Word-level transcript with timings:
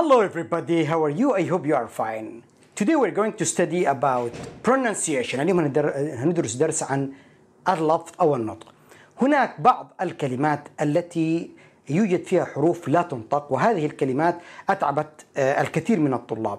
Hello 0.00 0.18
everybody, 0.22 0.84
how 0.90 1.04
are 1.04 1.10
you? 1.20 1.28
I 1.34 1.42
hope 1.52 1.64
you 1.66 1.74
are 1.74 1.86
fine. 2.02 2.28
Today 2.74 2.96
we're 2.96 3.16
going 3.20 3.34
to 3.40 3.44
study 3.44 3.84
about 3.84 4.32
pronunciation. 4.62 5.40
اليوم 5.40 5.60
هندر- 5.60 5.92
هندرس 6.14 6.54
درس 6.54 6.82
عن 6.82 7.12
اللفظ 7.68 8.12
أو 8.20 8.36
النطق. 8.36 8.72
هناك 9.22 9.60
بعض 9.60 9.92
الكلمات 10.00 10.68
التي 10.80 11.50
يوجد 11.88 12.24
فيها 12.24 12.44
حروف 12.44 12.88
لا 12.88 13.02
تنطق 13.02 13.52
وهذه 13.52 13.86
الكلمات 13.86 14.38
أتعبت 14.70 15.26
آه، 15.36 15.60
الكثير 15.60 16.00
من 16.00 16.14
الطلاب. 16.14 16.58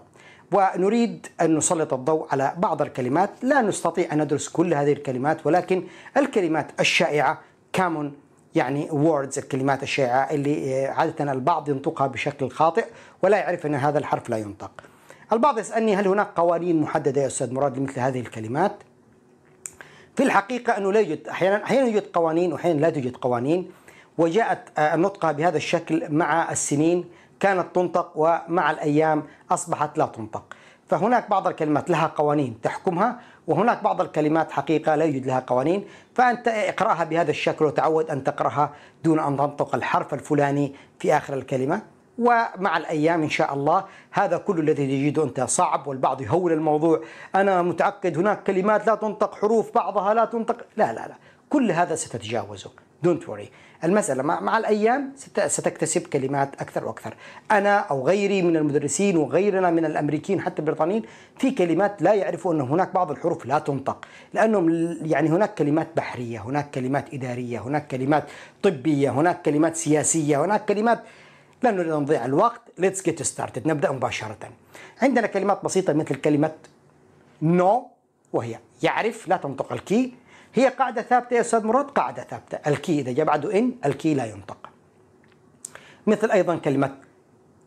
ونريد 0.51 1.27
أن 1.41 1.55
نسلط 1.57 1.93
الضوء 1.93 2.27
على 2.31 2.53
بعض 2.57 2.81
الكلمات 2.81 3.29
لا 3.43 3.61
نستطيع 3.61 4.13
أن 4.13 4.21
ندرس 4.21 4.49
كل 4.49 4.73
هذه 4.73 4.91
الكلمات 4.93 5.45
ولكن 5.45 5.83
الكلمات 6.17 6.71
الشائعة 6.79 7.41
common 7.77 8.05
يعني 8.55 8.89
words 8.89 9.37
الكلمات 9.37 9.83
الشائعة 9.83 10.31
اللي 10.31 10.85
آه، 10.85 10.91
عادة 10.91 11.31
البعض 11.31 11.69
ينطقها 11.69 12.07
بشكل 12.07 12.49
خاطئ 12.49 12.85
ولا 13.23 13.37
يعرف 13.37 13.65
أن 13.65 13.75
هذا 13.75 13.99
الحرف 13.99 14.29
لا 14.29 14.37
ينطق. 14.37 14.71
البعض 15.33 15.59
يسألني 15.59 15.95
هل 15.95 16.07
هناك 16.07 16.27
قوانين 16.35 16.81
محددة 16.81 17.21
يا 17.21 17.27
أستاذ 17.27 17.53
مراد 17.53 17.77
لمثل 17.77 17.99
هذه 17.99 18.19
الكلمات؟ 18.19 18.71
في 20.15 20.23
الحقيقة 20.23 20.77
أنه 20.77 20.91
لا 20.91 20.99
يوجد 20.99 21.27
أحيانا 21.27 21.63
أحيانا 21.63 21.87
يوجد 21.87 22.05
قوانين 22.13 22.53
وأحيانا 22.53 22.79
لا 22.79 22.89
توجد 22.89 23.15
قوانين 23.15 23.71
وجاءت 24.17 24.59
آه، 24.77 24.95
النطق 24.95 25.31
بهذا 25.31 25.57
الشكل 25.57 26.03
مع 26.09 26.51
السنين 26.51 27.05
كانت 27.39 27.75
تنطق 27.75 28.11
ومع 28.15 28.71
الأيام 28.71 29.23
أصبحت 29.51 29.97
لا 29.97 30.05
تنطق. 30.05 30.43
فهناك 30.89 31.29
بعض 31.29 31.47
الكلمات 31.47 31.89
لها 31.89 32.07
قوانين 32.07 32.61
تحكمها 32.63 33.19
وهناك 33.51 33.83
بعض 33.83 34.01
الكلمات 34.01 34.51
حقيقة 34.51 34.95
لا 34.95 35.05
يوجد 35.05 35.25
لها 35.25 35.43
قوانين 35.47 35.85
فأنت 36.15 36.47
اقرأها 36.47 37.03
بهذا 37.03 37.31
الشكل 37.31 37.65
وتعود 37.65 38.09
أن 38.09 38.23
تقرأها 38.23 38.73
دون 39.03 39.19
أن 39.19 39.37
تنطق 39.37 39.75
الحرف 39.75 40.13
الفلاني 40.13 40.73
في 40.99 41.17
آخر 41.17 41.33
الكلمة. 41.33 41.81
ومع 42.17 42.77
الأيام 42.77 43.23
إن 43.23 43.29
شاء 43.29 43.53
الله 43.53 43.85
هذا 44.11 44.37
كل 44.37 44.59
الذي 44.59 44.87
تجده 44.87 45.23
أنت 45.23 45.41
صعب 45.41 45.87
والبعض 45.87 46.21
يهول 46.21 46.51
الموضوع. 46.51 47.01
أنا 47.35 47.61
متعقد 47.61 48.17
هناك 48.17 48.43
كلمات 48.43 48.87
لا 48.87 48.95
تنطق 48.95 49.35
حروف 49.35 49.75
بعضها 49.75 50.13
لا 50.13 50.25
تنطق 50.25 50.57
لا 50.77 50.93
لا 50.93 51.07
لا 51.07 51.15
كل 51.49 51.71
هذا 51.71 51.95
ستتجاوزه 51.95 52.71
دونت 53.03 53.29
وري 53.29 53.49
المسألة 53.83 54.23
مع, 54.23 54.57
الأيام 54.57 55.13
ست- 55.15 55.39
ستكتسب 55.39 56.01
كلمات 56.01 56.61
أكثر 56.61 56.85
وأكثر. 56.85 57.13
أنا 57.51 57.77
أو 57.79 58.07
غيري 58.07 58.41
من 58.41 58.57
المدرسين 58.57 59.17
وغيرنا 59.17 59.71
من 59.71 59.85
الأمريكيين 59.85 60.41
حتى 60.41 60.59
البريطانيين 60.61 61.03
في 61.37 61.51
كلمات 61.51 62.01
لا 62.01 62.13
يعرفوا 62.13 62.53
أن 62.53 62.61
هناك 62.61 62.93
بعض 62.93 63.11
الحروف 63.11 63.45
لا 63.45 63.59
تنطق 63.59 64.05
لأنهم 64.33 64.97
يعني 65.05 65.29
هناك 65.29 65.55
كلمات 65.55 65.87
بحرية 65.95 66.39
هناك 66.39 66.71
كلمات 66.71 67.13
إدارية 67.13 67.59
هناك 67.59 67.87
كلمات 67.87 68.23
طبية 68.63 69.09
هناك 69.09 69.41
كلمات 69.41 69.75
سياسية 69.75 70.45
هناك 70.45 70.65
كلمات 70.65 70.99
لا 71.63 71.71
نريد 71.71 71.91
أن 71.91 71.99
نضيع 72.01 72.25
الوقت. 72.25 72.61
Let's 72.81 73.01
get 73.09 73.23
started. 73.23 73.67
نبدأ 73.67 73.91
مباشرة. 73.91 74.37
عندنا 75.01 75.27
كلمات 75.27 75.65
بسيطة 75.65 75.93
مثل 75.93 76.15
كلمة 76.15 76.51
know 77.43 77.73
وهي 78.33 78.59
يعرف 78.83 79.27
لا 79.27 79.37
تنطق 79.37 79.73
ال 79.73 79.87
K. 79.87 80.13
هي 80.53 80.67
قاعدة 80.67 81.01
ثابتة 81.01 81.33
يا 81.33 81.41
أستاذ 81.41 81.65
مراد 81.65 81.85
قاعدة 81.85 82.23
ثابتة. 82.23 82.59
ال 82.67 82.83
K 82.83 82.99
إذا 82.99 83.11
جاء 83.11 83.25
بعده 83.25 83.59
N 83.59 83.75
ال 83.85 83.99
K 83.99 84.13
لا 84.13 84.25
ينطق. 84.25 84.69
مثل 86.07 86.31
أيضا 86.31 86.55
كلمة 86.55 86.97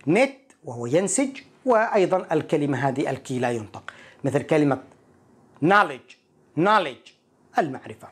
knit 0.07 0.39
وهو 0.65 0.87
ينسج 0.87 1.41
وأيضا 1.65 2.27
الكلمة 2.33 2.89
هذه 2.89 3.11
ال 3.11 3.25
K 3.25 3.39
لا 3.39 3.51
ينطق. 3.51 3.93
مثل 4.25 4.43
كلمة 4.43 4.83
knowledge 5.65 6.15
knowledge 6.61 7.11
المعرفة. 7.59 8.09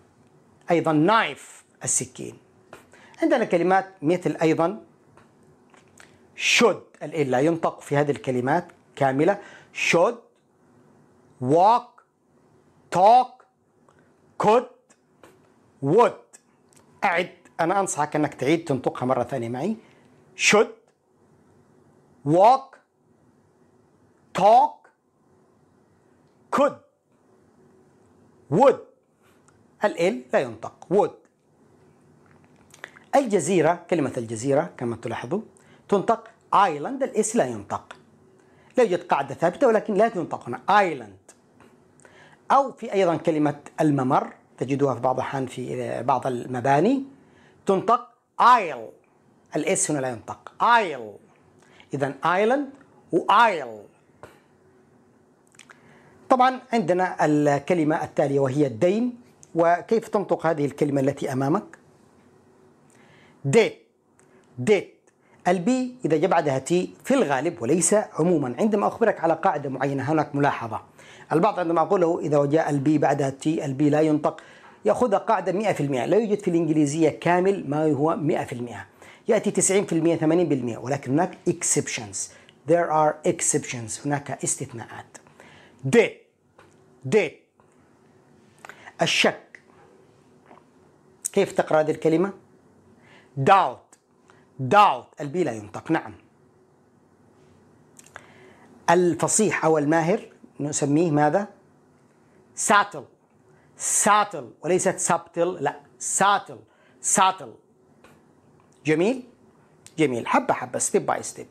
أيضا 0.71 0.93
knife 0.93 1.65
السكين. 1.85 2.37
عندنا 3.23 3.45
كلمات 3.45 3.89
مثل 4.03 4.37
أيضا 4.43 4.85
should 6.59 7.03
L 7.03 7.31
لا 7.31 7.41
ينطق. 7.41 7.81
في 7.81 7.97
هذه 7.97 8.11
الكلمات 8.11 8.67
كاملة 8.97 9.39
should 9.91 10.15
walk 11.43 12.03
talk 12.95 13.42
could 14.43 14.67
would 15.85 16.13
أعد. 17.05 17.31
أنا 17.61 17.81
أنصحك 17.81 18.17
أنك 18.17 18.35
تعيد 18.35 18.65
تنطقها 18.65 19.07
مرة 19.07 19.23
ثانية 19.23 19.49
معي. 19.49 19.77
should 20.37 20.69
walk. 22.27 22.79
talk. 24.39 24.89
could. 26.57 26.77
would. 28.53 28.79
L 29.85 30.23
لا 30.33 30.41
ينطق. 30.41 30.87
would. 30.95 31.11
الجزيرة 33.17 33.87
كلمة 33.91 34.13
الجزيرة 34.17 34.71
كما 34.77 34.97
تلاحظوا 34.97 35.41
تنطق. 35.89 36.29
island 36.55 37.03
ال 37.03 37.20
S 37.20 37.37
لا 37.37 37.45
ينطق. 37.47 37.97
لا 38.77 38.85
يوجد 38.85 39.03
قاعدة 39.03 39.35
ثابتة 39.35 39.67
ولكن 39.67 39.95
لا 39.95 40.09
تنطق 40.09 40.49
هنا 40.49 40.63
island 40.71 41.22
أو 42.53 42.73
في 42.73 42.93
أيضا 42.93 43.17
كلمة 43.17 43.61
الممر 43.81 44.33
تجدوها 44.59 44.95
في 44.95 45.01
بعض 45.01 45.17
الأحيان 45.17 45.47
في 45.47 46.03
بعض 46.03 46.27
المباني. 46.27 47.05
تنطق 47.67 48.09
aisle 48.41 48.89
ال 49.57 49.74
S 49.74 49.91
هنا 49.91 49.99
لا 49.99 50.09
ينطق. 50.09 50.63
aisle 50.63 51.13
إذا 51.95 52.15
island 52.25 52.69
و 53.13 53.24
aisle 53.24 53.79
طبعا 56.29 56.61
عندنا 56.73 57.25
الكلمة 57.25 58.05
التالية 58.05 58.41
وهي 58.41 58.67
الدين 58.67 59.21
وكيف 59.55 60.09
تنطق 60.09 60.47
هذه 60.47 60.65
الكلمة 60.65 61.01
التي 61.01 61.33
أمامك؟ 61.33 61.79
ديت. 63.45 63.79
ديت. 64.59 64.95
البي 65.49 65.97
إذا 66.05 66.17
جاء 66.17 66.31
بعدها 66.31 66.59
T 66.59 66.95
في 67.05 67.15
الغالب 67.15 67.63
وليس 67.63 67.95
عموما. 67.95 68.55
عندما 68.59 68.87
أخبرك 68.87 69.21
على 69.21 69.35
قاعدة 69.35 69.71
معينة 69.71 70.13
هناك 70.13 70.35
ملاحظة. 70.35 70.81
البعض 71.33 71.59
عندما 71.59 71.81
أقول 71.81 72.01
له 72.01 72.21
إذا 72.21 72.45
جاء 72.45 72.71
ال 72.71 72.85
B 72.85 72.99
بعدها 72.99 73.31
T 73.31 73.65
ال 73.65 73.78
B 73.78 73.91
لا 73.91 74.01
ينطق 74.01 74.41
يأخذ 74.85 75.15
قاعدة 75.15 75.73
100% 75.73 75.81
لا 75.81 76.17
يوجد 76.17 76.39
في 76.39 76.49
الإنجليزية 76.49 77.09
كامل 77.09 77.71
ما 77.71 77.93
هو 77.93 78.17
100% 78.17 78.93
يأتي 79.29 79.51
90% 79.51 80.79
80% 80.79 80.79
ولكن 80.79 81.13
هناك 81.13 81.39
exceptions. 81.51 82.17
There 82.69 82.91
are 82.91 83.31
exceptions. 83.33 84.07
هناك 84.07 84.45
استثناءات. 84.45 85.19
Date. 85.97 86.19
Date. 87.15 87.63
الشك. 89.03 89.61
كيف 91.33 91.53
تقرأ 91.53 91.81
هذه 91.81 91.91
الكلمة؟ 91.91 92.33
doubt. 93.41 93.97
Doubt. 94.75 95.21
ال 95.21 95.33
B 95.33 95.45
لا 95.45 95.53
ينطق. 95.53 95.91
نعم. 95.91 96.15
الفصيح 98.91 99.65
أو 99.65 99.79
الماهر. 99.79 100.32
نسميه 100.63 101.11
ماذا؟ 101.11 101.49
subtle. 102.55 103.05
subtle 103.77 104.51
وليست 104.63 104.99
subtle 104.99 105.49
لا. 105.61 105.81
subtle. 105.99 106.59
subtle. 107.01 107.55
جميل؟ 108.87 109.23
جميل. 109.99 110.27
حبة 110.27 110.55
حبة. 110.55 110.79
step 110.79 111.07
by 111.07 111.23
step 111.23 111.47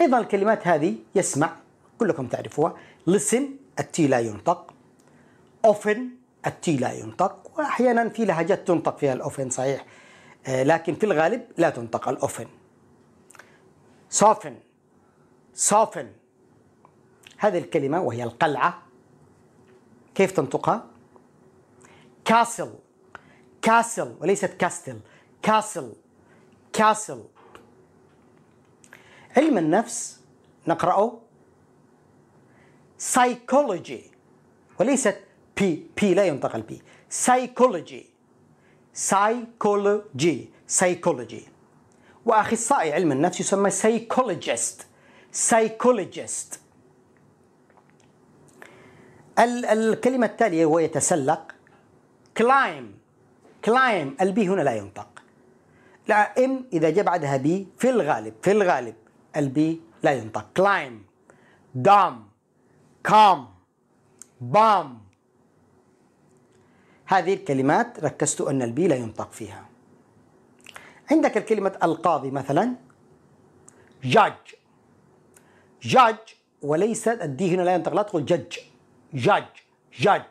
أيضا 0.00 0.18
الكلمات 0.18 0.66
هذه 0.66 0.96
يسمع 1.14 1.56
كلكم 1.98 2.26
تعرفوها. 2.26 2.76
listen 3.10 3.42
ال 3.80 3.93
T 3.93 4.06
لا 4.06 4.20
ينطق. 4.20 4.74
often 5.66 5.98
ال 6.46 6.61
T 6.61 6.76
لا 6.76 6.92
ينطق. 6.92 7.58
وأحيانا 7.58 8.08
في 8.08 8.24
لهجات 8.24 8.68
تنطق 8.68 8.98
فيها 8.98 9.12
ال 9.12 9.18
often 9.18 9.50
صحيح. 9.50 9.86
آه، 10.46 10.62
لكن 10.62 10.94
في 10.94 11.06
الغالب 11.06 11.42
لا 11.58 11.70
تنطق 11.70 12.08
ال 12.08 12.14
often 12.14 12.46
soften. 14.20 14.54
soften. 15.56 16.23
هذه 17.46 17.58
الكلمة 17.58 18.00
وهي 18.00 18.24
القلعة. 18.24 18.82
كيف 20.14 20.32
تنطقها؟ 20.32 20.86
castle 22.24 22.74
castle 23.62 24.16
وليست 24.20 24.44
castle 24.44 25.00
castle 25.42 25.92
castle 26.72 27.24
علم 29.36 29.58
النفس 29.58 30.20
نقرأه. 30.66 31.18
Psychology. 33.14 34.02
وليست 34.80 35.20
P 35.56 35.86
P 36.00 36.14
لا 36.14 36.24
ينطق 36.24 36.56
ال 36.56 36.69
P 36.69 36.82
psychology. 37.24 38.04
Psychology. 38.94 40.48
Psychology. 40.68 41.42
وأخصائي 42.26 42.92
علم 42.92 43.12
النفس 43.12 43.40
يسمى 43.40 43.70
psychologist. 43.70 44.82
Psychologist. 45.32 46.63
الكلمة 49.38 50.26
التالية 50.26 50.64
هو 50.64 50.78
يتسلق. 50.78 51.52
Climb. 52.40 52.86
Climb. 53.66 54.20
ال 54.20 54.34
B 54.34 54.48
هنا 54.48 54.62
لا 54.62 54.74
ينطق. 54.76 55.22
لا 56.08 56.44
M 56.44 56.64
إذا 56.72 56.90
جاء 56.90 57.04
بعدها 57.04 57.36
B 57.36 57.68
في 57.78 57.90
الغالب 57.90 58.34
في 58.42 58.52
الغالب 58.52 58.94
ال 59.36 59.58
B 59.58 59.80
لا 60.02 60.12
ينطق. 60.12 60.46
Climb. 60.58 60.92
dumb 61.74 62.28
comb 63.04 63.48
bomb 64.40 64.98
هذه 67.06 67.34
الكلمات 67.34 68.04
ركزت 68.04 68.40
أن 68.40 68.62
ال 68.62 68.75
B 68.75 68.88
لا 68.88 68.96
ينطق 68.96 69.32
فيها. 69.32 69.66
عندك 71.10 71.36
الكلمة 71.36 71.78
القاضي 71.82 72.30
مثلا. 72.30 72.74
جاج 74.04 74.34
جاج 75.82 76.16
وليس 76.62 77.08
الدي 77.08 77.54
هنا 77.54 77.62
لا 77.62 77.74
ينطق 77.74 77.94
لا 77.94 78.02
تقول 78.02 78.24
جج 78.24 78.58
جاج 79.14 79.44
جاج 79.98 80.22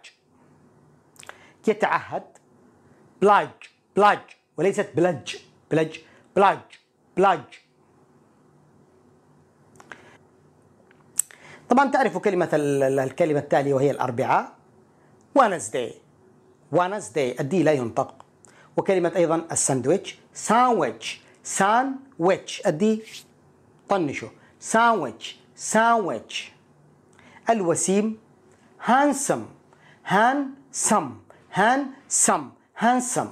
يتعهد. 1.68 2.24
pledge 3.22 3.50
pledge 3.96 4.20
وليست 4.58 4.90
pledge 4.96 5.36
pledge 5.72 5.98
pledge 6.36 6.60
pledge 7.18 7.42
طبعا 11.70 11.92
تعرفوا 11.92 12.22
كلمة 12.22 12.50
الكلمة 12.54 13.40
التالية 13.40 13.74
وهي 13.74 13.92
الأربعاء 13.92 14.56
Wednesday 15.36 15.94
Wednesday 16.72 17.40
ال 17.40 17.52
D 17.52 17.64
لا 17.64 17.72
ينطق. 17.72 18.26
وكلمة 18.78 19.12
أيضا 19.16 19.48
ال 19.52 19.58
sandwich. 19.58 20.18
sandwich 20.34 21.22
sandwich 21.44 22.68
ال 22.68 22.86
D 22.86 23.04
طنشوا 23.90 24.30
sandwich 24.60 25.40
sandwich 25.56 26.52
الوسيم. 27.50 28.23
handsome 28.86 29.46
handsome 30.06 31.18
handsome 31.54 32.50
handsome. 32.78 33.32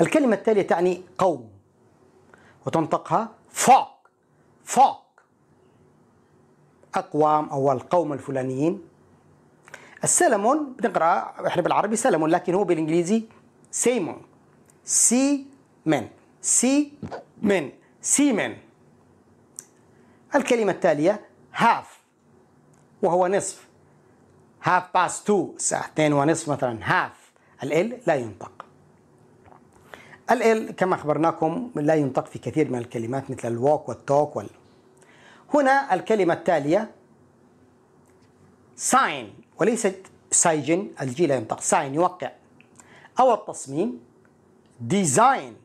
الكلمة 0.00 0.36
التالية 0.36 0.62
تعني 0.62 1.02
قوم 1.18 1.50
وتنطقها 2.66 3.34
folk 3.50 4.08
folk. 4.64 5.06
أقوام 6.94 7.48
أو 7.48 7.72
القوم 7.72 8.12
الفلانيين. 8.12 8.88
السلمون 10.04 10.72
بنقرأ 10.72 11.46
إحنا 11.46 11.62
بالعربي 11.62 11.96
سلمون 11.96 12.30
لكن 12.30 12.54
هو 12.54 12.64
بالإنجليزي 12.64 13.24
salmon. 13.70 14.22
salmon 14.84 16.08
salmon 16.40 17.72
salmon 18.00 18.56
الكلمة 20.34 20.72
التالية 20.72 21.20
half. 21.54 21.99
وهو 23.02 23.26
نصف. 23.26 23.68
past 24.94 25.24
two 25.24 25.52
الساعة 25.56 25.86
2 25.86 26.12
ونصف 26.12 26.48
مثلا 26.48 26.78
half 26.82 27.32
L 27.62 27.98
لا 28.06 28.14
ينطق. 28.14 28.64
L 30.30 30.76
كما 30.76 30.94
أخبرناكم 30.94 31.70
لا 31.76 31.94
ينطق 31.94 32.26
في 32.26 32.38
كثير 32.38 32.70
من 32.70 32.78
الكلمات 32.78 33.30
مثل 33.30 33.48
ال 33.48 33.56
walk 33.56 33.88
وال 33.88 34.04
talk 34.04 34.36
وال 34.36 34.50
هنا 35.54 35.94
الكلمة 35.94 36.34
التالية 36.34 36.90
sign 38.76 39.34
وليست 39.58 40.06
sigen 40.30 40.90
ال 41.00 41.13
G 41.13 41.26
لا 41.26 41.36
ينطق. 41.36 41.60
sign 41.60 41.94
يوقع. 41.94 42.30
أو 43.20 43.34
التصميم 43.34 44.00
design 44.80 45.56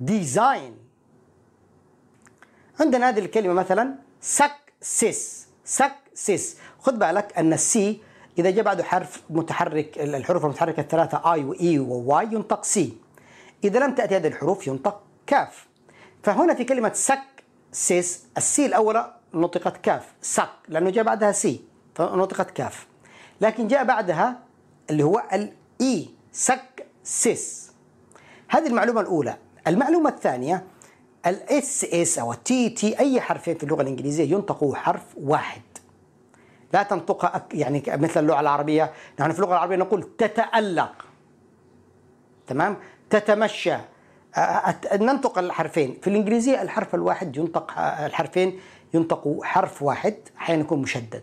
design 0.00 0.76
عندنا 2.80 3.08
هذه 3.08 3.18
الكلمة 3.18 3.52
مثلا 3.52 3.94
success 4.20 5.48
success 6.14 6.56
خذ 6.80 6.96
بالك 6.96 7.38
أن 7.38 7.52
ال 7.52 7.76
C 7.76 8.00
إذا 8.38 8.50
جاء 8.50 8.64
بعده 8.64 8.84
حرف 8.84 9.22
متحرك 9.30 9.98
الحروف 9.98 10.44
المتحركة 10.44 10.80
الثلاثة 10.80 11.32
آي 11.32 11.44
وإي 11.44 11.78
وواي 11.78 12.26
ينطق 12.26 12.64
سي 12.64 12.96
إذا 13.64 13.78
لم 13.80 13.94
تأتي 13.94 14.16
هذه 14.16 14.26
الحروف 14.26 14.66
ينطق 14.66 15.02
كاف. 15.26 15.66
فهنا 16.22 16.54
في 16.54 16.64
كلمة 16.64 16.92
success 16.94 17.44
ال 17.72 18.24
C 18.36 18.66
الأولى 18.66 19.14
نطقت 19.34 19.76
كاف. 19.76 20.12
suc 20.22 20.48
لأنه 20.68 20.90
جاء 20.90 21.04
بعدها 21.04 21.32
C 21.32 21.60
فنطقت 21.94 22.50
كاف. 22.50 22.86
لكن 23.40 23.68
جاء 23.68 23.84
بعدها 23.84 24.38
اللي 24.90 25.02
هو 25.02 25.22
ال 25.32 26.08
E 26.32 26.86
success. 27.04 27.72
هذه 28.48 28.66
المعلومة 28.66 29.00
الأولى. 29.00 29.36
المعلومة 29.66 30.10
الثانية 30.10 30.64
ال 31.26 31.84
SS 31.84 32.18
أو 32.18 32.32
ال 32.32 32.70
TT 32.70 32.98
أي 32.98 33.20
حرفين 33.20 33.58
في 33.58 33.62
اللغة 33.64 33.82
الإنجليزية 33.82 34.32
ينطقوا 34.32 34.76
حرف 34.76 35.02
واحد. 35.16 35.62
لا 36.72 36.82
تنطق 36.82 37.46
يعني 37.54 37.82
مثل 37.88 38.20
اللغة 38.20 38.40
العربية. 38.40 38.92
نحن 39.20 39.32
في 39.32 39.38
اللغة 39.38 39.52
العربية 39.52 39.76
نقول 39.76 40.02
تتألق. 40.18 41.06
تمام؟ 42.46 42.76
تتمشى. 43.10 43.76
ننطق 44.94 45.38
الحرفين. 45.38 45.98
في 46.02 46.10
الإنجليزية 46.10 46.62
الحرف 46.62 46.94
الواحد 46.94 47.36
ينطق 47.36 47.78
الحرفين 47.78 48.60
ينطقوا 48.94 49.44
حرف 49.44 49.82
واحد 49.82 50.14
أحيانا 50.38 50.60
يكون 50.60 50.82
مشدد. 50.82 51.22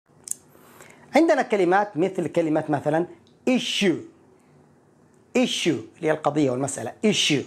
عندنا 1.15 1.41
كلمات 1.41 1.97
مثل 1.97 2.27
كلمة 2.27 2.63
مثلا 2.69 3.07
issue. 3.49 3.97
issue 5.37 5.67
اللي 5.67 6.07
هي 6.07 6.11
القضية 6.11 6.51
والمسألة. 6.51 6.93
issue. 7.07 7.43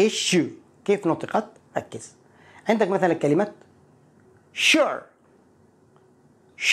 issue. 0.00 0.46
كيف 0.84 1.06
نطقت؟ 1.06 1.48
ركز. 1.76 2.12
عندك 2.68 2.88
مثلا 2.88 3.14
كلمة 3.14 3.52
sure. 4.54 5.00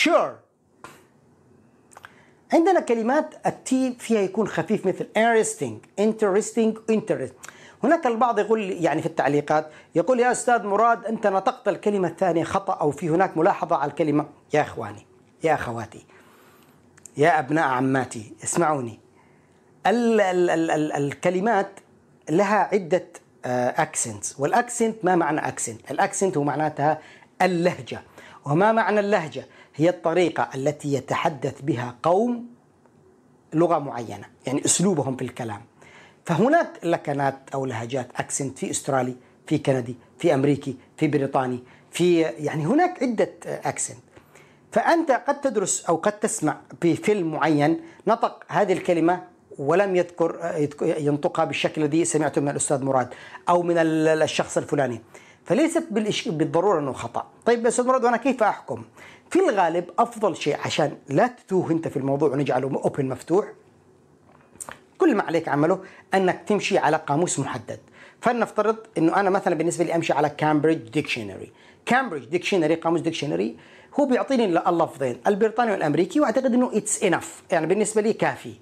sure. 0.04 0.32
عندنا 2.54 2.80
كلمات 2.80 3.34
ال 3.48 3.72
T 3.72 3.96
فيها 4.00 4.22
يكون 4.22 4.48
خفيف 4.48 4.86
مثل 4.88 5.08
interesting. 5.18 6.02
interesting. 6.02 6.92
interest. 6.92 7.34
هناك 7.84 8.08
البعض 8.08 8.40
يقول 8.40 8.62
يعني 8.62 9.02
في 9.02 9.08
التعليقات 9.08 9.72
يقول 9.96 10.20
يا 10.20 10.32
أستاذ 10.32 10.64
مراد 10.64 11.06
أنت 11.06 11.28
نطقت 11.28 11.68
الكلمة 11.68 12.08
الثانية 12.08 12.44
خطأ 12.44 12.74
أو 12.74 12.92
في 12.92 13.10
هناك 13.10 13.38
ملاحظة 13.38 13.76
على 13.76 13.92
الكلمة. 13.92 14.26
يا 14.54 14.62
إخواني 14.62 15.09
يا 15.44 15.54
أخواتي 15.54 16.06
يا 17.18 17.40
أبناء 17.40 17.68
عماتي 17.68 18.34
اسمعوني. 18.44 19.00
ال 19.88 20.22
ال 20.22 20.50
ال 20.50 20.72
ال 20.72 20.92
الكلمات 20.92 21.72
لها 22.30 22.70
عدة 22.74 23.06
accents 23.46 24.40
وال 24.40 24.56
accent 24.56 25.06
ما 25.06 25.16
معنى 25.16 25.48
accent 25.48 25.92
ال 25.92 25.98
accent 25.98 26.38
هو 26.38 26.44
معناتها 26.44 27.00
اللهجة. 27.42 28.02
وما 28.46 28.72
معنى 28.72 29.00
اللهجة؟ 29.00 29.46
هي 29.76 29.90
الطريقة 29.90 30.50
التي 30.56 30.94
يتحدث 30.94 31.62
بها 31.62 31.96
قوم 32.04 32.48
لغة 33.54 33.78
معينة 33.78 34.26
يعني 34.48 34.66
أسلوبهم 34.66 35.16
في 35.16 35.22
الكلام. 35.22 35.62
فهناك 36.26 36.70
لكنات 36.84 37.38
أو 37.54 37.66
لهجات 37.66 38.08
accent 38.16 38.58
في 38.60 38.72
أسترالي 38.72 39.16
في 39.48 39.58
كندي 39.58 39.96
في 40.18 40.34
أمريكي 40.34 40.78
في 40.98 41.08
بريطاني 41.08 41.64
في 41.92 42.22
يعني 42.22 42.66
هناك 42.66 43.04
عدة 43.04 43.32
accent 43.46 43.98
فأنت 44.72 45.12
قد 45.12 45.42
تدرس 45.42 45.86
أو 45.86 45.96
قد 45.96 46.20
تسمع 46.20 46.58
في 46.82 46.96
فيلم 46.96 47.32
معين 47.32 47.82
نطق 48.08 48.44
هذه 48.48 48.74
الكلمة 48.74 49.24
ولم 49.58 49.96
يذكر 49.96 50.40
ينطقها 50.82 51.46
بالشكل 51.46 51.84
الذي 51.84 52.06
سمعته 52.06 52.42
من 52.42 52.50
الأستاذ 52.50 52.84
مراد 52.84 53.10
أو 53.50 53.62
من 53.62 53.76
الشخص 53.78 54.58
الفلاني. 54.58 55.02
فليست 55.46 55.88
بالضرورة 56.28 56.80
أنه 56.80 56.94
خطأ. 56.94 57.28
طيب 57.46 57.68
أستاذ 57.68 57.88
مراد 57.88 58.04
وأنا 58.04 58.18
كيف 58.18 58.44
أحكم؟ 58.44 58.84
في 59.30 59.40
الغالب 59.40 59.86
أفضل 60.00 60.36
شيء 60.36 60.58
عشان 60.66 60.98
لا 61.10 61.28
تتوه 61.28 61.72
أنت 61.72 61.88
في 61.88 61.98
الموضوع 61.98 62.30
ونجعله 62.30 62.68
open 62.68 63.06
مفتوح 63.06 63.46
كل 64.98 65.16
ما 65.16 65.24
عليك 65.24 65.48
عمله 65.48 65.80
أنك 66.14 66.44
تمشي 66.48 66.78
على 66.78 66.98
قاموس 66.98 67.40
محدد. 67.40 67.80
فلنفترض 68.22 68.78
إنه 68.98 69.20
أنا 69.20 69.30
مثلا 69.30 69.56
بالنسبة 69.56 69.84
لي 69.84 69.96
أمشي 69.96 70.14
على 70.14 70.30
Cambridge 70.30 70.90
Dictionary 70.90 71.52
Cambridge 71.86 72.26
Dictionary 72.26 72.76
قاموس 72.76 73.02
dictionary 73.02 73.58
هو 74.00 74.06
بيعطيني 74.06 74.46
اللفظين 74.46 75.22
البريطاني 75.28 75.72
والأمريكي 75.72 76.20
وأعتقد 76.20 76.54
إنه 76.54 76.72
it's 76.78 77.04
enough 77.04 77.44
يعني 77.52 77.68
بالنسبة 77.68 78.02
لي 78.02 78.14
كافي. 78.14 78.54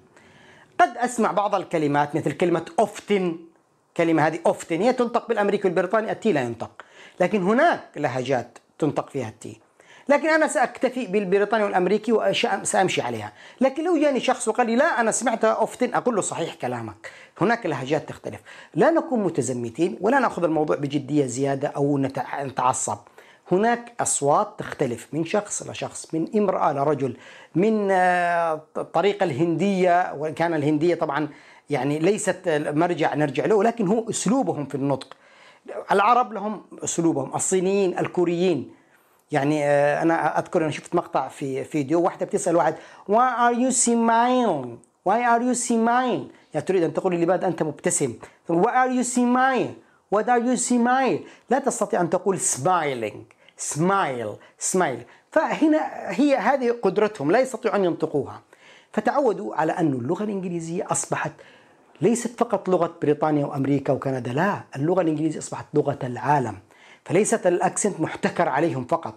قد 0.80 0.98
أسمع 0.98 1.32
بعض 1.32 1.56
الكلمات 1.56 2.16
مثل 2.16 2.32
كلمة 2.32 2.66
often 2.80 3.38
كلمة 3.98 4.28
هذه 4.28 4.40
often 4.46 4.82
هي 4.82 4.94
تنطق 4.94 5.28
بالأمريكي 5.28 5.68
والبريطاني 5.68 6.12
ال 6.12 6.22
T 6.22 6.32
لا 6.32 6.42
ينطق. 6.42 6.72
لكن 7.20 7.44
هناك 7.44 7.82
لهجات 7.96 8.58
تنطق 8.80 9.10
فيها 9.10 9.30
ال 9.30 9.40
T. 9.40 9.60
لكن 10.10 10.30
أنا 10.30 10.48
سأكتفي 10.48 11.06
بالبريطاني 11.08 11.64
والأمريكي 11.64 12.12
وسامشي 12.12 13.02
عليها. 13.02 13.34
لكن 13.62 13.84
لو 13.84 13.98
جاني 13.98 14.20
شخص 14.20 14.48
وقال 14.48 14.68
لي 14.68 14.76
لا 14.76 15.02
أنا 15.02 15.12
سمعتها 15.12 15.50
often 15.50 15.94
أقول 15.94 16.16
له 16.16 16.22
صحيح 16.22 16.54
كلامك. 16.54 17.12
هناك 17.42 17.66
لهجات 17.66 18.10
تختلف. 18.10 18.40
لا 18.76 18.90
نكون 18.90 19.24
متزمتين 19.24 19.98
ولا 20.02 20.20
نأخذ 20.20 20.44
الموضوع 20.44 20.76
بجدية 20.76 21.26
زيادة 21.26 21.68
أو 21.68 21.98
نتعصب. 22.44 22.98
هناك 23.52 23.94
أصوات 24.00 24.54
تختلف 24.58 25.08
من 25.14 25.26
شخص 25.26 25.70
لشخص 25.70 26.14
من 26.14 26.28
امرأة 26.38 26.74
لرجل 26.74 27.18
من 27.56 27.92
الطريقة 28.78 29.24
الهندية 29.24 30.14
وإن 30.14 30.34
كان 30.34 30.54
الهندية 30.54 30.96
طبعا 30.96 31.30
يعني 31.70 32.00
ليست 32.00 32.42
مرجع 32.76 33.14
نرجع 33.16 33.46
له 33.46 33.56
ولكن 33.56 33.88
هو 33.88 34.10
أسلوبهم 34.10 34.66
في 34.66 34.76
النطق. 34.76 35.18
العرب 35.92 36.34
لهم 36.34 36.62
أسلوبهم 36.84 37.36
الصينيين 37.36 38.00
الكوريين. 38.00 38.77
يعني 39.32 39.66
أنا 40.02 40.40
أذكر 40.40 40.62
أنا 40.64 40.72
شفت 40.72 40.96
مقطع 40.96 41.28
في 41.28 41.64
فيديو 41.64 42.02
واحدة 42.02 42.26
بتسأل 42.26 42.56
واحد 42.56 42.76
why 43.12 43.34
are 43.40 43.56
you 43.56 43.72
smiling? 43.72 44.68
Why 45.10 45.20
are 45.24 45.42
you 45.42 45.56
smiling? 45.70 46.32
يعني 46.54 46.66
تريد 46.66 46.84
أن 46.84 46.94
تقول 46.94 47.16
لماذا 47.16 47.48
أنت 47.48 47.64
مبتسم؟ 47.64 48.14
Why 48.52 48.54
are 48.54 48.92
you 48.92 49.04
smiling? 49.04 49.74
What 50.16 50.28
are 50.28 50.40
you 50.40 50.58
smiling? 50.70 51.20
لا 51.50 51.60
تستطيع 51.60 52.02
أن 52.02 52.10
تقول 52.10 52.40
smiling. 52.40 53.18
Smile. 53.76 54.38
Smile. 54.72 55.02
فهنا 55.32 55.80
هي 56.10 56.36
هذه 56.36 56.76
قدرتهم 56.82 57.32
لا 57.32 57.40
يستطيعوا 57.40 57.76
أن 57.76 57.86
ينطقوها. 57.86 58.42
فتعودوا 58.94 59.56
على 59.56 59.72
أن 59.72 59.94
اللغة 59.94 60.24
الإنجليزية 60.24 60.88
أصبحت 60.92 61.32
ليست 62.02 62.40
فقط 62.40 62.70
لغة 62.70 62.96
بريطانيا 63.02 63.46
وأمريكا 63.46 63.94
وكندا 63.94 64.34
لا 64.34 64.62
اللغة 64.76 65.02
الإنجليزية 65.02 65.40
أصبحت 65.40 65.66
لغة 65.74 66.00
العالم. 66.04 66.58
فليست 67.08 67.48
الأكسنت 67.48 68.00
محتكر 68.00 68.50
عليهم 68.50 68.86
فقط. 68.86 69.16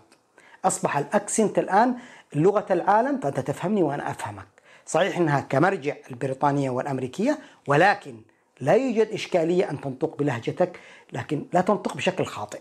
أصبح 0.64 0.96
الأكسنت 0.96 1.58
الآن 1.58 1.94
لغة 2.34 2.66
العالم 2.70 3.20
فأنت 3.20 3.40
تفهمني 3.40 3.82
وأنا 3.82 4.10
أفهمك. 4.10 4.46
صحيح 4.86 5.16
أنها 5.16 5.40
كمرجع 5.40 5.96
البريطانية 6.10 6.70
والأمريكية 6.70 7.38
ولكن 7.66 8.20
لا 8.60 8.74
يوجد 8.74 9.08
إشكالية 9.12 9.70
أن 9.70 9.80
تنطق 9.80 10.16
بلهجتك 10.18 10.80
لكن 11.12 11.46
لا 11.52 11.60
تنطق 11.60 11.96
بشكل 11.96 12.24
خاطئ. 12.24 12.60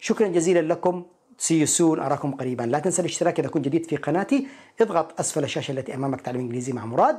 شكرا 0.00 0.28
جزيلا 0.28 0.72
لكم. 0.72 1.04
سي 1.38 1.66
سون 1.66 2.00
أراكم 2.00 2.34
قريبا. 2.34 2.62
لا 2.62 2.78
تنسى 2.78 3.02
الاشتراك 3.02 3.40
إذا 3.40 3.48
كنت 3.48 3.64
جديد 3.64 3.86
في 3.86 3.96
قناتي. 3.96 4.46
اضغط 4.80 5.20
أسفل 5.20 5.44
الشاشة 5.44 5.72
التي 5.72 5.94
أمامك 5.94 6.20
تعلم 6.20 6.40
إنجليزي 6.40 6.72
مع 6.72 6.84
مراد. 6.84 7.18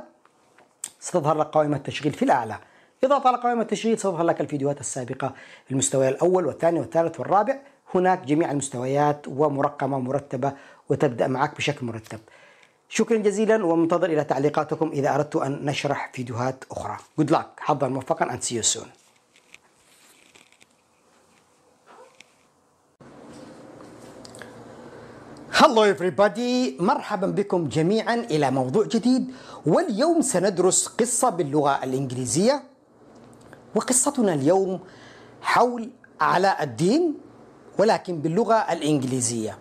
ستظهر 1.00 1.38
لك 1.38 1.46
قائمة 1.46 1.76
التشغيل 1.76 2.12
في 2.12 2.24
الأعلى. 2.24 2.58
اضغط 3.04 3.26
على 3.26 3.36
قائمة 3.36 3.62
التشغيل 3.62 3.98
ستظهر 3.98 4.22
لك 4.22 4.40
الفيديوهات 4.40 4.80
السابقة. 4.80 5.34
المستوى 5.70 6.08
الأول 6.08 6.46
والثاني 6.46 6.80
والثالث 6.80 7.20
والرابع 7.20 7.56
هناك 7.94 8.24
جميع 8.24 8.50
المستويات 8.50 9.28
ومرقمة 9.28 9.98
مرتبة 9.98 10.52
وتبدأ 10.88 11.26
معك 11.26 11.56
بشكل 11.56 11.86
مرتب. 11.86 12.18
شكرا 12.88 13.16
جزيلا 13.16 13.64
ومنتظر 13.64 14.10
إلى 14.10 14.24
تعليقاتكم 14.24 14.90
إذا 14.92 15.14
أردت 15.14 15.36
أن 15.36 15.64
نشرح 15.64 16.10
فيديوهات 16.14 16.64
أخرى. 16.70 16.96
Good 17.20 17.30
luck. 17.30 17.46
حظا 17.58 17.88
موفقا 17.88 18.26
and 18.26 18.42
see 18.42 18.54
you 18.54 18.62
soon. 18.62 18.88
Hello 25.52 25.82
everybody. 25.94 26.82
مرحبا 26.82 27.26
بكم 27.26 27.68
جميعا 27.68 28.14
إلى 28.14 28.50
موضوع 28.50 28.84
جديد. 28.84 29.34
واليوم 29.66 30.20
سندرس 30.20 30.86
قصة 30.86 31.30
باللغة 31.30 31.84
الإنجليزية. 31.84 32.71
وقصتنا 33.74 34.34
اليوم 34.34 34.80
حول 35.42 35.90
علاء 36.20 36.62
الدين 36.62 37.14
ولكن 37.78 38.18
باللغة 38.18 38.54
الإنجليزية. 38.54 39.58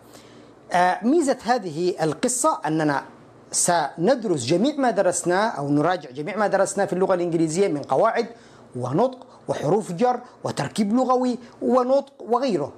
آه، 0.72 1.00
ميزة 1.06 1.38
هذه 1.44 2.04
القصة 2.04 2.60
أننا 2.66 3.04
سندرس 3.52 4.46
جميع 4.46 4.76
ما 4.76 4.92
درسناه 4.92 5.50
أو 5.50 5.70
نراجع 5.70 6.12
جميع 6.12 6.38
ما 6.38 6.48
درسناه 6.48 6.86
في 6.86 6.94
اللغة 6.94 7.14
الإنجليزية 7.14 7.68
من 7.68 7.82
قواعد 7.82 8.28
ونطق 8.76 9.28
وحروف 9.48 9.92
جر 9.92 10.20
وتركيب 10.44 10.94
لغوي 10.94 11.38
ونطق 11.62 12.14
وغيره. 12.20 12.74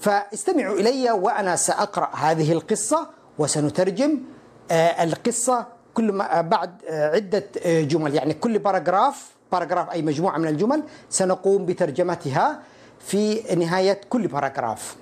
فاستمعوا 0.00 0.76
إلي 0.76 1.10
وأنا 1.10 1.56
سأقرأ 1.56 2.10
هذه 2.16 2.52
القصة 2.52 3.08
وسنترجم 3.38 4.18
آه، 4.70 5.04
القصة 5.04 5.66
كل 5.94 6.12
ما 6.12 6.40
بعد 6.40 6.82
آه، 6.88 7.14
عدة 7.14 7.44
آه، 7.64 7.82
جمل 7.82 8.14
يعني 8.14 8.34
كل 8.34 8.58
paragraph 8.58 9.30
paragraph 9.52 9.90
أي 9.90 10.02
مجموعة 10.02 10.38
من 10.38 10.48
الجمل 10.48 10.82
سنقوم 11.08 11.66
بترجمتها 11.66 12.62
في 13.00 13.42
نهاية 13.54 14.00
كل 14.10 14.26
paragraph 14.26 14.96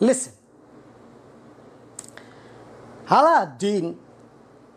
Listen 0.00 0.30
Aladdin 3.10 3.96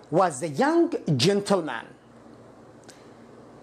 was 0.10 0.41
a 0.41 0.48
young 0.48 0.89
gentleman. 1.18 1.86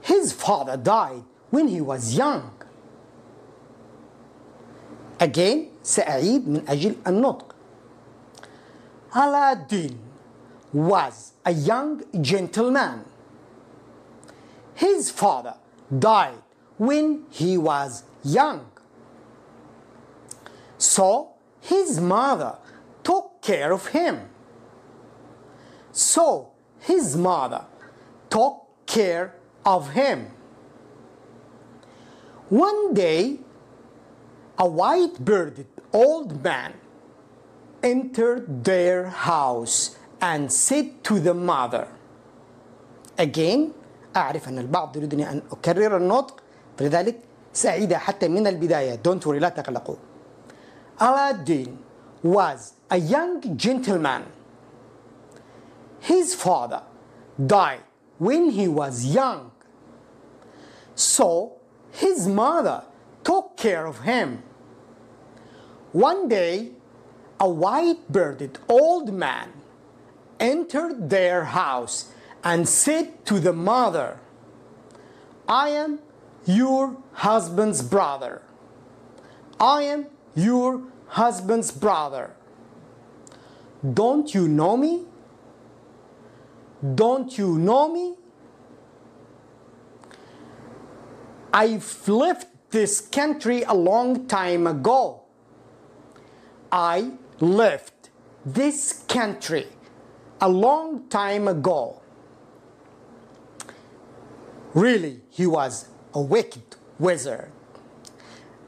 His 0.02 0.32
father 0.32 0.76
died 0.76 1.24
when 1.50 1.68
he 1.68 1.80
was 1.80 2.14
young. 2.14 2.52
Again 5.20 5.70
سأعيد 5.82 6.48
من 6.48 6.68
أجل 6.68 6.94
النطق. 7.06 7.54
Aladdin 9.14 9.98
was 10.72 11.32
a 11.44 11.50
young 11.52 12.02
gentleman. 12.20 13.04
His 14.78 15.10
father 15.10 15.54
died 15.98 16.40
when 16.76 17.24
he 17.30 17.58
was 17.58 18.04
young. 18.22 18.70
So 20.76 21.30
his 21.60 22.00
mother 22.00 22.58
took 23.02 23.42
care 23.42 23.72
of 23.72 23.88
him. 23.88 24.28
So 25.90 26.52
his 26.78 27.16
mother 27.16 27.64
took 28.30 28.62
care 28.86 29.34
of 29.66 29.94
him. 29.94 30.30
One 32.48 32.94
day, 32.94 33.40
a 34.58 34.68
white 34.68 35.24
bearded 35.24 35.66
old 35.92 36.44
man 36.44 36.74
entered 37.82 38.62
their 38.62 39.08
house 39.08 39.98
and 40.20 40.52
said 40.52 41.02
to 41.02 41.18
the 41.18 41.34
mother 41.34 41.88
Again 43.18 43.74
أعرف 44.17 44.49
أن 44.49 44.59
البعض 44.59 44.97
يريدني 44.97 45.29
أن 45.31 45.41
أكرر 45.51 45.97
النطق 45.97 46.43
فلذلك 46.77 47.19
سأعيدها 47.53 47.97
حتى 47.97 48.27
من 48.27 48.47
البداية 48.47 48.99
Don't 49.03 49.25
worry 49.25 49.39
لا 49.39 49.49
تقلقوا 49.49 49.95
Aladdin 50.99 51.77
was 52.23 52.73
a 52.89 52.97
young 52.97 53.57
gentleman 53.57 54.23
His 55.99 56.35
father 56.35 56.83
died 57.45 57.83
when 58.19 58.51
he 58.51 58.67
was 58.67 59.05
young 59.05 59.51
So 60.95 61.53
his 61.91 62.27
mother 62.27 62.83
took 63.23 63.57
care 63.57 63.85
of 63.85 64.01
him 64.01 64.43
One 65.91 66.27
day 66.27 66.71
a 67.39 67.49
white 67.49 68.11
bearded 68.11 68.59
old 68.69 69.13
man 69.13 69.49
entered 70.39 71.09
their 71.09 71.45
house 71.45 72.11
and 72.44 72.68
said 72.68 73.24
to 73.26 73.40
the 73.40 73.52
mother, 73.52 74.18
I 75.48 75.70
am 75.70 76.00
your 76.44 76.96
husband's 77.12 77.82
brother. 77.82 78.42
I 79.60 79.82
am 79.82 80.06
your 80.34 80.82
husband's 81.08 81.70
brother. 81.70 82.30
Don't 83.94 84.34
you 84.34 84.48
know 84.48 84.76
me? 84.76 85.04
Don't 86.94 87.36
you 87.36 87.58
know 87.58 87.92
me? 87.92 88.14
I've 91.52 92.06
left 92.08 92.48
this 92.70 93.00
country 93.00 93.62
a 93.62 93.74
long 93.74 94.26
time 94.26 94.66
ago. 94.66 95.22
I 96.70 97.12
left 97.40 98.10
this 98.44 99.04
country 99.08 99.66
a 100.40 100.48
long 100.48 101.08
time 101.08 101.48
ago. 101.48 102.02
Really, 104.84 105.14
he 105.38 105.46
was 105.46 105.72
a 106.14 106.22
wicked 106.34 106.68
wizard. 107.00 107.50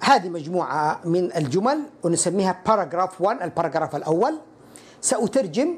هذه 0.00 0.28
مجموعة 0.28 1.00
من 1.04 1.36
الجمل 1.36 1.80
ونسميها 2.02 2.62
paragraph 2.66 3.20
1 3.20 3.42
ال 3.42 3.48
paragraph 3.48 3.96
الأول. 3.96 4.34
سأترجم 5.00 5.74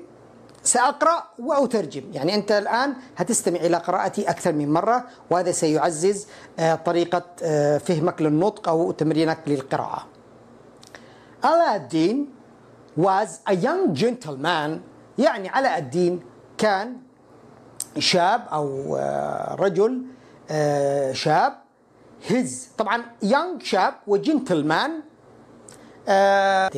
سأقرأ 0.62 1.22
وأترجم. 1.38 2.02
يعني 2.12 2.34
أنت 2.34 2.52
الآن 2.52 2.94
هتستمع 3.16 3.60
إلى 3.60 3.76
قراءتي 3.76 4.30
أكثر 4.30 4.52
من 4.52 4.72
مرة 4.72 5.04
وهذا 5.30 5.52
سيعزز 5.52 6.26
طريقة 6.84 7.22
فهمك 7.78 8.22
للنطق 8.22 8.68
أو 8.68 8.90
تمرينك 8.92 9.38
للقراءة. 9.46 10.06
Aladdin 11.42 12.30
was 12.96 13.40
a 13.46 13.54
young 13.54 13.94
gentleman. 13.94 14.80
يعني 15.18 15.48
علاء 15.48 15.78
الدين 15.78 16.22
كان 16.58 16.96
شاب 17.98 18.46
أو 18.52 18.96
رجل 19.58 20.02
شاب. 21.12 21.52
His. 22.28 22.48
طبعا 22.78 23.02
young 23.24 23.62
شاب 23.64 23.94
وجنتلمان. 24.06 24.90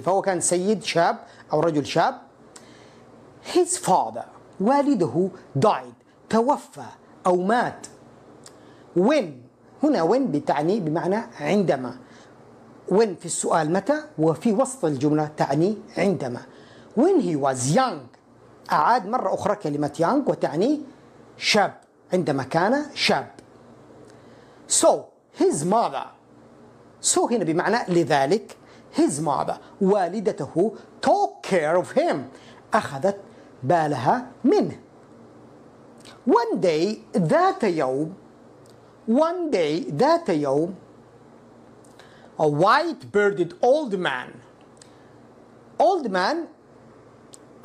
فهو 0.03 0.23
كان 0.23 0.41
سيد 0.41 0.83
شاب 0.83 1.17
أو 1.53 1.61
رجل 1.61 1.87
شاب؟ 1.87 2.15
His 3.55 3.79
father. 3.87 4.25
والده 4.61 5.29
died. 5.59 5.95
توفى 6.31 6.85
أو 7.27 7.37
مات. 7.37 7.87
When. 8.99 9.25
هنا 9.83 10.09
when 10.09 10.31
بتعني 10.31 10.81
بمعنى 10.81 11.21
عندما. 11.41 11.97
When 12.91 13.15
في 13.21 13.27
السؤال 13.27 13.73
متى؟ 13.73 14.05
وفي 14.19 14.53
وسط 14.53 14.85
الجملة 14.85 15.31
تعني 15.37 15.79
عندما. 15.99 16.41
When 16.99 17.21
he 17.21 17.37
was 17.37 17.77
young. 17.77 18.19
أعاد 18.73 19.07
مرة 19.07 19.35
أخرى 19.35 19.57
كلمة 19.57 19.93
young 20.01 20.31
وتعني 20.31 20.81
شاب. 21.37 21.75
عندما 22.13 22.43
كان 22.43 22.85
شاب. 22.95 23.31
so 24.68 25.06
his 25.39 25.63
mother 25.65 26.06
so 27.02 27.20
هنا 27.32 27.44
بمعنى 27.44 27.78
لذلك 27.88 28.58
his 28.98 29.20
mother 29.22 29.58
والدته 29.82 30.72
took 31.02 31.48
care 31.50 31.76
of 31.78 31.92
him 31.98 32.18
أخذت 32.74 33.15
بالها 33.63 34.26
منه 34.44 34.80
one 36.30 36.60
day 36.62 36.98
ذات 37.18 37.63
يوم 37.63 38.13
one 39.10 39.52
day 39.52 39.89
ذات 39.92 40.30
يوم 40.30 40.76
a 42.39 42.48
white 42.48 43.12
bearded 43.12 43.54
old 43.62 43.94
man 44.00 44.30
old 45.80 46.10
man 46.12 46.48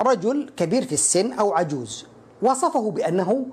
رجل 0.01 0.49
كبير 0.57 0.85
في 0.85 0.93
السن 0.93 1.33
أو 1.33 1.53
عجوز 1.53 2.05
وصفه 2.41 2.91
بأنه 2.91 3.45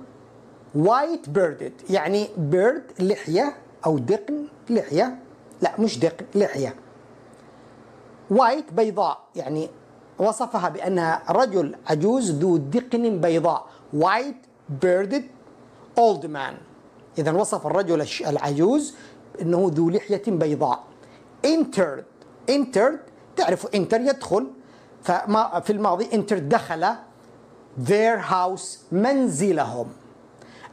white 0.75 1.27
bearded 1.38 1.89
يعني 1.89 2.27
beard 2.51 3.01
لحية 3.01 3.56
أو 3.86 3.97
دقن 3.97 4.47
لحية. 4.69 5.19
لا 5.62 5.80
مش 5.80 5.99
دقن 5.99 6.25
لحية. 6.36 6.75
White 8.34 8.73
بيضاء 8.73 9.19
يعني 9.36 9.69
وصفها 10.19 10.69
بأنها 10.69 11.21
رجل 11.30 11.75
عجوز 11.88 12.32
ذو 12.32 12.58
دقن 12.58 13.21
بيضاء. 13.21 13.67
White 13.99 14.73
bearded 14.84 15.23
old 15.99 16.25
man. 16.25 16.53
إذا 17.17 17.32
وصف 17.32 17.67
الرجل 17.67 18.08
العجوز 18.27 18.95
أنه 19.41 19.71
ذو 19.73 19.89
لحية 19.89 20.23
بيضاء. 20.27 20.84
Entered 21.45 22.03
entered 22.51 22.99
تعرف 23.36 23.67
enter 23.67 23.93
يدخل. 23.93 24.47
فما 25.03 25.60
في 25.60 25.73
الماضي 25.73 26.06
entered 26.06 26.34
دخل 26.34 26.95
their 27.86 28.19
house 28.32 28.77
منزلهم. 28.91 29.88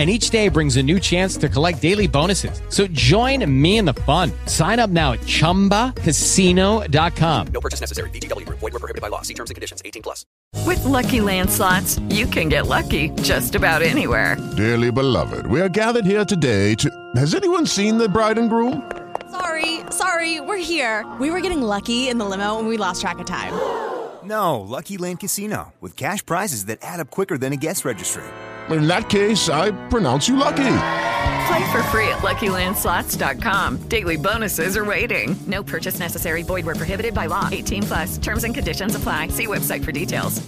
and 0.00 0.08
each 0.08 0.30
day 0.30 0.48
brings 0.48 0.78
a 0.78 0.82
new 0.82 0.98
chance 0.98 1.36
to 1.36 1.46
collect 1.46 1.82
daily 1.82 2.06
bonuses. 2.06 2.62
So 2.70 2.86
join 2.86 3.44
me 3.60 3.76
in 3.76 3.84
the 3.84 3.92
fun. 3.92 4.32
Sign 4.46 4.78
up 4.78 4.88
now 4.88 5.12
at 5.12 5.20
ChumbaCasino.com. 5.20 7.46
No 7.48 7.60
purchase 7.60 7.82
necessary. 7.82 8.08
VGW. 8.08 8.48
Void 8.48 8.72
were 8.72 8.78
prohibited 8.78 9.02
by 9.02 9.08
law. 9.08 9.20
See 9.20 9.34
terms 9.34 9.50
and 9.50 9.56
conditions. 9.56 9.82
18 9.84 10.00
plus. 10.00 10.24
With 10.64 10.82
Lucky 10.86 11.20
Land 11.20 11.50
slots, 11.50 11.98
you 12.08 12.26
can 12.26 12.48
get 12.48 12.66
lucky 12.66 13.10
just 13.20 13.54
about 13.54 13.82
anywhere. 13.82 14.38
Dearly 14.56 14.90
beloved, 14.90 15.46
we 15.46 15.60
are 15.60 15.68
gathered 15.68 16.06
here 16.06 16.24
today 16.24 16.74
to... 16.76 16.90
Has 17.16 17.34
anyone 17.34 17.66
seen 17.66 17.98
the 17.98 18.08
bride 18.08 18.38
and 18.38 18.48
groom? 18.48 18.90
Sorry, 19.30 19.80
sorry, 19.90 20.40
we're 20.40 20.56
here. 20.56 21.04
We 21.20 21.30
were 21.30 21.42
getting 21.42 21.60
lucky 21.60 22.08
in 22.08 22.16
the 22.16 22.24
limo 22.24 22.58
and 22.58 22.68
we 22.68 22.78
lost 22.78 23.02
track 23.02 23.18
of 23.18 23.26
time. 23.26 23.52
No, 24.22 24.60
Lucky 24.60 24.98
Land 24.98 25.20
Casino. 25.20 25.72
With 25.80 25.96
cash 25.96 26.24
prizes 26.24 26.66
that 26.66 26.78
add 26.82 27.00
up 27.00 27.10
quicker 27.10 27.38
than 27.38 27.54
a 27.54 27.56
guest 27.56 27.86
registry 27.86 28.22
in 28.78 28.86
that 28.88 29.08
case, 29.08 29.48
I 29.48 29.70
pronounce 29.88 30.28
you 30.28 30.36
lucky. 30.36 30.76
Play 31.46 31.72
for 31.72 31.82
free 31.84 32.08
at 32.08 32.18
LuckyLandSlots.com. 32.18 33.78
Daily 33.88 34.16
bonuses 34.16 34.76
are 34.76 34.84
waiting. 34.84 35.36
No 35.46 35.62
purchase 35.62 35.98
necessary. 35.98 36.42
Void 36.42 36.64
were 36.64 36.76
prohibited 36.76 37.14
by 37.14 37.26
law. 37.26 37.48
18 37.50 37.82
plus. 37.84 38.18
Terms 38.18 38.44
and 38.44 38.54
conditions 38.54 38.94
apply. 38.94 39.28
See 39.28 39.46
website 39.46 39.84
for 39.84 39.92
details. 39.92 40.40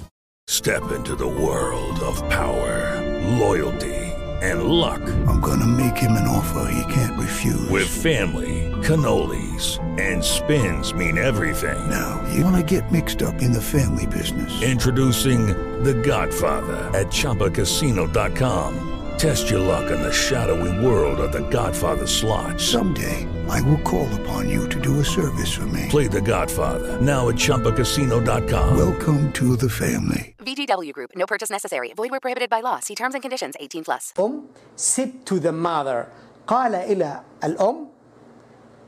Step 0.48 0.90
into 0.92 1.14
the 1.14 1.26
world 1.26 1.98
of 2.00 2.16
power, 2.28 3.00
loyalty, 3.38 3.94
and 4.42 4.64
luck. 4.64 5.00
I'm 5.26 5.40
gonna 5.40 5.66
make 5.66 5.96
him 5.96 6.12
an 6.12 6.28
offer 6.28 6.68
he 6.70 6.92
can't 6.92 7.18
refuse. 7.18 7.68
With 7.70 7.88
family, 7.88 8.70
cannolis, 8.82 9.78
and 10.00 10.22
spins 10.22 10.92
mean 10.94 11.16
everything. 11.16 11.88
Now 11.88 12.22
you 12.34 12.44
wanna 12.44 12.62
get 12.62 12.90
mixed 12.92 13.22
up 13.22 13.40
in 13.40 13.52
the 13.52 13.62
family 13.62 14.06
business? 14.06 14.62
Introducing 14.62 15.54
the 15.83 15.93
Godfather 15.93 16.77
at 16.97 17.07
ChumbaCasino.com. 17.07 18.87
Test 19.17 19.49
your 19.49 19.59
luck 19.59 19.89
in 19.89 19.99
the 19.99 20.13
shadowy 20.13 20.85
world 20.85 21.19
of 21.19 21.31
The 21.31 21.41
Godfather 21.49 22.05
slot. 22.05 22.61
Someday, 22.61 23.27
I 23.49 23.61
will 23.61 23.79
call 23.79 24.07
upon 24.21 24.47
you 24.47 24.69
to 24.69 24.79
do 24.79 24.99
a 24.99 25.05
service 25.05 25.51
for 25.51 25.65
me. 25.65 25.87
Play 25.89 26.07
The 26.07 26.21
Godfather 26.21 27.01
now 27.01 27.29
at 27.29 27.35
ChumbaCasino.com. 27.35 28.77
Welcome 28.77 29.31
to 29.33 29.55
the 29.55 29.69
family. 29.69 30.35
VGW 30.39 30.93
Group. 30.93 31.11
No 31.15 31.25
purchase 31.25 31.49
necessary. 31.49 31.93
Void 31.97 32.11
where 32.11 32.19
prohibited 32.19 32.49
by 32.49 32.61
law. 32.61 32.79
See 32.79 32.93
terms 32.93 33.15
and 33.15 33.23
conditions. 33.23 33.55
18 33.59 33.83
plus. 33.83 34.13
أم 34.19 34.43
said 34.75 35.25
to 35.25 35.39
the 35.39 35.51
mother 35.51 36.05
قال 36.47 36.75
إلى 36.75 37.21
الأم 37.43 37.87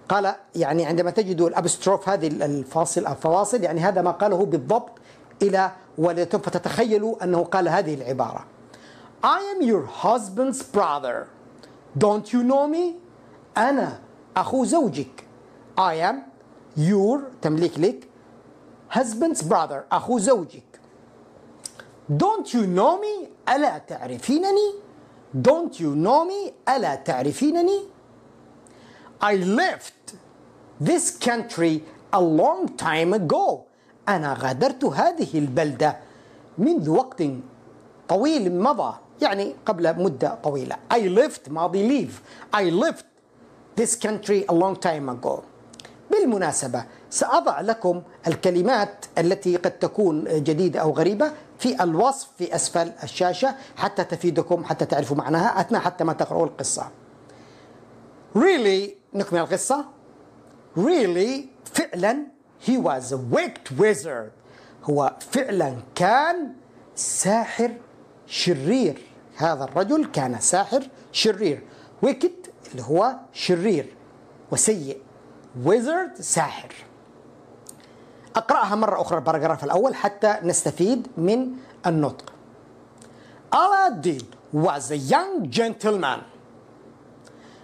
قال 0.10 0.36
يعني 0.56 0.86
عندما 0.86 1.12
تجدوا 1.12 1.50
الأبستروف 1.50 2.10
هذه 2.10 2.28
الفاصل 2.28 3.08
الفواصل 3.08 3.64
يعني 3.64 3.80
هذا 3.80 4.02
ما 4.02 4.12
قاله 4.12 4.46
بالضبط 4.46 5.00
إلى 5.42 5.72
والدتهم 5.83 5.83
فتتخيلوا 6.39 7.25
أنه 7.25 7.45
قال 7.45 7.69
هذه 7.69 7.95
العبارة 7.95 8.45
I 9.25 9.41
am 9.57 9.63
your 9.63 9.87
husband's 9.87 10.63
brother 10.63 11.27
Don't 11.99 12.33
you 12.33 12.43
know 12.43 12.67
me 12.69 12.95
أنا 13.57 14.01
أخو 14.37 14.65
زوجك 14.65 15.25
I 15.79 15.95
am 15.95 16.17
your 16.77 17.21
تمليك 17.43 17.79
لك 17.79 18.09
husband's 18.95 19.43
brother 19.43 19.85
أخو 19.93 20.19
زوجك 20.19 20.81
Don't 22.13 22.53
you 22.53 22.67
know 22.67 22.99
me 23.01 23.29
ألا 23.49 23.79
تعرفينني 23.79 24.75
Don't 25.43 25.81
you 25.81 25.95
know 25.95 26.25
me 26.25 26.53
ألا 26.69 26.95
تعرفينني 26.95 27.81
I 29.23 29.37
left 29.37 30.15
this 30.81 31.11
country 31.17 31.83
a 32.13 32.21
long 32.21 32.69
time 32.77 33.15
ago 33.15 33.65
أنا 34.09 34.37
غادرت 34.39 34.85
هذه 34.85 35.39
البلدة 35.39 35.97
منذ 36.59 36.91
وقت 36.91 37.23
طويل 38.09 38.61
مضى 38.61 38.95
يعني 39.23 39.55
قبل 39.67 40.03
مدة 40.03 40.39
طويلة. 40.43 40.77
I 40.95 40.99
left 41.19 41.51
ماضي 41.51 41.89
leave. 41.89 42.13
I 42.57 42.71
left 42.71 43.05
this 43.81 43.97
country 43.97 44.45
a 44.49 44.55
long 44.55 44.77
time 44.77 45.09
ago. 45.09 45.43
بالمناسبة 46.11 46.85
سأضع 47.11 47.61
لكم 47.61 48.03
الكلمات 48.27 49.05
التي 49.19 49.57
قد 49.57 49.79
تكون 49.79 50.25
جديدة 50.25 50.81
أو 50.81 50.91
غريبة 50.91 51.33
في 51.59 51.83
الوصف 51.83 52.29
في 52.39 52.55
أسفل 52.55 52.93
الشاشة 53.03 53.55
حتى 53.77 54.05
تفيدكم 54.05 54.65
حتى 54.65 54.85
تعرفوا 54.85 55.17
معناها 55.17 55.61
أثناء 55.61 55.81
حتى 55.81 56.05
ما 56.05 56.13
تقرأوا 56.13 56.47
القصة. 56.47 56.91
Really 58.35 58.91
نكمل 59.15 59.41
القصة. 59.41 59.85
Really 60.77 61.41
فعلا 61.65 62.34
he 62.67 62.77
was 62.79 63.13
a 63.13 63.17
wicked 63.17 63.67
wizard 63.79 64.33
هو 64.85 65.17
فعلا 65.21 65.77
كان 65.95 66.53
ساحر 66.95 67.71
شرير. 68.27 68.99
هذا 69.37 69.65
الرجل 69.65 70.05
كان 70.13 70.41
ساحر 70.41 70.89
شرير. 71.13 71.63
Wicked 72.07 72.49
اللي 72.71 72.83
هو 72.83 73.17
شرير. 73.33 73.87
وسيء. 74.53 74.99
Wizard 75.65 76.21
ساحر. 76.21 76.73
أقرأها 78.37 78.75
مرة 78.75 79.01
أخرى 79.01 79.19
الباراجراف 79.19 79.65
الأول 79.65 79.95
حتى 79.95 80.37
نستفيد 80.43 81.09
من 81.17 81.53
النطق. 81.87 82.33
Aladdin 83.53 84.23
was 84.53 84.91
a 84.91 84.97
young 84.97 85.49
gentleman. 85.51 86.21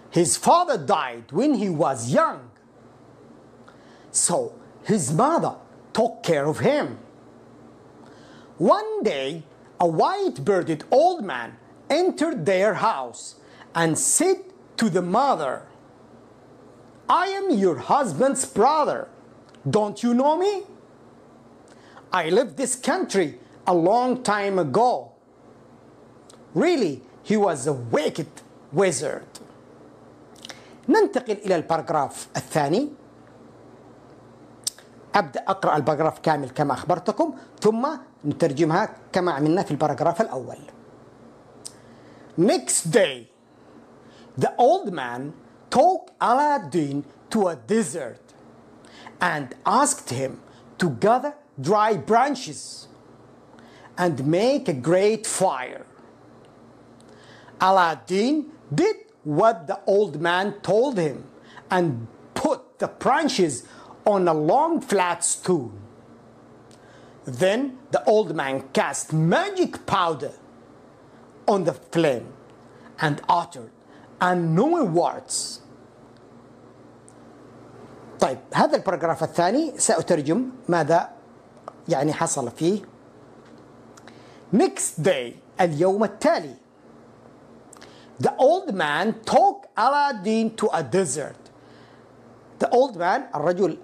His 0.09 0.37
father 0.37 0.77
died 0.77 1.31
when 1.31 1.55
he 1.55 1.69
was 1.69 2.13
young. 2.13 2.51
So 4.11 4.53
his 4.84 5.12
mother 5.12 5.54
took 5.92 6.22
care 6.22 6.46
of 6.46 6.60
him. 6.60 6.98
One 8.58 9.02
day, 9.02 9.42
a 9.78 9.86
white 9.86 10.44
bearded 10.44 10.84
old 10.90 11.24
man 11.24 11.58
entered 11.90 12.46
their 12.46 12.74
house 12.74 13.36
and 13.74 13.98
said 13.98 14.38
to 14.78 14.88
the 14.88 15.02
mother, 15.02 15.62
I 17.08 17.26
am 17.28 17.50
your 17.50 17.76
husband's 17.76 18.44
brother. 18.44 19.08
Don't 19.68 20.02
you 20.02 20.14
know 20.14 20.36
me? 20.36 20.62
I 22.12 22.30
left 22.30 22.56
this 22.56 22.74
country 22.76 23.38
a 23.66 23.74
long 23.74 24.22
time 24.22 24.58
ago. 24.58 25.12
Really, 26.54 27.02
he 27.22 27.36
was 27.36 27.66
a 27.66 27.72
wicked 27.72 28.28
wizard. 28.72 29.26
ننتقل 30.88 31.38
إلى 31.44 31.56
الباراجراف 31.56 32.26
الثاني 32.36 32.88
أبدأ 35.15 35.43
أقرأ 35.47 35.75
ال 35.77 35.81
paragraph 35.81 36.19
كامل 36.19 36.49
كما 36.49 36.73
أخبرتكم 36.73 37.33
ثم 37.61 37.87
نترجمها 38.25 38.89
كما 39.13 39.31
عملنا 39.31 39.63
في 39.63 39.71
ال 39.71 39.76
paragraph 39.76 40.21
الأول 40.21 40.57
Next 42.37 42.91
day 42.91 43.27
the 44.37 44.53
old 44.57 44.93
man 44.93 45.33
took 45.69 46.11
Aladdin 46.21 47.03
to 47.29 47.47
a 47.47 47.55
desert 47.55 48.21
and 49.19 49.53
asked 49.65 50.09
him 50.09 50.39
to 50.77 50.89
gather 50.89 51.33
dry 51.59 51.95
branches 51.95 52.87
and 53.97 54.25
make 54.25 54.67
a 54.67 54.73
great 54.73 55.27
fire. 55.27 55.85
Aladdin 57.59 58.45
did 58.73 58.95
what 59.23 59.67
the 59.67 59.79
old 59.85 60.19
man 60.19 60.53
told 60.61 60.97
him 60.97 61.25
and 61.69 62.07
put 62.33 62.79
the 62.79 62.87
branches 62.87 63.63
on 64.04 64.28
a 64.28 64.34
long 64.34 64.80
flat 64.80 65.24
stool. 65.24 65.72
Then 67.24 67.78
the 67.90 68.04
old 68.04 68.34
man 68.36 68.68
cast 68.72 69.12
magic 69.12 69.84
powder 69.84 70.32
on 71.46 71.64
the 71.64 71.72
flame 71.72 72.32
and 73.00 73.20
uttered 73.28 73.70
unknown 74.20 74.94
words. 74.94 75.60
طيب 78.20 78.38
هذا 78.54 78.76
الباراجراف 78.76 79.22
الثاني 79.22 79.78
سأترجم 79.78 80.50
ماذا 80.68 81.10
يعني 81.88 82.12
حصل 82.12 82.50
فيه. 82.50 82.82
Next 84.52 85.02
day 85.02 85.34
اليوم 85.60 86.04
التالي 86.04 86.54
The 88.18 88.34
old 88.38 88.74
man 88.74 89.20
took 89.26 89.66
Aladdin 89.76 90.56
to 90.56 90.68
a 90.72 90.82
desert. 90.82 91.50
The 92.58 92.70
old 92.70 92.96
man 92.96 93.28
الرجل 93.34 93.78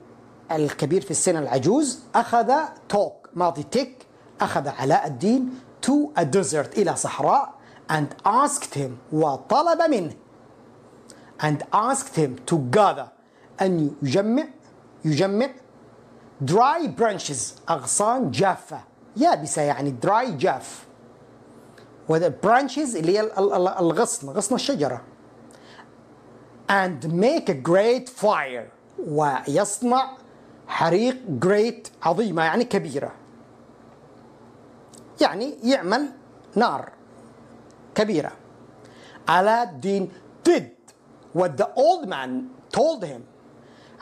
الكبير 0.52 1.02
في 1.02 1.12
السن 1.12 1.38
العجوز 1.38 2.00
أخذ 2.16 2.54
توك 2.90 3.30
ماضي 3.34 3.64
تك 3.64 4.06
أخذ 4.42 4.68
علاء 4.68 5.08
الدين 5.08 5.50
to 5.86 6.20
a 6.20 6.26
desert 6.26 6.78
إلى 6.78 6.96
صحراء 6.96 7.54
and 7.90 8.08
asked 8.26 8.74
him 8.74 8.98
وطلب 9.14 9.82
منه. 9.90 10.14
And 11.40 11.64
asked 11.74 12.16
him 12.16 12.38
to 12.46 12.58
gather 12.72 13.08
أن 13.62 13.92
يجمع 14.02 14.44
يجمع 15.06 15.50
dry 16.46 16.88
branches 17.00 17.62
أغصان 17.70 18.32
جافة. 18.32 18.80
يابسة 19.18 19.62
يعني 19.62 19.96
dry 20.06 20.30
جاف. 20.30 20.88
وذا 22.10 22.34
branches 22.46 22.96
اللي 22.96 23.18
هي 23.20 23.32
الغصن 23.80 24.30
غصن 24.30 24.56
الشجرة. 24.56 25.02
And 26.70 27.14
make 27.14 27.50
a 27.50 27.54
great 27.54 28.10
fire. 28.10 28.72
ويصنع 29.08 30.18
حريق 30.68 31.18
great 31.46 32.08
عظيمة 32.08 32.44
يعني 32.44 32.64
كبيرة 32.64 33.12
يعني 35.22 35.58
يعمل 35.64 36.10
نار 36.56 36.92
كبيرة 37.96 38.32
Aladdin 39.28 40.08
did 40.44 40.72
what 41.34 41.58
the 41.58 41.68
old 41.76 42.08
man 42.08 42.50
told 42.72 43.04
him 43.04 43.24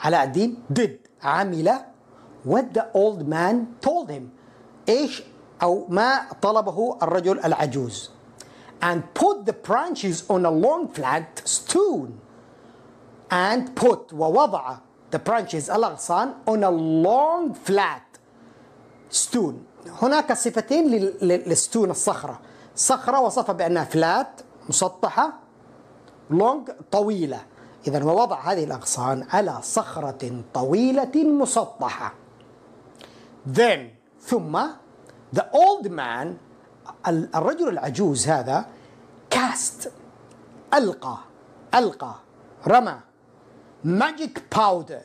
Aladdin 0.03 0.63
did 0.71 1.07
عمل 1.23 1.85
what 2.43 2.73
the 2.73 2.91
old 2.93 3.27
man 3.27 3.75
told 3.81 4.09
him 4.09 4.29
إيش 4.89 5.23
أو 5.61 5.87
ما 5.89 6.27
طلبه 6.41 6.97
الرجل 7.03 7.39
العجوز 7.39 8.11
and 8.81 9.01
put 9.13 9.45
the 9.45 9.53
branches 9.53 10.23
on 10.29 10.45
a 10.45 10.51
long 10.51 10.87
flat 10.87 11.41
stool 11.45 12.09
and 13.31 13.75
put 13.75 14.13
ووضع 14.13 14.77
the 15.15 15.19
branches 15.19 15.69
الأغصان 15.69 16.33
on 16.45 16.63
a 16.63 16.71
long 16.71 17.53
flat 17.53 18.19
stone. 19.09 19.63
هناك 20.01 20.33
صفتين 20.33 20.89
للستون 21.21 21.91
الصخرة. 21.91 22.39
صخرة 22.75 23.19
وصفها 23.19 23.53
بأنها 23.53 23.83
فلات 23.83 24.41
مسطحة 24.69 25.33
long 26.31 26.71
طويلة. 26.91 27.45
إذا 27.87 28.03
ووضع 28.03 28.51
هذه 28.51 28.63
الأغصان 28.63 29.27
على 29.29 29.59
صخرة 29.61 30.43
طويلة 30.53 31.15
مسطحة. 31.15 32.13
Then 33.47 33.79
ثم 34.21 34.59
the 35.35 35.45
old 35.53 35.87
man 35.87 36.37
الرجل 37.07 37.69
العجوز 37.69 38.27
هذا 38.27 38.65
cast 39.35 39.87
ألقى 40.73 41.17
ألقى 41.75 42.15
رمى. 42.67 42.99
magic 43.85 44.43
powder 44.55 45.01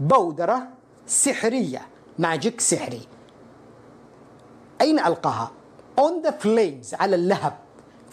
بودرة 0.00 0.68
سحرية 1.06 1.82
magic 2.18 2.60
سحري 2.60 3.02
أين 4.80 4.98
ألقاها؟ 4.98 5.50
on 6.00 6.26
the 6.26 6.32
flames 6.44 7.00
على 7.00 7.16
اللهب 7.16 7.52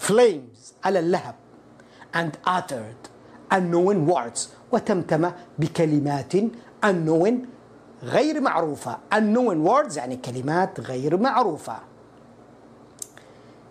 flames 0.08 0.72
على 0.84 0.98
اللهب 0.98 1.34
and 2.14 2.48
uttered 2.48 3.10
unknown 3.54 4.08
words. 4.12 4.40
وتمتم 4.72 5.30
بكلمات 5.58 6.32
unknown 6.84 7.34
غير 8.02 8.40
معروفة. 8.40 8.98
Unknown 9.14 9.68
words 9.68 9.96
يعني 9.96 10.16
كلمات 10.16 10.80
غير 10.80 11.16
معروفة. 11.16 11.76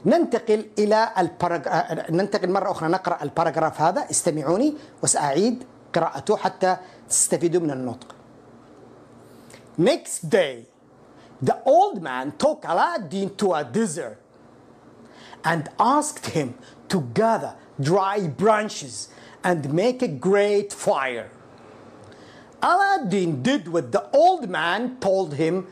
ننتقل 0.06 0.66
إلى 0.80 1.10
ال 1.18 1.27
paragraph 1.27 2.12
ننتقل 2.12 2.52
مرة 2.52 2.72
أخرى 2.72 2.90
نقرأ 2.90 3.24
ال 3.24 3.29
paragraph 3.29 3.82
هذا. 3.82 4.10
استمعوني 4.12 4.74
وسأعيد 5.04 5.64
قراءته 5.95 6.37
حتى 6.37 6.77
تستفيدوا 7.09 7.61
من 7.61 7.71
النطق 7.71 8.15
Next 9.79 10.29
day 10.29 10.67
the 11.43 11.57
old 11.65 12.03
man 12.03 12.33
took 12.37 12.65
Aladdin 12.65 13.35
to 13.37 13.55
a 13.55 13.65
desert 13.65 14.21
and 15.45 15.69
asked 15.79 16.27
him 16.27 16.55
to 16.89 17.01
gather 17.15 17.55
dry 17.81 18.27
branches 18.27 19.09
and 19.43 19.73
make 19.73 20.03
a 20.03 20.09
great 20.09 20.73
fire. 20.73 21.31
Aladdin 22.63 23.43
did 23.43 23.69
what 23.69 23.91
the 23.91 24.11
old 24.11 24.51
man 24.51 24.99
told 25.01 25.35
him 25.35 25.67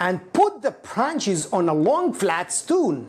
and 0.00 0.32
put 0.32 0.62
the 0.62 0.72
branches 0.72 1.46
on 1.52 1.68
a 1.68 1.74
long 1.74 2.12
flat 2.12 2.52
stone. 2.52 3.08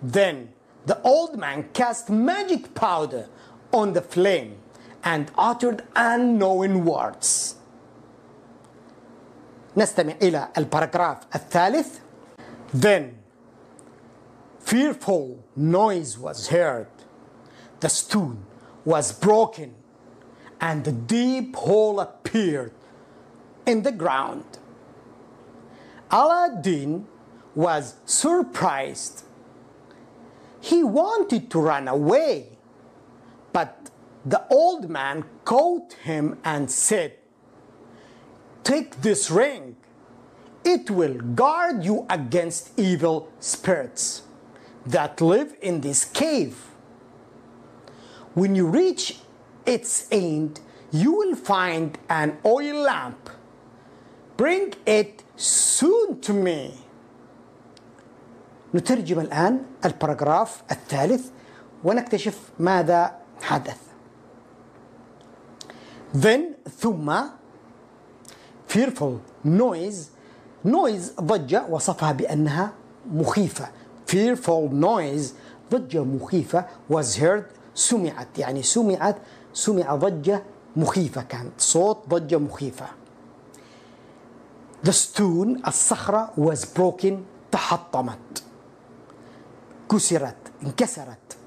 Then 0.00 0.52
the 0.86 1.02
old 1.02 1.36
man 1.36 1.68
cast 1.72 2.10
magic 2.10 2.74
powder 2.74 3.26
on 3.72 3.92
the 3.92 4.02
flame 4.02 4.58
and 5.06 5.30
uttered 5.36 5.84
unknown 5.96 6.84
words. 6.84 7.56
نستمع 9.76 10.14
إلى 10.20 10.48
الباراجراف 10.56 11.18
الثالث. 11.34 12.00
Then 12.74 13.18
fearful 14.60 15.44
noise 15.56 16.18
was 16.18 16.48
heard. 16.48 16.88
The 17.80 17.88
stone 17.88 18.44
was 18.84 19.12
broken 19.12 19.74
and 20.60 20.86
a 20.86 20.92
deep 20.92 21.56
hole 21.56 21.98
appeared 22.00 22.72
in 23.66 23.82
the 23.82 23.92
ground. 23.92 24.44
Aladdin 26.10 27.06
was 27.54 27.94
surprised. 28.04 29.24
He 30.60 30.84
wanted 30.84 31.50
to 31.50 31.58
run 31.58 31.88
away, 31.88 32.32
but 32.38 32.55
the 34.26 34.46
old 34.50 34.88
man 34.88 35.24
caught 35.44 35.94
him 36.04 36.38
and 36.44 36.70
said, 36.70 37.16
Take 38.62 39.02
this 39.02 39.30
ring. 39.30 39.76
It 40.64 40.90
will 40.90 41.14
guard 41.14 41.84
you 41.84 42.06
against 42.08 42.78
evil 42.78 43.28
spirits 43.40 44.22
that 44.86 45.20
live 45.20 45.56
in 45.60 45.80
this 45.80 46.04
cave. 46.04 46.56
When 48.34 48.54
you 48.54 48.68
reach 48.68 49.18
its 49.66 50.06
end, 50.12 50.60
you 50.92 51.12
will 51.12 51.34
find 51.34 51.98
an 52.08 52.38
oil 52.44 52.82
lamp. 52.82 53.30
Bring 54.36 54.74
it 54.86 55.22
soon 55.36 56.20
to 56.20 56.32
me. 56.32 56.74
نترجم 58.74 59.20
الآن 59.20 59.64
الباراجراف 59.84 60.62
الثالث 60.70 61.30
ونكتشف 61.84 62.38
ماذا 62.58 63.18
حدث. 63.42 63.85
Then 66.13 66.55
ثم 66.81 67.13
fearful 68.67 69.19
noise 69.45 70.09
noise 70.65 71.11
ضجة 71.21 71.65
وصفها 71.69 72.11
بأنها 72.11 72.73
مخيفة. 73.11 73.67
Fearful 74.07 74.71
noise 74.71 75.33
ضجة 75.71 76.03
مخيفة 76.03 76.65
was 76.89 77.17
heard 77.17 77.43
سمعت. 77.75 78.37
يعني 78.37 78.63
سمعت 78.63 79.17
سمع 79.53 79.95
ضجة 79.95 80.43
مخيفة 80.75 81.21
كانت. 81.21 81.61
صوت 81.61 81.97
ضجة 82.09 82.37
مخيفة. 82.37 82.85
The 84.83 84.91
stone 84.91 85.67
الصخرة 85.67 86.31
was 86.37 86.65
broken 86.65 87.13
تحطمت. 87.51 88.43
كسرت 89.91 90.35
انكسرت. 90.63 91.37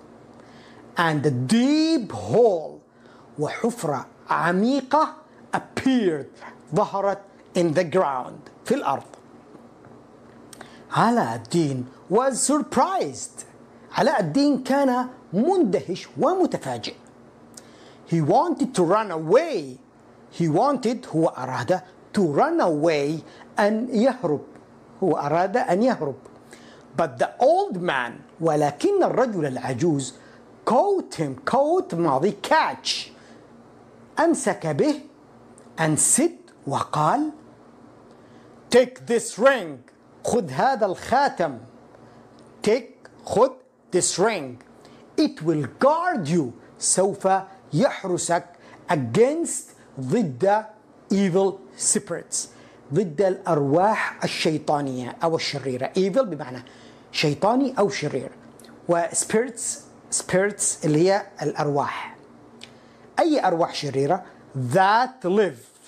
And 0.98 1.26
a 1.26 1.30
deep 1.30 2.12
hole 2.12 2.80
وحفرة 3.38 4.06
عميقة 4.29 5.13
appeared 5.55 6.25
ظهرت 6.75 7.19
in 7.57 7.73
the 7.73 7.83
ground 7.83 8.49
في 8.65 8.73
الأرض 8.73 9.03
علاء 10.91 11.35
الدين 11.35 11.85
was 12.11 12.33
surprised 12.51 13.43
علاء 13.97 14.19
الدين 14.19 14.63
كان 14.63 15.07
مندهش 15.33 16.07
ومتفاجئ 16.17 16.93
he 18.07 18.21
wanted 18.21 18.73
to 18.75 18.83
run 18.83 19.11
away 19.11 19.77
he 20.39 20.47
wanted 20.47 21.07
هو 21.15 21.27
أراد 21.27 21.81
to 22.13 22.21
run 22.21 22.61
away 22.61 23.21
أن 23.59 23.87
يهرب 23.91 24.41
هو 25.03 25.17
أراد 25.17 25.57
أن 25.57 25.83
يهرب 25.83 26.15
but 26.97 27.17
the 27.19 27.29
old 27.39 27.81
man 27.81 28.11
ولكن 28.41 29.03
الرجل 29.03 29.45
العجوز 29.45 30.13
caught 30.65 31.15
him 31.15 31.35
caught 31.51 31.93
ماضي 31.93 32.35
catch 32.41 33.11
أمسك 34.20 34.66
به 34.66 35.00
said 35.78 36.30
وقال 36.66 37.32
take 38.70 39.06
this 39.06 39.38
ring. 39.38 39.78
خذ 40.24 40.50
هذا 40.50 40.86
الخاتم. 40.86 41.58
Take 42.62 43.08
خذ 43.24 43.52
this 43.90 44.18
ring. 44.18 44.58
It 45.16 45.42
will 45.42 45.66
guard 45.78 46.28
you. 46.28 46.52
سوف 46.78 47.28
يحرسك 47.72 48.44
against 48.90 49.74
ضد 50.00 50.64
evil 51.12 51.58
spirits 51.76 52.48
ضد 52.94 53.22
الأرواح 53.22 54.24
الشيطانية 54.24 55.16
أو 55.22 55.36
الشريرة. 55.36 55.90
Evil 55.96 56.22
بمعنى 56.22 56.62
شيطاني 57.12 57.78
أو 57.78 57.88
شرير. 57.88 58.30
و 58.88 59.02
spirits 59.02 59.78
spirits 60.12 60.84
اللي 60.84 61.10
هي 61.10 61.26
الأرواح. 61.42 62.19
أي 63.20 63.46
أرواح 63.46 63.74
شريرة 63.74 64.22
that 64.74 65.24
live 65.24 65.84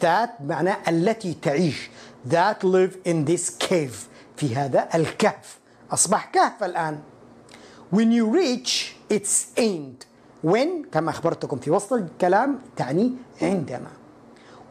that 0.00 0.30
بمعنى 0.40 0.72
التي 0.88 1.36
تعيش 1.42 1.90
that 2.30 2.64
live 2.64 2.94
in 3.08 3.30
this 3.30 3.66
cave 3.68 4.08
في 4.36 4.54
هذا 4.56 4.88
الكهف. 4.94 5.58
أصبح 5.90 6.24
كهف 6.24 6.64
الآن. 6.64 6.98
When 7.94 8.12
you 8.12 8.26
reach 8.26 8.94
its 9.12 9.58
end 9.58 10.06
when 10.46 10.86
كما 10.92 11.10
أخبرتكم 11.10 11.58
في 11.58 11.70
وسط 11.70 11.92
الكلام 11.92 12.58
تعني 12.76 13.12
عندما. 13.42 13.90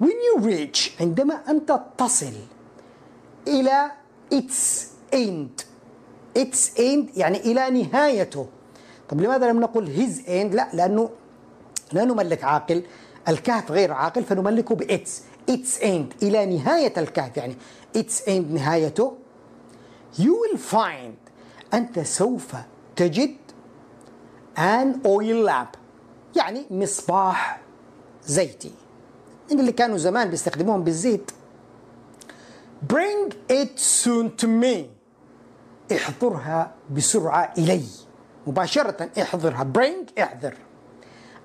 When 0.03 0.07
you 0.07 0.43
reach 0.43 1.01
عندما 1.01 1.41
أنت 1.49 1.79
تصل 1.97 2.33
إلى 3.47 3.91
its 4.33 4.85
end. 5.13 5.63
its 6.39 6.77
end 6.77 7.17
يعني 7.17 7.37
إلى 7.39 7.69
نهايته. 7.69 8.47
طب 9.09 9.21
لماذا 9.21 9.51
لم 9.51 9.59
نقل 9.59 9.95
his 9.95 10.27
end 10.27 10.55
لا 10.55 10.69
لأنه 10.73 11.09
لا 11.93 12.05
نملك 12.05 12.43
عاقل 12.43 12.83
الكهف 13.27 13.71
غير 13.71 13.91
عاقل 13.91 14.23
فنملكه 14.23 14.75
بإتس 14.75 15.21
its 15.51 15.81
end 15.81 16.23
إلى 16.23 16.45
نهاية 16.45 16.93
الكهف. 16.97 17.37
يعني 17.37 17.55
its 17.97 18.25
end 18.27 18.51
نهايته. 18.51 19.17
You 20.17 20.21
will 20.21 20.57
find 20.57 21.31
أنت 21.73 21.99
سوف 21.99 22.55
تجد 22.95 23.35
an 24.57 24.95
oil 25.05 25.47
lamp. 25.49 25.77
يعني 26.35 26.65
مصباح 26.71 27.61
زيتي. 28.25 28.71
اللي 29.51 29.71
كانوا 29.71 29.97
زمان 29.97 30.29
بيستخدموهم 30.29 30.83
بالزيت. 30.83 31.31
Bring 32.93 33.33
it 33.51 33.79
soon 33.79 34.43
to 34.43 34.47
me. 34.47 34.77
احضرها 35.95 36.71
بسرعة 36.91 37.53
إلي. 37.57 37.83
مباشرة 38.47 39.09
احضرها. 39.21 39.71
Bring 39.77 40.21
احضر. 40.21 40.53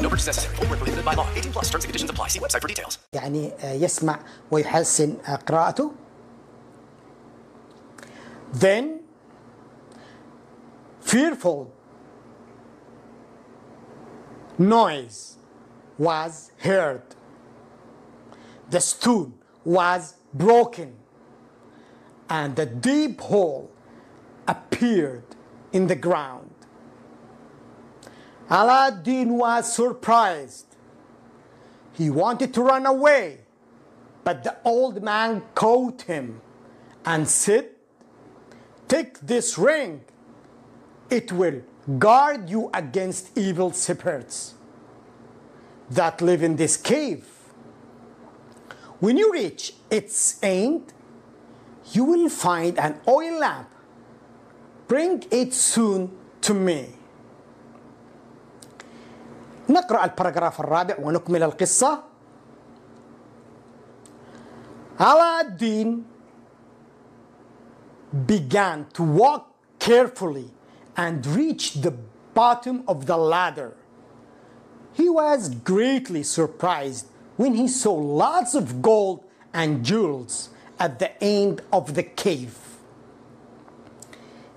No 0.00 0.08
purchase 0.08 0.26
necessary. 0.26 0.56
Void 0.56 0.68
where 0.70 0.78
prohibited 0.78 1.04
by 1.04 1.14
law. 1.14 1.26
18 1.34 1.52
plus 1.52 1.70
terms 1.70 1.84
and 1.84 1.88
conditions 1.90 2.10
apply. 2.10 2.28
See 2.28 2.40
website 2.40 2.62
for 2.62 2.68
details. 2.68 2.98
يعني 3.12 3.52
آه، 3.60 3.72
يسمع 3.72 4.18
ويحسن 4.50 5.16
آه، 5.26 5.36
قراءته 5.36 5.92
then 8.52 9.00
fearful 11.00 11.72
noise 14.58 15.36
was 15.98 16.50
heard. 16.58 17.02
The 18.70 18.80
stone 18.80 19.34
was 19.64 20.14
broken, 20.34 20.94
and 22.28 22.58
a 22.58 22.66
deep 22.66 23.20
hole 23.20 23.70
appeared 24.46 25.24
in 25.72 25.86
the 25.86 25.96
ground. 25.96 26.45
Aladdin 28.49 29.37
was 29.37 29.73
surprised. 29.73 30.65
He 31.93 32.09
wanted 32.09 32.53
to 32.53 32.61
run 32.61 32.85
away, 32.85 33.39
but 34.23 34.43
the 34.43 34.55
old 34.63 35.03
man 35.03 35.41
caught 35.55 36.03
him 36.03 36.41
and 37.05 37.27
said, 37.27 37.69
Take 38.87 39.19
this 39.19 39.57
ring. 39.57 40.01
It 41.09 41.31
will 41.31 41.61
guard 41.97 42.49
you 42.49 42.69
against 42.73 43.37
evil 43.37 43.71
spirits 43.71 44.55
that 45.89 46.21
live 46.21 46.43
in 46.43 46.55
this 46.55 46.77
cave. 46.77 47.25
When 48.99 49.17
you 49.17 49.31
reach 49.31 49.73
its 49.89 50.41
end, 50.41 50.93
you 51.91 52.03
will 52.03 52.29
find 52.29 52.77
an 52.79 52.99
oil 53.07 53.39
lamp. 53.39 53.69
Bring 54.87 55.23
it 55.31 55.53
soon 55.53 56.11
to 56.41 56.53
me. 56.53 56.96
نقرأ 59.68 60.04
الباراجراف 60.04 60.60
الرابع 60.60 60.96
ونكمل 60.98 61.42
القصة. 61.42 62.02
Aladdin 64.98 66.04
began 68.26 68.86
to 68.92 69.02
walk 69.02 69.54
carefully 69.78 70.50
and 70.96 71.26
reached 71.26 71.82
the 71.82 71.92
bottom 72.34 72.84
of 72.86 73.06
the 73.06 73.16
ladder. 73.16 73.74
He 74.92 75.08
was 75.08 75.48
greatly 75.48 76.22
surprised 76.22 77.06
when 77.36 77.54
he 77.54 77.66
saw 77.66 77.94
lots 77.94 78.54
of 78.54 78.82
gold 78.82 79.24
and 79.54 79.84
jewels 79.84 80.50
at 80.78 80.98
the 80.98 81.22
end 81.22 81.62
of 81.72 81.94
the 81.94 82.02
cave. 82.02 82.58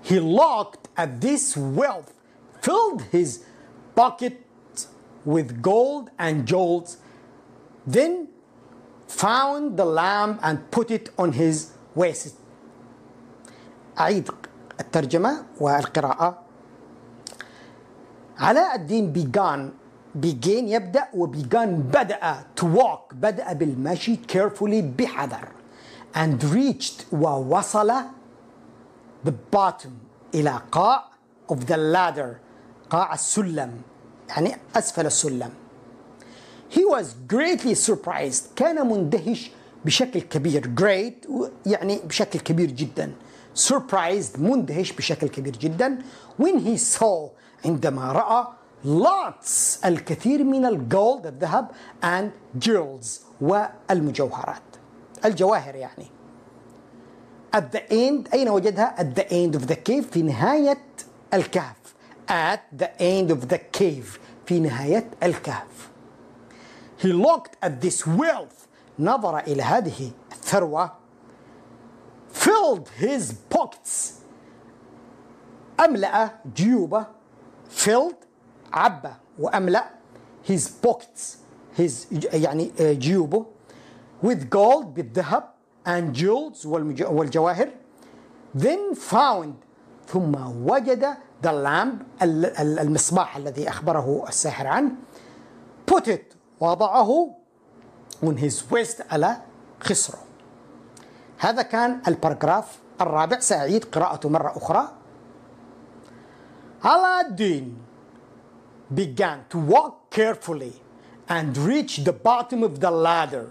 He 0.02 0.20
looked 0.20 0.88
at 0.96 1.20
this 1.20 1.56
wealth, 1.56 2.12
filled 2.60 3.02
his 3.10 3.44
pocket 3.94 4.39
with 5.24 5.60
gold 5.62 6.10
and 6.18 6.46
jewels, 6.46 6.98
then 7.86 8.28
found 9.08 9.76
the 9.76 9.84
lamp 9.84 10.40
and 10.42 10.70
put 10.70 10.90
it 10.90 11.10
on 11.18 11.32
his 11.32 11.72
waist. 11.94 12.36
أعيد 13.98 14.30
الترجمة 14.80 15.44
والقراءة 15.60 16.38
علاء 18.38 18.74
الدين 18.76 19.12
began 19.12 19.72
began 20.20 20.68
يبدأ 20.68 21.08
وbegan 21.14 21.88
بدأ 21.88 22.44
to 22.56 22.66
walk 22.66 23.14
بدأ 23.14 23.52
بالمشي 23.52 24.16
carefully 24.28 24.82
بحذر 24.82 25.48
and 26.14 26.44
reached 26.44 27.06
ووصل 27.12 27.92
the 29.24 29.32
bottom 29.32 29.92
إلى 30.34 30.60
قاع 30.72 31.04
of 31.48 31.66
the 31.66 31.76
ladder 31.76 32.40
قاع 32.90 33.14
السلم 33.14 33.82
يعني 34.31 34.57
أسفل 34.75 35.05
السلم. 35.05 35.49
He 36.69 36.79
was 36.79 37.05
greatly 37.33 37.75
surprised. 37.75 38.43
كان 38.55 38.87
مندهش 38.87 39.51
بشكل 39.85 40.21
كبير. 40.21 40.75
Great 40.79 41.27
يعني 41.65 41.99
بشكل 42.05 42.39
كبير 42.39 42.71
جدا. 42.71 43.13
Surprised 43.67 44.39
مندهش 44.39 44.91
بشكل 44.91 45.27
كبير 45.29 45.57
جدا. 45.57 45.99
When 46.41 46.59
he 46.59 46.77
saw 46.99 47.29
عندما 47.65 48.11
رأى 48.11 48.47
lots 48.85 49.85
الكثير 49.85 50.43
من 50.43 50.65
الجولد 50.65 51.25
الذهب 51.25 51.67
and 52.03 52.59
jewels 52.65 53.07
والمجوهرات. 53.41 54.61
الجواهر 55.25 55.75
يعني. 55.75 56.05
At 57.55 57.71
the 57.73 57.81
end 57.91 58.33
أين 58.33 58.49
وجدها؟ 58.49 58.95
At 58.97 59.15
the 59.15 59.25
end 59.31 59.61
of 59.61 59.67
the 59.67 59.75
cave 59.75 60.11
في 60.11 60.21
نهاية 60.21 60.77
الكهف. 61.33 61.80
at 62.30 62.60
the 62.78 62.90
end 63.00 63.30
of 63.30 63.48
the 63.48 63.58
cave 63.78 64.18
في 64.46 64.60
نهاية 64.60 65.10
الكهف 65.22 65.90
he 66.98 67.12
looked 67.12 67.56
at 67.62 67.80
this 67.80 68.06
wealth 68.06 68.66
نظر 68.98 69.38
إلى 69.38 69.62
هذه 69.62 70.10
الثروة 70.32 70.92
filled 72.32 72.88
his 73.00 73.32
pockets 73.54 74.12
أملأ 75.80 76.30
جيوبه 76.54 77.06
filled 77.84 78.26
عبى 78.72 79.12
وأملأ 79.38 79.84
his 80.48 80.68
pockets 80.86 81.36
his 81.78 82.06
يعني 82.32 82.72
جيوبه 82.78 83.46
with 84.22 84.50
gold 84.50 84.94
بالذهب 84.94 85.48
and 85.86 86.14
jewels 86.14 86.66
والجواهر 86.66 87.68
then 88.54 88.94
found 88.94 89.54
ثم 90.08 90.34
وجد 90.66 91.16
the 91.41 91.51
lamp 91.51 92.03
المصباح 92.21 93.37
الذي 93.37 93.69
أخبره 93.69 94.25
الساحر 94.27 94.67
عنه 94.67 94.91
put 95.91 96.07
it 96.07 96.35
وضعه 96.59 97.35
on 98.25 98.37
his 98.37 98.61
waist 98.71 99.01
على 99.11 99.37
خصره 99.79 100.19
هذا 101.37 101.61
كان 101.61 102.01
الباراجراف 102.07 102.79
الرابع 103.01 103.39
سأعيد 103.39 103.85
قراءته 103.85 104.29
مرة 104.29 104.57
أخرى 104.57 104.87
Aladdin 106.83 107.77
began 108.93 109.45
to 109.49 109.57
walk 109.59 110.09
carefully 110.09 110.73
and 111.29 111.55
reach 111.55 111.97
the 111.97 112.11
bottom 112.11 112.63
of 112.63 112.79
the 112.79 112.89
ladder. 112.89 113.49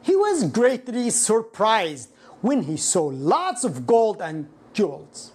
He 0.00 0.16
was 0.16 0.44
greatly 0.44 1.10
surprised 1.10 2.08
when 2.40 2.62
he 2.62 2.78
saw 2.78 3.04
lots 3.04 3.62
of 3.62 3.86
gold 3.86 4.22
and 4.22 4.48
jewels 4.72 5.32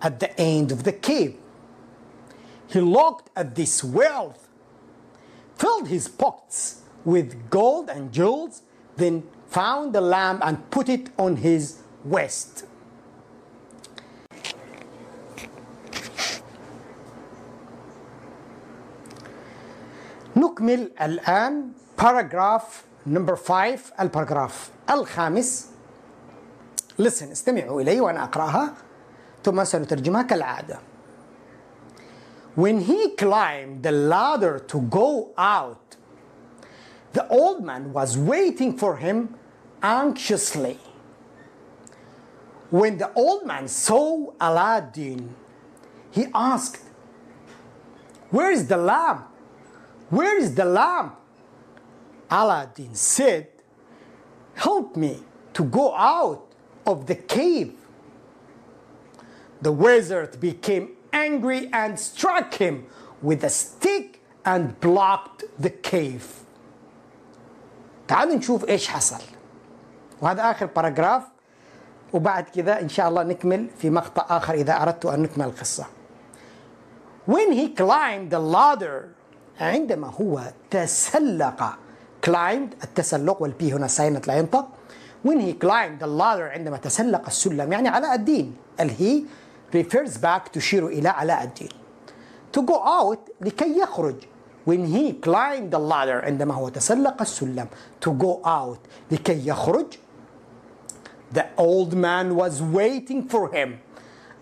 at 0.00 0.20
the 0.20 0.38
end 0.40 0.72
of 0.72 0.84
the 0.84 0.92
cave. 0.92 1.36
He 2.68 2.80
looked 2.80 3.30
at 3.36 3.54
this 3.54 3.82
wealth, 3.84 4.48
filled 5.56 5.88
his 5.88 6.08
pockets 6.08 6.82
with 7.04 7.48
gold 7.50 7.88
and 7.88 8.12
jewels, 8.12 8.62
then 8.96 9.22
found 9.48 9.92
the 9.94 10.00
lamp 10.00 10.40
and 10.44 10.70
put 10.70 10.88
it 10.88 11.10
on 11.18 11.36
his 11.36 11.78
waist. 12.04 12.64
نكمل 20.36 20.90
الآن 21.00 21.72
باراجراف 21.98 22.84
نمبر 23.06 23.36
5 23.36 23.92
الباراجراف 24.00 24.70
الخامس 24.90 25.66
listen 27.02 27.22
استمعوا 27.32 27.80
إلي 27.80 28.00
وأنا 28.00 28.24
أقرأها 28.24 28.74
ثم 29.44 29.64
سنترجمها 29.64 30.22
كالعادة 30.22 30.78
When 32.56 32.80
he 32.80 33.10
climbed 33.10 33.82
the 33.82 33.92
ladder 33.92 34.58
to 34.58 34.80
go 34.80 35.32
out, 35.36 35.96
the 37.12 37.28
old 37.28 37.62
man 37.62 37.92
was 37.92 38.16
waiting 38.16 38.76
for 38.78 38.96
him 38.96 39.34
anxiously. 39.82 40.78
When 42.70 42.98
the 42.98 43.12
old 43.12 43.46
man 43.46 43.68
saw 43.68 44.32
Aladdin, 44.40 45.34
he 46.10 46.26
asked, 46.34 46.82
Where 48.30 48.50
is 48.50 48.66
the 48.66 48.78
lamp? 48.78 49.28
Where 50.08 50.38
is 50.38 50.54
the 50.54 50.64
lamp? 50.64 51.16
Aladdin 52.30 52.94
said, 52.94 53.48
Help 54.54 54.96
me 54.96 55.22
to 55.52 55.64
go 55.64 55.94
out 55.94 56.52
of 56.86 57.06
the 57.06 57.14
cave. 57.14 57.74
The 59.61 59.71
wizard 59.71 60.39
became 60.39 60.89
angry 61.13 61.69
and 61.71 61.99
struck 61.99 62.55
him 62.55 62.85
with 63.21 63.43
a 63.43 63.49
stick 63.49 64.19
and 64.45 64.79
blocked 64.79 65.43
the 65.59 65.69
cave. 65.69 66.25
تعالوا 68.07 68.35
نشوف 68.35 68.69
إيش 68.69 68.87
حصل 68.87 69.21
وهذا 70.21 70.51
آخر 70.51 70.65
باراجراف 70.65 71.23
وبعد 72.13 72.43
كذا 72.43 72.81
إن 72.81 72.89
شاء 72.89 73.09
الله 73.09 73.23
نكمل 73.23 73.67
في 73.77 73.89
مقطع 73.89 74.37
آخر 74.37 74.53
إذا 74.53 74.81
اردت 74.81 75.05
أن 75.05 75.21
نكمل 75.21 75.45
القصة. 75.45 75.85
When 77.27 77.51
he 77.51 77.67
climbed 77.69 78.31
the 78.31 78.39
ladder 78.39 79.15
عندما 79.59 80.07
هو 80.21 80.41
تسلق 80.71 81.77
climbed 82.25 82.83
التسلق 82.83 83.41
وال 83.41 83.62
B 83.62 83.73
هنا 83.73 83.87
silent 83.87 84.27
لا 84.27 84.37
ينطق 84.37 84.67
when 85.27 85.39
he 85.39 85.53
climbed 85.53 85.99
the 86.03 86.07
ladder 86.07 86.51
عندما 86.51 86.77
تسلق 86.77 87.25
السلم 87.27 87.73
يعني 87.73 87.89
علاء 87.89 88.15
الدين 88.15 88.55
ال 88.79 88.94
he 88.94 89.23
refers 89.73 90.17
back 90.17 90.49
تشير 90.53 90.87
إلى 90.87 91.09
علاء 91.09 91.43
الدين 91.43 91.69
to 92.57 92.61
go 92.61 92.73
out 92.73 93.31
لكي 93.41 93.79
يخرج. 93.79 94.15
When 94.65 94.85
he 94.85 95.13
climbed 95.13 95.71
the 95.71 95.79
ladder 95.79 96.23
عندما 96.25 96.53
هو 96.53 96.69
تسلق 96.69 97.21
السلم. 97.21 97.67
To 98.05 98.09
go 98.09 98.45
out 98.45 98.79
لكي 99.11 99.47
يخرج. 99.47 99.85
The 101.33 101.43
old 101.57 101.93
man 101.93 102.35
was 102.35 102.61
waiting 102.61 103.29
for 103.29 103.49
him. 103.53 103.69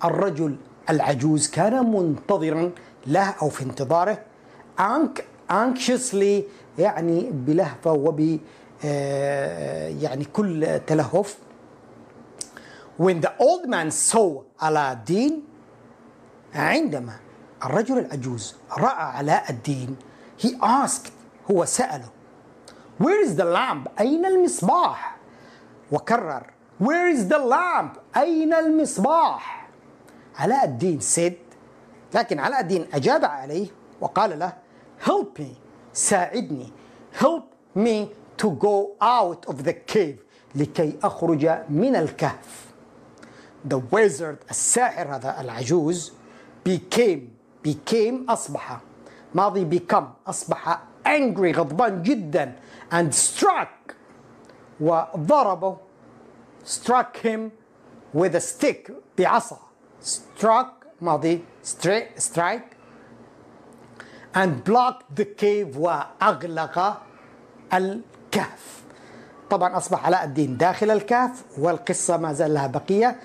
الرجل 0.04 0.56
العجوز 0.90 1.48
كان 1.48 1.92
منتظرا 1.92 2.72
له 3.08 3.36
أو 3.42 3.50
في 3.50 3.64
انتظاره. 3.64 4.20
Anxiously 5.52 6.44
يعني 6.80 7.30
بلهفة 7.32 7.92
وب 7.92 8.40
آه، 8.86 9.88
يعني 9.88 10.26
كل 10.26 10.80
تلهف. 10.88 11.38
When 13.00 13.22
the 13.22 13.32
old 13.40 13.66
man 13.68 13.90
saw 13.92 14.44
الدين 14.62 15.44
عندما 16.56 17.14
الرجل 17.64 17.98
العجوز 17.98 18.56
رأى 18.78 19.04
علاء 19.18 19.50
الدين 19.50 19.96
he 20.38 20.50
asked 20.62 21.12
هو 21.52 21.66
سأله 21.66 22.10
where 23.00 23.22
is 23.24 23.36
the 23.36 23.46
lamp? 23.46 23.88
أين 24.00 24.26
المصباح? 24.26 25.18
وكرر 25.92 26.44
where 26.80 27.08
is 27.08 27.28
the 27.28 27.40
lamp? 27.40 28.00
أين 28.18 28.54
المصباح? 28.54 29.70
علاء 30.40 30.66
الدين 30.66 31.00
said 31.00 31.34
لكن 32.14 32.40
علاء 32.40 32.60
الدين 32.60 32.88
أجاب 32.94 33.26
عليه 33.26 33.68
وقال 34.02 34.40
له 34.40 34.54
help 35.06 35.40
me 35.40 35.56
ساعدني. 35.94 36.72
Help 37.14 37.56
me 37.76 38.10
to 38.38 38.52
go 38.52 38.96
out 39.02 39.46
of 39.48 39.64
the 39.64 39.74
cave 39.74 40.20
لكي 40.56 41.00
أخرج 41.04 41.46
من 41.70 41.96
الكهف. 41.96 42.69
The 43.68 43.78
wizard 43.94 44.38
الساحر 44.50 45.16
هذا 45.16 45.42
العجوز 45.42 46.14
became 46.70 47.20
became 47.68 48.30
أصبح 48.30 48.80
ماضي 49.36 49.80
become 49.80 50.06
أصبح 50.28 50.80
angry 51.06 51.56
غضبان 51.56 52.04
جدا 52.04 52.54
and 52.92 53.14
struck 53.14 53.94
وضربه 54.80 55.78
struck 56.66 57.18
him 57.18 57.52
with 58.14 58.36
a 58.36 58.42
stick 58.42 58.92
بعصا 59.18 59.60
struck 60.04 60.86
ماضي 61.02 61.40
stri- 61.64 62.18
strike 62.18 62.76
and 64.36 64.64
blocked 64.64 65.16
the 65.16 65.26
cave 65.26 65.78
وأغلق 65.78 66.98
الكهف. 67.74 68.82
طبعا 69.50 69.78
أصبح 69.78 70.06
علاء 70.06 70.24
الدين 70.24 70.58
داخل 70.58 70.92
الكهف 70.92 71.44
والقصة 71.58 72.18
ما 72.18 72.34
زال 72.34 72.54
لها 72.54 72.68
بقية. 72.68 73.20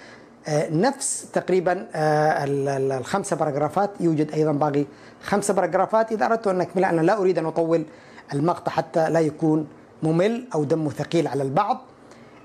نفس 0.49 1.31
تقريبا 1.33 1.87
آه، 1.95 2.45
ال- 2.45 2.69
ال- 2.69 2.93
الخمسة 2.93 3.37
باراجرافات. 3.37 3.91
يوجد 4.01 4.31
أيضا 4.33 4.53
باقي 4.53 4.85
خمسة 5.23 5.55
باراجرافات. 5.55 6.13
إذا 6.13 6.27
أردت 6.27 6.47
أن 6.47 6.61
أكملها 6.61 6.91
أنا 6.91 7.01
لا 7.01 7.19
أريد 7.19 7.39
أن 7.39 7.47
أطول 7.47 7.85
المقطع 8.35 8.73
حتى 8.73 9.11
لا 9.11 9.21
يكون 9.21 9.69
ممل 10.03 10.49
أو 10.55 10.65
دمه 10.65 10.91
ثقيل 10.91 11.27
على 11.27 11.43
البعض. 11.43 11.81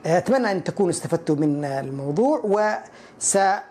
آه، 0.06 0.18
أتمنى 0.18 0.52
أن 0.52 0.64
تكونوا 0.64 0.92
استفدتوا 0.92 1.36
من 1.36 1.66
آه، 1.66 1.80
الموضوع 1.80 2.42
وسأعرض 2.44 3.64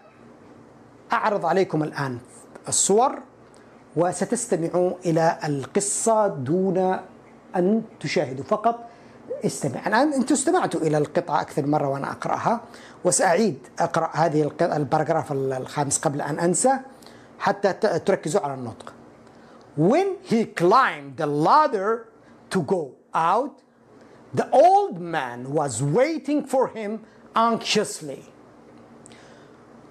عليكم 1.47 1.83
الآن 1.83 2.19
الصور 2.69 3.19
وستستمعوا 3.97 4.91
إلى 5.07 5.39
القصة 5.45 6.27
دون 6.27 6.97
أن 7.57 7.83
تشاهدوا. 8.01 8.45
فقط 8.45 8.79
استمع 9.45 9.87
الآن 9.87 10.13
أنتم 10.13 10.35
استمعتوا 10.35 10.81
إلى 10.81 10.99
القطعة 10.99 11.41
أكثر 11.41 11.67
مرة 11.67 11.89
وأنا 11.89 12.11
أقرأها 12.11 12.61
وسأعيد 13.05 13.59
أقرأ 13.79 14.11
هذه 14.15 14.51
ال 14.63 14.70
paragraph 14.70 15.33
الخامس 15.33 15.99
قبل 15.99 16.21
أن 16.21 16.39
أنسى 16.39 16.79
حتى 17.39 17.73
تركزوا 17.99 18.41
على 18.41 18.55
النطق 18.55 18.93
When 19.77 20.17
he 20.25 20.45
climbed 20.45 21.17
the 21.17 21.27
ladder 21.27 22.09
to 22.51 22.63
go 22.63 22.95
out 23.15 23.63
the 24.35 24.51
old 24.51 25.01
man 25.01 25.53
was 25.53 25.83
waiting 25.83 26.45
for 26.45 26.69
him 26.69 27.01
anxiously 27.37 28.25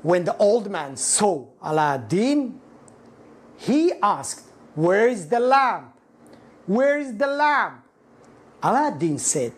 When 0.03 0.25
the 0.25 0.35
old 0.37 0.69
man 0.69 0.97
saw 0.97 1.45
Aladdin 1.61 2.59
he 3.57 3.93
asked, 4.01 4.45
Where 4.75 5.07
is 5.07 5.27
the 5.27 5.39
lamp? 5.39 5.93
Where 6.67 6.99
is 6.99 7.17
the 7.17 7.27
lamp? 7.27 7.86
Aladdin 8.63 9.17
said, 9.17 9.53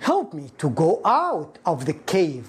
Help 0.00 0.34
me 0.34 0.50
to 0.58 0.70
go 0.70 1.00
out 1.04 1.58
of 1.64 1.86
the 1.86 1.92
cave. 1.92 2.48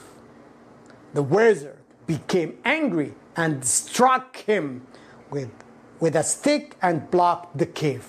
The 1.14 1.22
wizard 1.22 1.78
became 2.08 2.58
angry 2.66 3.14
and 3.36 3.64
struck 3.64 4.38
him 4.38 4.88
with, 5.30 5.52
with 6.00 6.16
a 6.16 6.24
stick 6.24 6.76
and 6.82 7.10
blocked 7.12 7.58
the 7.58 7.68
cave. 7.68 8.06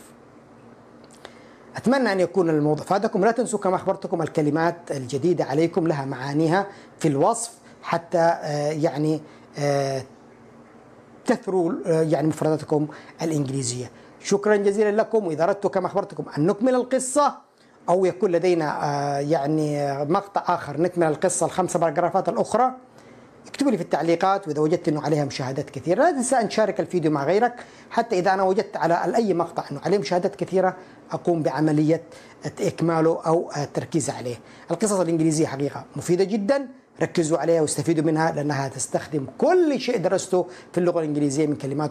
أتمنى 1.77 2.13
أن 2.13 2.21
يكون 2.21 2.51
الموضوع 2.51 2.85
فادكم 2.85 3.25
لا 3.25 3.31
تنسوا 3.31 3.59
كما 3.59 3.77
أخبرتكم 3.77 4.23
الكلمات 4.23 4.91
الجديدة 4.91 5.45
عليكم 5.45 5.87
لها 5.87 6.05
معانيها 6.05 6.67
في 6.99 7.09
الوصف 7.09 7.53
حتى 7.83 8.19
آه، 8.19 8.71
يعني 8.71 9.21
آه، 9.59 10.03
تثروا 11.27 11.73
آه، 11.87 12.03
يعني 12.03 12.29
مفرداتكم 12.29 12.87
الإنجليزية 13.23 13.91
شكرا 14.25 14.57
جزيلا 14.57 14.91
لكم. 14.91 15.27
وإذا 15.27 15.45
أردت 15.45 15.67
كما 15.67 15.87
أخبرتكم 15.87 16.25
أن 16.39 16.47
نكمل 16.47 16.75
القصة 16.75 17.39
أو 17.89 18.05
يكون 18.05 18.33
لدينا 18.33 18.85
آه، 18.85 19.19
يعني 19.19 19.81
آه، 19.81 20.05
مقطع 20.05 20.55
آخر 20.55 20.81
نكمل 20.81 21.07
القصة 21.07 21.47
الخمسة 21.47 21.79
باراجرافات 21.79 22.29
الأخرى. 22.29 22.73
اكتبوا 23.47 23.71
لي 23.71 23.77
في 23.77 23.83
التعليقات. 23.83 24.49
وإذا 24.49 24.61
وجدت 24.61 24.89
إنه 24.89 25.03
عليها 25.03 25.25
مشاهدات 25.25 25.71
كثيرة 25.71 26.03
لا 26.03 26.11
تنسى 26.11 26.37
أن 26.37 26.49
تشارك 26.49 26.81
الفيديو 26.81 27.11
مع 27.11 27.25
غيرك. 27.25 27.55
حتى 27.91 28.19
إذا 28.19 28.35
أنا 28.35 28.43
وجدت 28.43 28.77
على 28.77 29.17
أي 29.17 29.35
مقطع 29.35 29.65
إنه 29.71 29.81
عليه 29.85 29.99
مشاهدات 29.99 30.37
كثيرة 30.37 30.77
أقوم 31.13 31.43
بعملية 31.43 32.03
إكماله 32.61 33.21
أو 33.27 33.51
التركيز 33.57 34.11
عليه. 34.11 34.37
القصص 34.71 35.01
الإنجليزية 35.01 35.47
حقيقة 35.47 35.85
مفيدة 35.97 36.25
جدا. 36.25 36.69
ركزوا 37.03 37.39
عليها 37.39 37.61
واستفيدوا 37.61 38.05
منها 38.05 38.33
لأنها 38.33 38.69
تستخدم 38.69 39.27
كل 39.39 39.81
شيء 39.81 39.99
درسته 39.99 40.47
في 40.73 40.79
اللغة 40.79 41.01
الإنجليزية 41.01 41.47
من 41.47 41.57
كلمات 41.57 41.91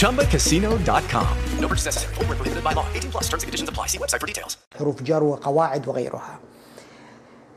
ChumbaCasino.com. 0.00 1.26
No 1.60 1.68
purchase 1.68 1.86
necessary. 1.86 2.14
Void 2.14 2.28
where 2.28 2.36
prohibited 2.36 2.64
by 2.64 2.72
law. 2.72 2.86
18 2.94 3.10
plus 3.10 3.24
terms 3.24 3.42
and 3.42 3.48
conditions 3.48 3.68
apply. 3.68 3.86
See 3.86 3.98
website 3.98 4.20
for 4.20 4.26
details. 4.26 4.56
حروف 4.78 5.02
جر 5.02 5.22
وقواعد 5.22 5.88
وغيرها 5.88 6.38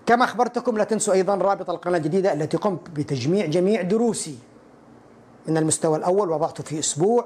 كما 0.06 0.26
أخبرتكم 0.26 0.78
لا 0.78 0.84
تنسوا 0.84 1.14
أيضا 1.14 1.36
رابط 1.36 1.70
القناة 1.70 1.98
الجديدة 1.98 2.34
التي 2.34 2.58
قمت 2.58 2.90
بتجميع 2.90 3.46
جميع 3.46 3.82
دروسي 3.82 4.38
من 5.48 5.58
المستوى 5.58 5.98
الأول 5.98 6.30
وضعته 6.30 6.64
في 6.64 6.80
أسبوع 6.80 7.26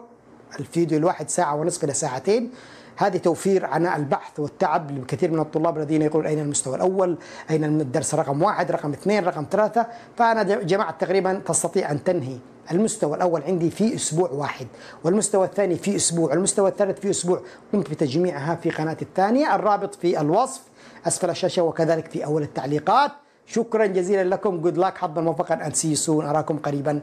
الفيديو 0.60 0.98
الواحد 0.98 1.30
ساعة 1.30 1.56
ونصف 1.56 1.84
إلى 1.84 1.94
ساعتين 1.94 2.52
هذه 2.98 3.18
توفير 3.18 3.66
عناء 3.66 3.98
البحث 3.98 4.40
والتعب 4.40 4.92
لكثير 4.98 5.32
من 5.32 5.40
الطلاب 5.40 5.78
الذين 5.78 6.02
يقولون 6.02 6.28
أين 6.28 6.40
المستوى 6.40 6.76
الأول 6.76 7.18
أين 7.50 7.64
الدرس 7.64 8.16
رقم 8.16 8.44
واحد 8.44 8.72
رقم 8.72 8.92
اثنين 8.92 9.24
رقم 9.24 9.46
ثلاثة 9.52 9.88
فأنا 10.18 10.44
جمعت 10.44 11.02
تقريبا 11.02 11.34
تستطيع 11.34 11.92
أن 11.92 12.04
تنهي 12.04 12.38
المستوى 12.72 13.16
الأول 13.18 13.42
عندي 13.42 13.72
في 13.72 13.96
أسبوع 13.96 14.30
واحد 14.30 14.68
والمستوى 15.04 15.46
الثاني 15.46 15.76
في 15.76 15.96
أسبوع 15.96 16.30
والمستوى 16.30 16.70
الثالث 16.70 17.00
في 17.00 17.10
أسبوع. 17.10 17.42
قمت 17.74 17.90
بتجميعها 17.90 18.56
في 18.56 18.70
قناة 18.70 18.98
الثانية 19.02 19.56
الرابط 19.56 19.96
في 19.96 20.22
الوصف 20.22 20.62
أسفل 21.08 21.30
الشاشة 21.30 21.62
وكذلك 21.64 22.12
في 22.12 22.26
أول 22.26 22.44
التعليقات. 22.44 23.12
شكرا 23.46 23.86
جزيلا 23.86 24.24
لكم. 24.24 24.62
Good 24.62 24.78
luck 24.78 24.98
حظا 24.98 25.22
موفقا. 25.22 25.66
and 25.66 25.74
see 25.74 25.96
you 25.96 26.09
soon 26.09 26.26
أراكم 26.26 26.58
قريبا. 26.58 27.02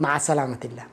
مع 0.00 0.18
سلامة 0.18 0.58
الله. 0.64 0.84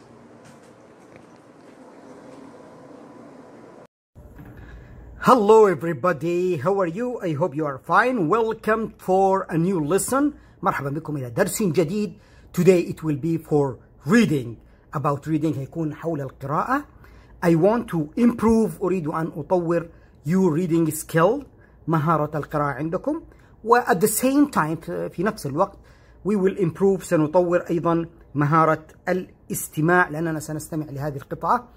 Hello 5.20 5.65
everybody, 5.65 6.55
how 6.55 6.80
are 6.80 6.88
you? 6.88 7.20
I 7.20 7.34
hope 7.34 7.53
you 7.53 7.65
are 7.65 7.80
fine. 7.80 8.30
Welcome 8.30 8.93
for 8.97 9.45
a 9.49 9.57
new 9.57 9.80
lesson. 9.80 10.34
مرحبا 10.61 10.89
بكم 10.89 11.18
إلى 11.18 11.30
درس 11.30 11.63
جديد. 11.63 12.13
Today 12.53 12.80
it 12.91 13.03
will 13.03 13.18
be 13.18 13.38
for 13.38 13.78
reading. 14.08 14.55
About 14.97 15.28
reading 15.28 15.58
هيكون 15.58 15.93
حول 15.95 16.22
القراءة. 16.22 16.84
I 17.45 17.49
want 17.55 17.88
to 17.91 18.22
improve 18.22 18.82
أريد 18.82 19.08
أن 19.08 19.32
أطور 19.38 19.88
your 20.28 20.51
reading 20.58 20.91
skill 20.91 21.43
مهارة 21.88 22.38
القراءة 22.38 22.74
عندكم. 22.74 23.22
و 23.64 23.80
at 23.80 23.95
the 23.99 24.08
same 24.08 24.51
time 24.55 24.86
في 25.10 25.24
نفس 25.24 25.45
الوقت 25.45 25.78
we 26.28 26.32
will 26.36 26.58
improve 26.60 27.03
سنطور 27.03 27.58
أيضا 27.70 28.05
مهارة 28.36 28.84
الاستماع 29.10 30.10
لأننا 30.10 30.39
سنستمع 30.39 30.86
لهذه 30.86 31.16
القطعة 31.16 31.68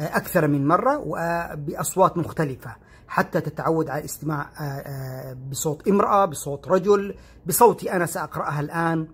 أكثر 0.00 0.48
من 0.48 0.68
مرة 0.68 0.98
وبأصوات 1.06 2.18
مختلفة 2.18 2.76
حتى 3.08 3.40
تتعود 3.40 3.88
على 3.90 4.00
الاستماع 4.00 4.50
بصوت 5.50 5.88
امرأة 5.88 6.24
بصوت 6.24 6.68
رجل 6.68 7.14
بصوتي 7.46 7.92
أنا 7.92 8.06
سأقرأها 8.06 8.60
الآن 8.60 9.08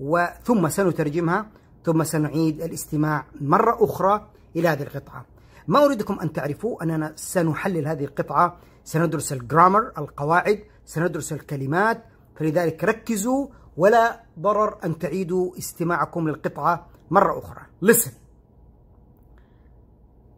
وثم 0.00 0.68
سنترجمها 0.68 1.46
ثم 1.84 2.04
سنعيد 2.04 2.62
الاستماع 2.62 3.24
مرة 3.40 3.84
أخرى 3.84 4.28
إلى 4.56 4.68
هذه 4.68 4.82
القطعة. 4.82 5.24
ما 5.68 5.84
أريدكم 5.84 6.20
أن 6.20 6.32
تعرفوا 6.32 6.82
أننا 6.82 7.12
سنحلل 7.16 7.88
هذه 7.88 8.04
القطعة 8.04 8.56
سندرس 8.84 9.32
الجرامر 9.32 9.92
القواعد 9.98 10.64
سندرس 10.86 11.32
الكلمات 11.32 12.04
فلذلك 12.36 12.84
ركزوا 12.84 13.46
ولا 13.76 14.20
ضرر 14.38 14.78
أن 14.84 14.98
تعيدوا 14.98 15.58
استماعكم 15.58 16.28
للقطعة 16.28 16.86
مرة 17.10 17.38
أخرى. 17.38 17.62
Listen. 17.84 18.10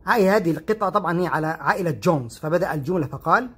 هاي 0.06 0.30
هذه 0.30 0.50
القطعة 0.50 0.90
طبعا 0.90 1.20
هي 1.20 1.26
على 1.26 1.46
عائلة 1.46 1.90
جونز 1.90 2.38
فبدأ 2.38 2.74
الجملة 2.74 3.06
فقال 3.06 3.50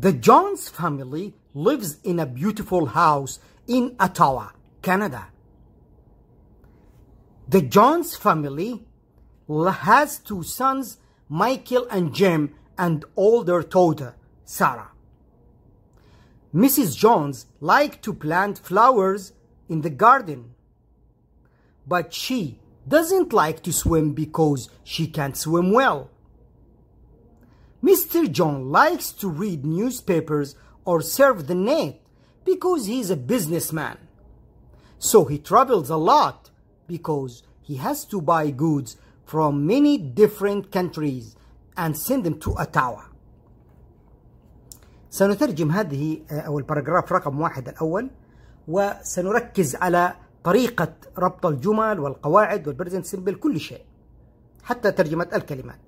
The 0.00 0.12
Jones 0.12 0.68
family 0.68 1.34
lives 1.54 1.96
in 2.04 2.20
a 2.20 2.26
beautiful 2.26 2.86
house 2.86 3.40
in 3.66 3.96
Ottawa, 3.98 4.48
Canada. 4.82 5.28
The 7.48 7.62
Jones 7.62 8.14
family 8.14 8.84
has 9.48 10.18
two 10.18 10.42
sons, 10.42 10.98
Michael 11.30 11.86
and 11.90 12.14
Jim, 12.14 12.54
and 12.76 13.06
older 13.16 13.62
daughter, 13.62 14.16
Sarah. 14.44 14.90
Mrs. 16.54 16.94
Jones 16.94 17.46
liked 17.60 18.02
to 18.04 18.12
plant 18.12 18.58
flowers 18.58 19.32
in 19.66 19.80
the 19.80 19.88
garden, 19.88 20.54
but 21.86 22.12
she 22.12 22.58
doesn't 22.86 23.32
like 23.32 23.62
to 23.62 23.72
swim 23.72 24.12
because 24.12 24.68
she 24.84 25.06
can't 25.06 25.36
swim 25.36 25.72
well. 25.72 26.10
Mr. 27.82 28.30
John 28.30 28.70
likes 28.70 29.10
to 29.12 29.28
read 29.28 29.64
newspapers 29.64 30.54
or 30.84 31.00
surf 31.00 31.46
the 31.46 31.54
net 31.54 31.98
because 32.44 32.84
he's 32.84 33.08
a 33.08 33.16
businessman. 33.16 33.96
So 34.98 35.24
he 35.24 35.38
travels 35.38 35.88
a 35.88 35.96
lot 35.96 36.47
because 36.88 37.42
he 37.62 37.76
has 37.76 38.04
to 38.06 38.20
buy 38.20 38.50
goods 38.50 38.96
from 39.24 39.66
many 39.66 39.98
different 39.98 40.72
countries 40.72 41.36
and 41.76 41.96
send 41.96 42.24
them 42.24 42.38
to 42.40 42.56
Ottawa. 42.56 43.02
سنترجم 45.10 45.70
هذه 45.70 46.18
أو 46.30 46.58
ال 46.58 46.63
paragraph 46.63 47.12
رقم 47.12 47.40
واحد 47.40 47.68
الأول 47.68 48.10
وسنركز 48.68 49.76
على 49.76 50.14
طريقة 50.44 50.92
ربط 51.18 51.46
الجمل 51.46 52.00
والقواعد 52.00 52.68
وال 52.68 52.76
present 52.76 53.04
simple 53.06 53.34
كل 53.34 53.60
شيء 53.60 53.84
حتى 54.62 54.92
ترجمة 54.92 55.28
الكلمات 55.34 55.78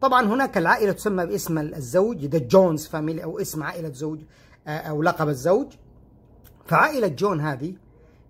طبعا 0.00 0.26
هناك 0.26 0.58
العائلة 0.58 0.92
تسمى 0.92 1.26
باسم 1.26 1.58
الزوج 1.58 2.24
the 2.24 2.38
Jones 2.38 2.86
family 2.86 3.24
أو 3.24 3.38
اسم 3.38 3.62
عائلة 3.62 3.92
زوج 3.92 4.20
أو 4.66 5.02
لقب 5.02 5.28
الزوج 5.28 5.66
فعائلة 6.66 7.08
جون 7.08 7.40
هذه 7.40 7.74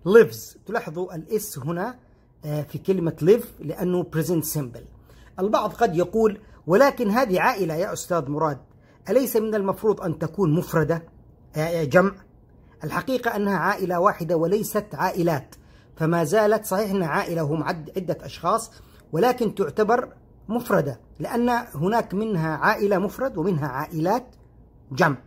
lives 0.07 0.57
تلاحظوا 0.65 1.15
ال 1.15 1.37
S 1.37 1.59
هنا 1.59 1.95
في 2.43 2.77
كلمة 2.77 3.15
live 3.21 3.65
لأنه 3.65 4.03
present 4.15 4.57
simple 4.57 4.81
البعض 5.39 5.73
قد 5.73 5.95
يقول 5.95 6.39
ولكن 6.67 7.09
هذه 7.09 7.39
عائلة 7.41 7.73
يا 7.73 7.93
أستاذ 7.93 8.29
مراد 8.29 8.57
أليس 9.09 9.35
من 9.35 9.55
المفروض 9.55 10.01
أن 10.01 10.19
تكون 10.19 10.53
مفردة؟ 10.55 11.03
جمع. 11.83 12.11
الحقيقة 12.83 13.35
أنها 13.35 13.57
عائلة 13.57 13.99
واحدة 13.99 14.37
وليست 14.37 14.85
عائلات 14.93 15.55
فما 15.95 16.23
زالت 16.23 16.65
صحيح 16.65 16.91
أنها 16.91 17.07
عائلة 17.07 17.41
هم 17.41 17.63
عدة 17.63 18.17
أشخاص 18.21 18.71
ولكن 19.11 19.55
تعتبر 19.55 20.13
مفردة 20.49 20.99
لأن 21.19 21.49
هناك 21.73 22.13
منها 22.13 22.49
عائلة 22.49 22.97
مفرد 22.97 23.37
ومنها 23.37 23.67
عائلات 23.67 24.35
جمع. 24.91 25.17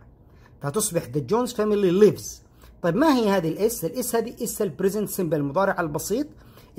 فتصبح 0.61 1.03
The 1.03 1.19
Jones 1.33 1.51
family 1.53 2.03
lives. 2.03 2.41
طيب 2.81 2.95
ما 2.95 3.15
هي 3.15 3.29
هذه 3.29 3.49
ال 3.49 3.61
S؟ 3.61 3.85
الاس 3.85 4.15
هذه 4.15 4.43
S 4.43 4.61
ال 4.61 4.67
present 4.67 5.09
simple 5.09 5.37
المضارع 5.37 5.81
البسيط. 5.81 6.27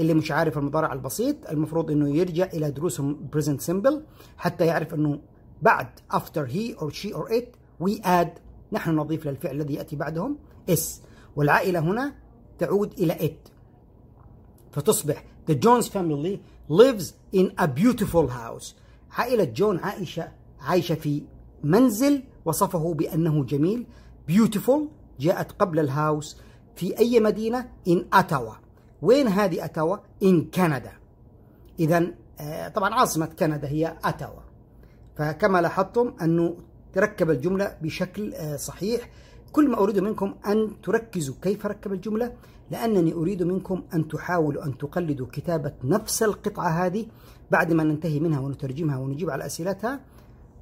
اللي 0.00 0.14
مش 0.14 0.30
عارف 0.32 0.58
المضارع 0.58 0.92
البسيط 0.92 1.36
المفروض 1.50 1.90
إنه 1.90 2.16
يرجع 2.16 2.44
إلى 2.44 2.70
دروس 2.70 3.00
present 3.00 3.60
simple 3.60 4.02
حتى 4.36 4.66
يعرف 4.66 4.94
إنه 4.94 5.20
بعد 5.62 5.86
after 6.12 6.46
he 6.46 6.80
or 6.80 6.90
she 6.90 7.12
or 7.12 7.30
it 7.32 7.46
we 7.86 8.00
add 8.04 8.28
نحن 8.72 8.90
نضيف 8.96 9.26
للفعل 9.26 9.56
الذي 9.56 9.74
يأتي 9.74 9.96
بعدهم 9.96 10.38
S 10.68 11.02
والعائلة 11.36 11.78
هنا 11.78 12.14
تعود 12.58 12.92
إلى 12.92 13.14
it. 13.28 13.50
فتصبح 14.72 15.24
The 15.50 15.54
Jones 15.54 15.88
family 15.88 16.40
lives 16.68 17.12
in 17.32 17.52
a 17.58 17.68
beautiful 17.68 18.28
house. 18.28 18.74
عائلة 19.18 19.44
جون 19.44 19.78
عائشة 19.78 20.28
عايشة 20.60 20.94
في 20.94 21.22
منزل 21.64 22.22
وصفه 22.44 22.94
بأنه 22.94 23.44
جميل 23.44 23.86
beautiful 24.30 24.80
جاءت 25.20 25.52
قبل 25.52 25.78
الهاوس 25.78 26.36
في 26.76 26.98
أي 26.98 27.20
مدينة؟ 27.20 27.68
in 27.88 27.98
أتاوا 28.12 28.54
وين 29.02 29.28
هذه 29.28 29.64
أتاوا 29.64 29.96
in 30.24 30.50
كندا. 30.54 30.92
إذا 31.80 32.06
طبعا 32.74 32.94
عاصمة 32.94 33.26
كندا 33.26 33.68
هي 33.68 33.96
أتاوا 34.04 34.40
فكما 35.16 35.60
لاحظتم 35.60 36.14
أنه 36.22 36.56
تركب 36.92 37.30
الجملة 37.30 37.76
بشكل 37.82 38.34
صحيح. 38.58 39.10
كل 39.52 39.70
ما 39.70 39.78
أريد 39.78 39.98
منكم 39.98 40.34
أن 40.46 40.80
تركزوا 40.82 41.34
كيف 41.42 41.66
ركب 41.66 41.92
الجملة؟ 41.92 42.32
لأنني 42.70 43.12
أريد 43.12 43.42
منكم 43.42 43.82
أن 43.94 44.08
تحاولوا 44.08 44.64
أن 44.64 44.78
تقلدوا 44.78 45.26
كتابة 45.32 45.72
نفس 45.84 46.22
القطعة 46.22 46.68
هذه. 46.68 47.06
بعد 47.50 47.72
ما 47.72 47.84
ننتهي 47.84 48.20
منها 48.20 48.40
ونترجمها 48.40 48.96
ونجيب 48.96 49.30
على 49.30 49.46
أسئلتها 49.46 50.00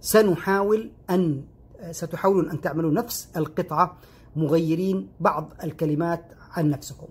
سنحاول 0.00 0.90
أن 1.10 1.44
ستحاولون 1.90 2.50
أن 2.50 2.60
تعملوا 2.60 2.92
نفس 2.92 3.28
القطعة 3.36 3.96
مغيرين 4.36 5.08
بعض 5.20 5.52
الكلمات 5.64 6.24
عن 6.50 6.70
نفسكم. 6.70 7.06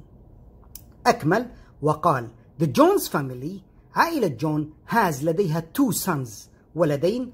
أكمل 1.07 1.47
وقال 1.81 2.27
The 2.61 2.65
Jones 2.65 3.07
family 3.07 3.61
عائلة 3.95 4.27
جون 4.27 4.73
has 4.87 5.23
لديها 5.23 5.63
two 5.77 5.91
sons 5.93 6.29
ولدين 6.75 7.33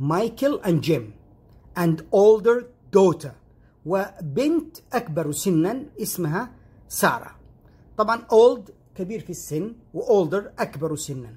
Michael 0.00 0.60
and 0.64 0.80
Jim 0.80 1.12
and 1.78 2.00
older 2.12 2.64
daughter 2.96 3.32
وبنت 3.86 4.76
أكبر 4.92 5.32
سنا 5.32 5.84
اسمها 6.02 6.50
سارة. 6.88 7.30
طبعا 7.96 8.18
old 8.18 8.70
كبير 8.94 9.20
في 9.20 9.30
السن 9.30 9.72
و 9.94 10.03
older 10.03 10.50
أكبر 10.58 10.96
سنا. 10.96 11.34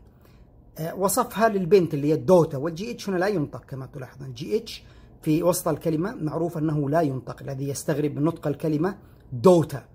وصفها 0.95 1.49
للبنت 1.49 1.93
اللي 1.93 2.07
هي 2.07 2.13
ال 2.13 2.18
daughter 2.18 2.57
وال 2.57 2.91
GH 2.91 3.09
هنا 3.09 3.17
لا 3.17 3.27
ينطق 3.27 3.65
كما 3.65 3.85
تلاحظون. 3.85 4.27
ال 4.27 4.57
GH 4.57 4.83
في 5.21 5.43
وسط 5.43 5.67
الكلمة 5.67 6.15
معروف 6.15 6.57
أنه 6.57 6.89
لا 6.89 7.01
ينطق 7.01 7.41
الذي 7.41 7.69
يستغرب 7.69 8.15
من 8.15 8.23
نطق 8.23 8.47
الكلمة 8.47 8.97
دوتا. 9.33 9.85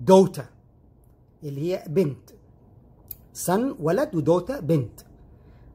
دوتا. 0.00 0.46
اللي 1.42 1.72
هي 1.72 1.84
بنت. 1.88 2.30
son 3.32 3.76
ولد 3.78 4.14
و 4.14 4.19
daughter 4.19 4.60
بنت. 4.60 5.00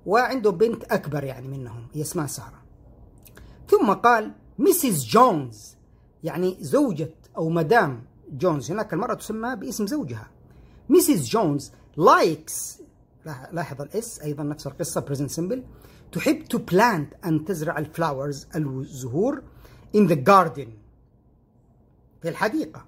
وعنده 0.05 0.51
بنت 0.51 0.83
أكبر 0.83 1.23
يعني 1.23 1.47
منهم 1.47 1.87
هي 1.93 2.01
اسمها 2.01 2.27
سارة. 2.27 2.63
ثم 3.69 3.93
قال 3.93 4.31
Mrs. 4.59 5.05
Jones 5.05 5.75
يعني 6.23 6.57
زوجة 6.59 7.09
أو 7.37 7.49
مدام 7.49 8.03
جونز. 8.31 8.71
هناك 8.71 8.93
المرأة 8.93 9.13
تسمى 9.13 9.55
باسم 9.55 9.87
زوجها. 9.87 10.27
Mrs. 10.89 11.29
Jones 11.29 11.71
likes 11.97 12.81
لاحظ 13.51 13.81
ال 13.81 14.01
S 14.01 14.21
أيضا 14.21 14.43
نفس 14.43 14.67
القصة 14.67 15.01
present 15.01 15.31
simple 15.31 15.63
تحب 16.11 16.43
to 16.43 16.57
plant 16.57 17.13
ان 17.25 17.45
تزرع 17.45 17.77
ال 17.77 17.86
flowers 17.86 18.47
الزهور 18.55 19.41
in 19.97 20.09
the 20.09 20.15
garden. 20.15 20.69
في 22.21 22.29
الحديقة. 22.29 22.85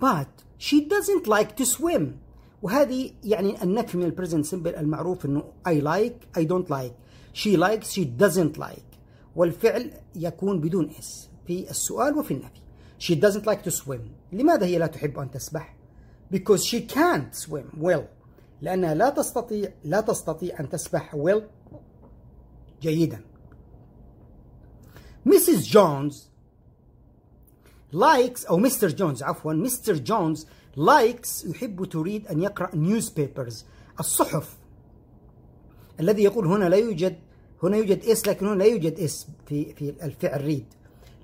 But 0.00 0.51
she 0.62 0.80
doesn't 0.80 1.26
like 1.26 1.56
to 1.56 1.66
swim. 1.66 2.20
وهذه 2.62 3.10
يعني 3.24 3.62
النفي 3.62 3.98
من 3.98 4.04
ال 4.04 4.09
present 4.09 4.44
simple 4.44 4.74
المعروف 4.74 5.26
إنه 5.26 5.44
I 5.68 5.80
like 5.80 6.40
I 6.40 6.44
don't 6.44 6.70
like. 6.70 6.94
She 7.32 7.56
likes 7.56 7.90
she 7.90 8.04
doesn't 8.04 8.58
like. 8.58 8.98
والفعل 9.36 9.90
يكون 10.14 10.60
بدون 10.60 10.90
S 10.98 11.28
في 11.46 11.70
السؤال 11.70 12.18
وفي 12.18 12.34
النفي. 12.34 12.60
She 12.98 13.14
doesn't 13.16 13.46
like 13.46 13.62
to 13.64 13.70
swim. 13.70 14.00
لماذا 14.32 14.66
هي 14.66 14.78
لا 14.78 14.86
تحب 14.86 15.18
أن 15.18 15.30
تسبح؟ 15.30 15.76
Because 16.30 16.64
she 16.64 16.80
can't 16.80 17.34
swim 17.34 17.80
well. 17.80 18.02
لأنها 18.60 18.94
لا 18.94 19.10
تستطيع 19.10 19.72
لا 19.84 20.00
تستطيع 20.00 20.60
أن 20.60 20.68
تسبح 20.68 21.16
well. 21.16 21.42
جيدا. 22.82 23.20
Mrs. 25.28 25.66
Jones 25.66 26.31
likes 27.92 28.46
أو 28.48 28.68
Mr. 28.68 28.88
Jones 28.98 29.22
عفوا 29.22 29.68
Mr. 29.68 29.94
Jones 29.94 30.46
likes 30.76 31.46
يحب 31.46 31.84
to 31.84 31.98
read 31.98 32.26
أن 32.26 32.42
يقرأ 32.42 32.70
newspapers 32.70 33.54
الصحف 34.00 34.56
الذي 36.00 36.22
يقول 36.22 36.46
هنا 36.46 36.68
لا 36.68 36.76
يوجد 36.76 37.18
هنا 37.62 37.76
يوجد 37.76 38.04
S 38.04 38.28
لكن 38.28 38.46
هنا 38.46 38.58
لا 38.58 38.64
يوجد 38.64 39.00
S 39.00 39.26
في 39.46 39.74
في 39.74 40.04
الفعل 40.04 40.44
read 40.44 40.64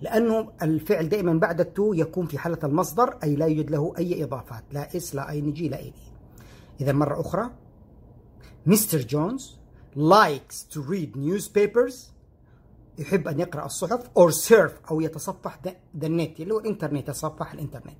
لأنه 0.00 0.48
الفعل 0.62 1.08
دائما 1.08 1.34
بعد 1.34 1.60
ال 1.60 1.71
to 1.71 1.92
يكون 1.92 2.26
في 2.26 2.38
حالة 2.38 2.58
المصدر 2.64 3.16
أي 3.22 3.36
لا 3.36 3.46
يوجد 3.46 3.70
له 3.70 3.94
أي 3.98 4.24
إضافات 4.24 4.64
لا 4.72 4.96
S 4.96 5.14
لا 5.14 5.30
ing 5.30 5.68
لا 5.68 5.78
ed 5.78 5.92
إذا 6.80 6.92
مرة 6.92 7.20
أخرى 7.20 7.50
Mr. 8.66 8.98
Jones 8.98 9.58
likes 9.96 10.62
to 10.74 10.80
read 10.80 11.16
newspapers 11.16 11.94
يحب 12.98 13.28
أن 13.28 13.40
يقرأ 13.40 13.66
الصحف 13.66 14.06
or 14.18 14.32
surf 14.32 14.90
أو 14.90 15.00
يتصفح 15.00 15.58
the 15.98 16.06
net 16.08 16.40
اللي 16.40 16.54
هو 16.54 16.58
الإنترنت 16.58 17.08
يتصفح 17.08 17.52
الإنترنت. 17.52 17.96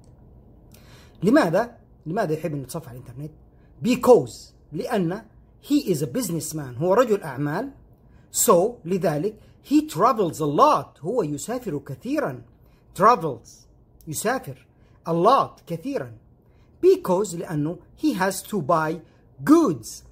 لماذا؟ 1.22 1.76
لماذا 2.06 2.32
يحب 2.32 2.52
أن 2.54 2.62
يتصفح 2.62 2.90
الإنترنت؟ 2.90 3.30
because 3.82 4.52
لأن 4.72 5.22
he 5.60 5.92
is 5.92 6.02
a 6.02 6.06
businessman 6.06 6.78
هو 6.78 6.94
رجل 6.94 7.22
أعمال. 7.22 7.70
So 8.32 8.76
لذلك 8.84 9.34
he 9.62 9.86
travels 9.86 10.40
a 10.40 10.46
lot 10.46 11.00
هو 11.00 11.22
يسافر 11.22 11.78
كثيرا. 11.78 12.42
Travels 12.94 13.66
يسافر 14.06 14.66
a 15.06 15.12
lot 15.12 15.60
كثيرا. 15.66 16.12
Because 16.80 17.34
لأنه 17.34 17.78
he 17.96 18.12
has 18.14 18.42
to 18.42 18.62
buy 18.62 19.00
goods. 19.44 20.04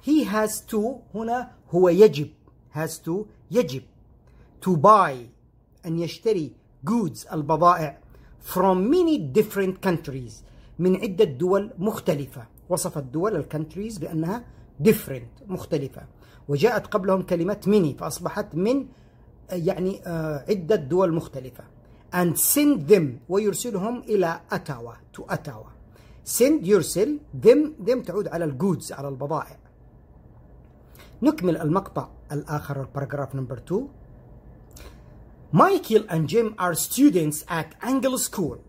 He 0.00 0.24
has 0.24 0.60
to 0.60 1.00
هنا 1.14 1.50
هو 1.70 1.88
يجب 1.88 2.30
has 2.74 2.98
to 2.98 3.26
يجب. 3.50 3.82
To 4.64 4.76
buy 4.76 5.12
أن 5.86 5.98
يشتري 5.98 6.52
goods 6.90 7.32
البضائع 7.32 7.98
from 8.54 8.76
many 8.90 9.18
different 9.40 9.88
countries 9.88 10.32
من 10.78 10.96
عدة 10.96 11.24
دول 11.24 11.70
مختلفة. 11.78 12.42
وصف 12.68 12.98
الدول 12.98 13.36
الكونتريز 13.36 13.98
بأنها 13.98 14.44
different 14.84 15.48
مختلفة. 15.48 16.02
وجاءت 16.48 16.86
قبلهم 16.86 17.22
كلمة 17.22 17.60
many 17.66 18.00
فأصبحت 18.00 18.54
من 18.54 18.86
يعني 19.50 20.00
آه، 20.06 20.44
عدة 20.48 20.76
دول 20.76 21.12
مختلفة. 21.14 21.64
and 22.14 22.34
send 22.36 22.90
them 22.92 23.02
ويرسلهم 23.28 23.98
إلى 23.98 24.40
أتاوا 24.52 24.92
to 25.18 25.22
أتاوا. 25.30 25.64
send 26.38 26.62
يرسل. 26.62 27.18
them 27.46 27.86
them 27.88 28.02
تعود 28.06 28.28
على 28.28 28.44
الجودز 28.44 28.92
على 28.92 29.08
البضائع. 29.08 29.56
نكمل 31.22 31.56
المقطع 31.56 32.08
الآخر 32.32 32.80
الباراجراف 32.80 33.34
نمبر 33.34 33.58
2 33.58 33.88
Michael 35.51 36.05
and 36.09 36.27
Jim 36.27 36.55
are 36.57 36.73
students 36.75 37.45
at 37.47 37.75
Angle 37.81 38.17
School. 38.17 38.63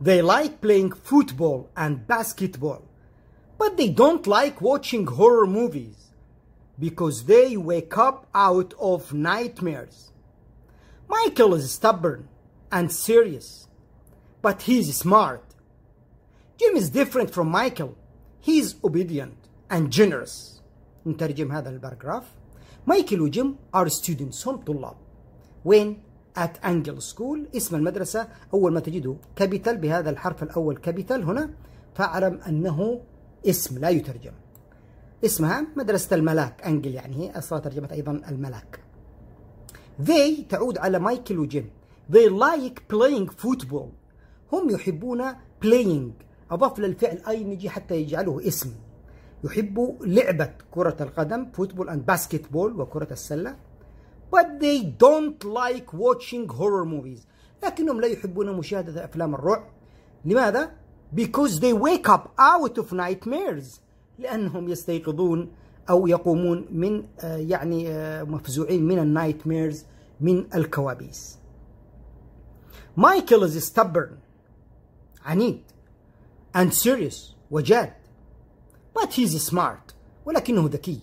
They 0.00 0.22
like 0.22 0.60
playing 0.60 0.92
football 0.92 1.68
and 1.76 2.06
basketball, 2.06 2.82
but 3.58 3.76
they 3.76 3.90
don't 3.90 4.26
like 4.26 4.60
watching 4.60 5.06
horror 5.06 5.46
movies 5.46 6.10
because 6.78 7.24
they 7.24 7.56
wake 7.56 7.96
up 7.98 8.26
out 8.34 8.72
of 8.80 9.12
nightmares. 9.12 10.10
Michael 11.08 11.54
is 11.54 11.70
stubborn 11.72 12.28
and 12.72 12.90
serious, 12.90 13.68
but 14.40 14.62
he's 14.62 14.96
smart. 14.96 15.44
Jim 16.56 16.76
is 16.76 16.90
different 16.90 17.30
from 17.30 17.48
Michael. 17.48 17.96
He's 18.40 18.76
obedient 18.82 19.36
and 19.68 19.92
generous. 19.92 20.60
نترجم 21.06 21.52
هذا 21.52 21.70
الباراجراف. 21.70 22.24
مايكل 22.86 23.20
وجيم 23.20 23.56
are 23.74 23.88
students 23.88 24.42
هم 24.46 24.56
طلاب. 24.56 24.96
وين؟ 25.65 26.01
at 26.37 26.65
Angel 26.65 27.01
School. 27.13 27.55
اسم 27.55 27.75
المدرسة 27.75 28.27
أول 28.53 28.73
ما 28.73 28.79
تجده 28.79 29.15
capital 29.35 29.77
بهذا 29.77 30.09
الحرف 30.09 30.43
الأول 30.43 30.77
capital 30.77 31.23
هنا 31.23 31.49
فاعلم 31.93 32.39
أنه 32.47 33.01
اسم 33.45 33.77
لا 33.77 33.89
يترجم. 33.89 34.31
اسمها 35.25 35.67
مدرسة 35.75 36.15
الملاك. 36.15 36.61
Angel 36.65 36.93
يعني 36.93 37.15
هي 37.15 37.37
أصلا 37.37 37.59
ترجمة 37.59 37.91
أيضا 37.91 38.11
الملاك. 38.29 38.79
They 40.05 40.47
تعود 40.49 40.77
على 40.77 40.99
مايكل 40.99 41.39
وجيم 41.39 41.69
they 42.11 42.29
like 42.29 42.79
playing 42.93 43.29
football. 43.43 43.87
هم 44.53 44.69
يحبون 44.69 45.31
playing. 45.65 46.23
أضاف 46.51 46.79
للفعل 46.79 47.21
أي 47.27 47.43
نجي 47.43 47.69
حتى 47.69 47.95
يجعله 47.95 48.47
اسم. 48.47 48.73
يحبوا 49.43 49.93
لعبة 50.05 50.49
كرة 50.71 50.97
القدم 51.01 51.51
فوتبول 51.53 51.89
and 51.89 52.13
basketball 52.13 52.55
وكرة 52.79 53.13
السلة. 53.13 53.55
but 54.34 54.60
they 54.60 54.82
don't 54.82 55.44
like 55.44 55.92
watching 55.92 56.48
horror 56.48 56.84
movies 56.84 57.26
لكنهم 57.62 58.00
لا 58.00 58.06
يحبون 58.06 58.52
مشاهدة 58.52 59.04
أفلام 59.04 59.34
الرعب 59.34 59.64
لماذا؟ 60.24 60.70
because 61.14 61.60
they 61.60 61.72
wake 61.72 62.08
up 62.08 62.32
out 62.38 62.78
of 62.78 62.92
nightmares 62.92 63.80
لأنهم 64.18 64.68
يستيقظون 64.68 65.52
أو 65.90 66.06
يقومون 66.06 66.66
من 66.70 67.04
آه، 67.20 67.36
يعني 67.36 67.88
آه، 67.88 68.22
مفزوعين 68.22 68.82
من 68.82 68.98
النايتميرز 68.98 69.84
من 70.20 70.46
الكوابيس 70.54 71.38
مايكل 72.96 73.50
is 73.50 73.64
stubborn 73.64 74.12
عنيد 75.24 75.62
and 76.56 76.74
serious 76.74 77.34
وجاد 77.50 77.92
but 78.98 79.12
he's 79.12 79.50
smart 79.50 79.94
ولكنه 80.26 80.68
ذكي 80.68 81.00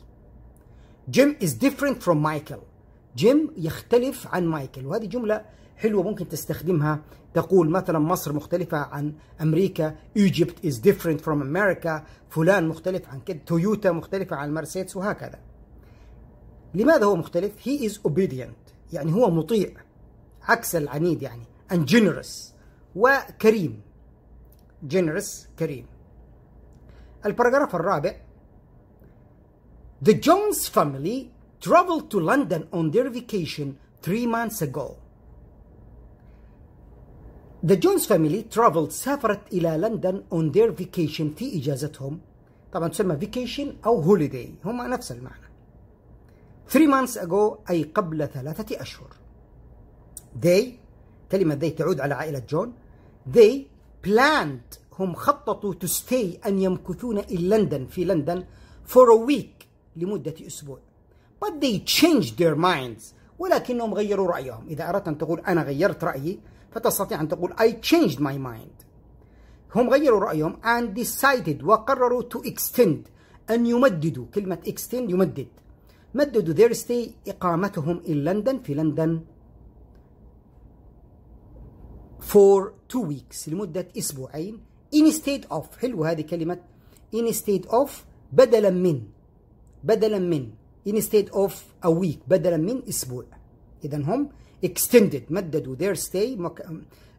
Jim 1.10 1.38
is 1.40 1.54
different 1.54 2.04
from 2.04 2.22
Michael 2.22 2.68
جيم 3.17 3.51
يختلف 3.57 4.27
عن 4.27 4.47
مايكل 4.47 4.87
وهذه 4.87 5.07
جملة 5.07 5.45
حلوة 5.77 6.03
ممكن 6.03 6.29
تستخدمها. 6.29 7.01
تقول 7.35 7.71
مثلا 7.71 7.99
مصر 7.99 8.33
مختلفة 8.33 8.79
عن 8.79 9.13
أمريكا 9.41 9.97
Egypt 10.19 10.67
is 10.67 10.75
different 10.75 11.21
from 11.21 11.43
America 11.43 12.03
فلان 12.31 12.69
مختلف 12.69 13.09
عن 13.09 13.21
كده 13.21 13.39
تويوتا 13.47 13.93
مختلفة 13.93 14.37
عن 14.37 14.55
مرسيدس 14.55 14.97
وهكذا. 14.97 15.39
لماذا 16.75 17.05
هو 17.05 17.17
مختلف؟ 17.17 17.53
He 17.69 17.91
is 17.91 18.11
obedient 18.11 18.73
يعني 18.93 19.13
هو 19.13 19.31
مطيع 19.31 19.71
عكس 20.43 20.77
العنيد 20.77 21.23
يعني 21.23 21.45
and 21.73 21.91
generous 21.91 22.53
وكريم. 22.97 23.81
Generous 24.95 25.59
كريم. 25.59 25.87
الباراجراف 27.27 27.75
الرابع 27.75 28.15
The 30.05 30.13
Jones 30.13 30.69
family 30.69 31.32
traveled 31.63 32.11
to 32.11 32.19
London 32.19 32.63
on 32.73 32.91
their 32.91 33.09
vacation 33.09 33.79
three 34.03 34.27
months 34.27 34.61
ago. 34.63 34.97
The 37.63 37.77
Jones 37.77 38.05
family 38.07 38.43
traveled 38.43 38.91
سافرت 38.91 39.53
إلى 39.53 39.79
لندن 39.79 40.23
on 40.33 40.51
their 40.53 40.73
vacation 40.73 41.35
في 41.37 41.57
إجازتهم 41.59 42.21
طبعا 42.73 42.89
تسمى 42.89 43.17
vacation 43.17 43.87
أو 43.87 44.03
holiday 44.03 44.49
هما 44.65 44.87
نفس 44.89 45.13
المعنى 45.13 45.47
three 46.69 46.89
months 46.89 47.17
ago 47.17 47.59
أي 47.71 47.83
قبل 47.83 48.29
ثلاثة 48.29 48.81
أشهر 48.83 49.11
they 50.43 50.65
كلمة 51.33 51.59
they 51.61 51.79
تعود 51.79 52.01
على 52.01 52.15
عائلة 52.15 52.43
جون 52.51 52.73
they 53.35 53.67
planned 54.07 54.79
هم 54.99 55.15
خططوا 55.15 55.75
to 55.75 55.89
stay 55.89 56.47
أن 56.47 56.59
يمكثون 56.59 57.23
in 57.23 57.41
لندن 57.41 57.87
في 57.87 58.05
لندن 58.05 58.45
for 58.87 59.07
a 59.11 59.27
week 59.31 59.67
لمدة 59.97 60.35
أسبوع 60.47 60.79
but 61.43 61.61
they 61.61 61.79
changed 61.81 62.39
their 62.39 62.55
minds. 62.55 63.15
ولكنهم 63.39 63.95
غيروا 63.95 64.29
رأيهم. 64.29 64.69
إذا 64.69 64.89
أردت 64.89 65.09
أن 65.09 65.19
تقول 65.19 65.41
أنا 65.41 65.63
غيرت 65.63 66.05
رأيي 66.05 66.41
فتستطيع 66.71 67.21
أن 67.21 67.29
تقول 67.29 67.53
I 67.53 67.73
changed 67.83 68.19
my 68.19 68.39
mind. 68.39 68.87
هم 69.75 69.91
غيروا 69.91 70.21
رأيهم 70.21 70.57
and 70.63 70.95
decided 70.95 71.63
وقرروا 71.63 72.23
to 72.23 72.39
extend 72.49 73.11
أن 73.51 73.67
يمددوا. 73.67 74.27
كلمة 74.35 74.59
extend 74.67 75.11
يمدد. 75.11 75.47
مددوا 76.15 76.55
their 76.55 76.75
stay 76.75 77.11
إقامتهم 77.29 78.01
in 78.05 78.11
لندن 78.11 78.59
في 78.63 78.75
لندن 78.75 79.21
for 82.21 82.73
two 82.89 83.03
weeks 83.03 83.49
لمدة 83.49 83.89
أسبوعين. 83.99 84.61
Instead 84.95 85.47
of 85.51 85.77
حلو 85.81 86.05
هذه 86.05 86.23
كلمة. 86.23 86.59
Instead 87.15 87.67
of 87.67 87.91
بدلا 88.33 88.71
من. 88.71 89.03
بدلا 89.85 90.19
من. 90.19 90.62
instead 90.86 91.30
of 91.30 91.54
a 91.84 91.92
week 91.92 92.20
بدلا 92.28 92.58
من 92.58 92.84
أسبوع 92.90 93.24
إذا 93.84 93.98
هم 93.98 94.30
extended 94.66 95.22
مددوا 95.30 95.76
their 95.76 95.96
stay 95.96 96.38
مك... 96.38 96.66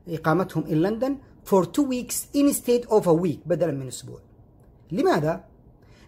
إقامتهم 0.09 0.65
in 0.67 0.83
London 0.83 1.21
for 1.45 1.65
two 1.67 1.83
weeks 1.83 2.27
instead 2.35 2.85
of 2.91 3.07
a 3.07 3.15
week 3.15 3.41
بدلا 3.47 3.73
من 3.73 3.87
أسبوع 3.89 4.21
لماذا؟ 4.93 5.45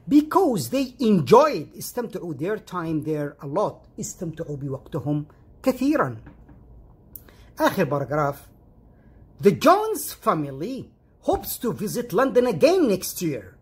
because 0.08 0.70
they 0.70 0.94
enjoyed 1.00 1.68
استمتعوا 1.78 2.34
their 2.34 2.58
time 2.58 3.02
there 3.04 3.36
a 3.42 3.46
lot 3.46 3.86
استمتعوا 4.00 4.56
بوقتهم 4.56 5.26
كثيرا 5.62 6.16
آخر 7.60 7.84
باراجراف 7.84 8.50
The 9.42 9.52
Jones 9.52 10.12
family 10.12 10.90
hopes 11.22 11.56
to 11.58 11.72
visit 11.72 12.12
London 12.12 12.46
again 12.46 12.88
next 12.88 13.22
year 13.22 13.56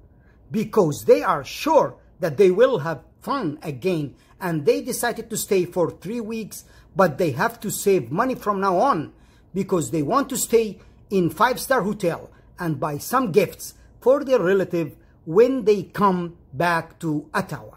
because 0.51 1.05
they 1.05 1.23
are 1.23 1.45
sure 1.45 1.95
that 2.21 2.37
they 2.37 2.51
will 2.51 2.79
have 2.79 3.01
fun 3.23 3.59
again 3.63 4.15
and 4.41 4.65
they 4.67 4.81
decided 4.81 5.29
to 5.31 5.37
stay 5.37 5.65
for 5.65 5.91
three 5.91 6.21
weeks 6.21 6.65
but 6.95 7.19
they 7.19 7.33
have 7.33 7.59
to 7.61 7.71
save 7.71 8.11
money 8.11 8.35
from 8.35 8.61
now 8.61 8.77
on 8.79 9.13
because 9.55 9.91
they 9.91 10.03
want 10.03 10.29
to 10.29 10.37
stay 10.37 10.79
in 11.11 11.31
five 11.31 11.59
star 11.59 11.83
hotel 11.83 12.31
and 12.59 12.81
buy 12.81 12.99
some 12.99 13.33
gifts 13.33 13.75
for 14.01 14.25
their 14.25 14.39
relative 14.39 14.97
when 15.25 15.65
they 15.65 15.83
come 15.83 16.37
back 16.53 16.99
to 16.99 17.29
Ottawa 17.35 17.75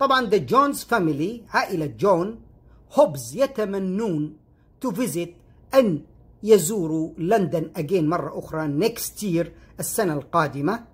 طبعا 0.00 0.30
the 0.30 0.40
Jones 0.40 0.82
family 0.84 1.44
عائلة 1.54 1.86
جون 1.98 2.38
هوبز 2.92 3.36
يتمنون 3.36 4.36
to 4.80 4.90
visit 4.90 5.34
أن 5.74 6.02
يزوروا 6.42 7.10
لندن 7.18 7.70
again 7.76 8.04
مرة 8.04 8.38
أخرى 8.38 8.68
next 8.68 9.22
year 9.22 9.46
السنة 9.80 10.12
القادمة 10.14 10.84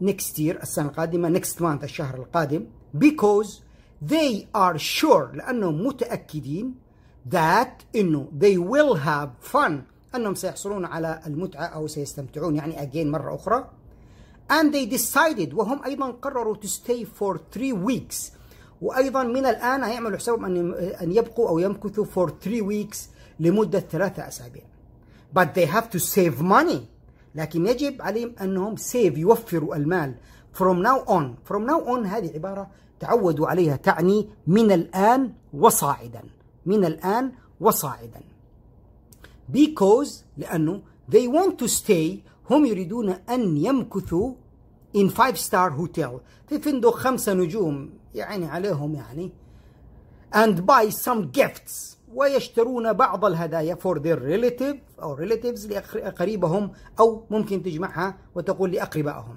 next 0.00 0.38
year 0.38 0.62
السنة 0.62 0.88
القادمة 0.88 1.38
next 1.40 1.60
month 1.60 1.82
الشهر 1.84 2.14
القادم 2.14 2.66
because 2.98 3.62
they 4.02 4.46
are 4.54 4.78
sure 4.78 5.34
لأنهم 5.34 5.86
متأكدين 5.86 6.74
that 7.30 7.84
إنه 7.96 8.28
they 8.38 8.56
will 8.56 8.94
have 8.96 9.30
fun 9.52 9.84
أنهم 10.14 10.34
سيحصلون 10.34 10.84
على 10.84 11.20
المتعة 11.26 11.64
أو 11.64 11.86
سيستمتعون 11.86 12.56
يعني 12.56 12.76
again 12.78 13.06
مرة 13.06 13.34
أخرى. 13.34 13.64
And 14.50 14.72
they 14.72 14.86
decided 14.86 15.54
وهم 15.54 15.84
أيضا 15.84 16.10
قرروا 16.10 16.56
to 16.56 16.66
stay 16.66 17.04
for 17.04 17.38
three 17.38 17.72
weeks. 17.72 18.32
وأيضا 18.82 19.22
من 19.22 19.46
الآن 19.46 19.84
هيعملوا 19.84 20.18
حسابهم 20.18 20.44
أن 20.44 20.74
أن 21.02 21.12
يبقوا 21.12 21.48
أو 21.48 21.58
يمكثوا 21.58 22.04
for 22.04 22.30
three 22.30 22.62
weeks 22.62 22.98
لمدة 23.40 23.80
ثلاثة 23.80 24.28
أسابيع. 24.28 24.62
But 25.32 25.54
they 25.54 25.66
have 25.66 25.90
to 25.90 26.00
save 26.00 26.40
money. 26.40 26.88
لكن 27.34 27.66
يجب 27.66 28.02
عليهم 28.02 28.34
أنهم 28.40 28.76
save 28.76 29.18
يوفروا 29.18 29.76
المال. 29.76 30.14
From 30.52 30.82
now 30.82 31.04
on 31.06 31.36
from 31.44 31.66
now 31.66 31.80
on 31.86 32.06
هذه 32.06 32.34
عبارة 32.34 32.70
تعودوا 33.00 33.46
عليها 33.48 33.76
تعني 33.76 34.28
من 34.46 34.72
الآن 34.72 35.32
وصاعدا. 35.52 36.22
من 36.66 36.84
الآن 36.84 37.32
وصاعدا. 37.60 38.20
Because 39.52 40.24
لأنه 40.36 40.82
they 41.10 41.26
want 41.28 41.58
to 41.58 41.68
stay 41.68 42.22
هم 42.50 42.66
يريدون 42.66 43.08
أن 43.10 43.56
يمكثوا 43.56 44.34
in 44.96 45.08
five 45.08 45.38
star 45.38 45.70
hotel. 45.70 46.20
في 46.48 46.58
فندق 46.58 46.94
خمسة 46.94 47.34
نجوم 47.34 47.90
يعني 48.14 48.46
عليهم 48.46 48.94
يعني. 48.94 49.30
And 50.34 50.66
buy 50.66 50.90
some 50.90 51.30
gifts. 51.32 51.96
ويشترون 52.14 52.92
بعض 52.92 53.24
الهدايا 53.24 53.74
for 53.74 53.98
their 53.98 54.18
relative 54.18 55.02
أو 55.02 55.16
relatives 55.16 55.66
لقريبهم 55.94 56.72
أو 57.00 57.24
ممكن 57.30 57.62
تجمعها 57.62 58.18
وتقول 58.34 58.72
لأقربائهم. 58.72 59.36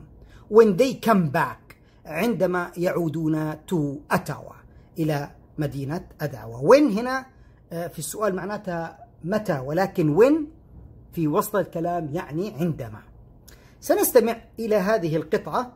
When 0.54 0.78
they 0.78 1.10
come 1.10 1.32
back 1.36 1.76
عندما 2.06 2.72
يعودون 2.78 3.54
to 3.54 3.76
أتاوا 4.12 4.54
إلى 5.00 5.32
مدينة 5.58 6.08
أداوا 6.22 6.70
when 6.70 6.98
هنا؟ 6.98 7.26
في 7.70 8.00
السؤال 8.00 8.36
معناتها 8.36 8.98
متى 9.24 9.60
ولكن 9.60 10.18
when 10.18 10.34
في 11.12 11.28
وسط 11.28 11.56
الكلام 11.56 12.10
يعني 12.14 12.54
عندما. 12.60 13.00
سنستمع 13.80 14.38
إلى 14.60 14.76
هذه 14.76 15.16
القطعة 15.16 15.74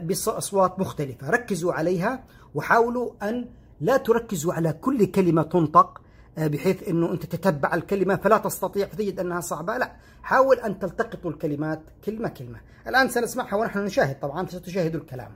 بأصوات 0.00 0.80
مختلفة. 0.80 1.30
ركزوا 1.30 1.72
عليها 1.72 2.24
وحاولوا 2.54 3.10
أن 3.22 3.48
لا 3.80 3.96
تركزوا 3.96 4.52
على 4.54 4.72
كل 4.72 5.06
كلمة 5.06 5.42
تنطق 5.42 6.01
بحيث 6.36 6.88
أنه 6.88 7.12
أنت 7.12 7.26
تتبع 7.26 7.74
الكلمة 7.74 8.16
فلا 8.16 8.38
تستطيع 8.38 8.86
فتجد 8.86 9.20
أنها 9.20 9.40
صعبة 9.40 9.76
لا 9.76 9.96
حاول 10.22 10.56
أن 10.56 10.78
تلتقطوا 10.78 11.30
الكلمات 11.30 11.82
كلمة 12.04 12.28
كلمة 12.28 12.60
الآن 12.86 13.08
سنسمعها 13.08 13.54
ونحن 13.54 13.78
نشاهد 13.78 14.20
طبعا 14.20 14.46
ستشاهدوا 14.46 15.00
الكلام 15.00 15.32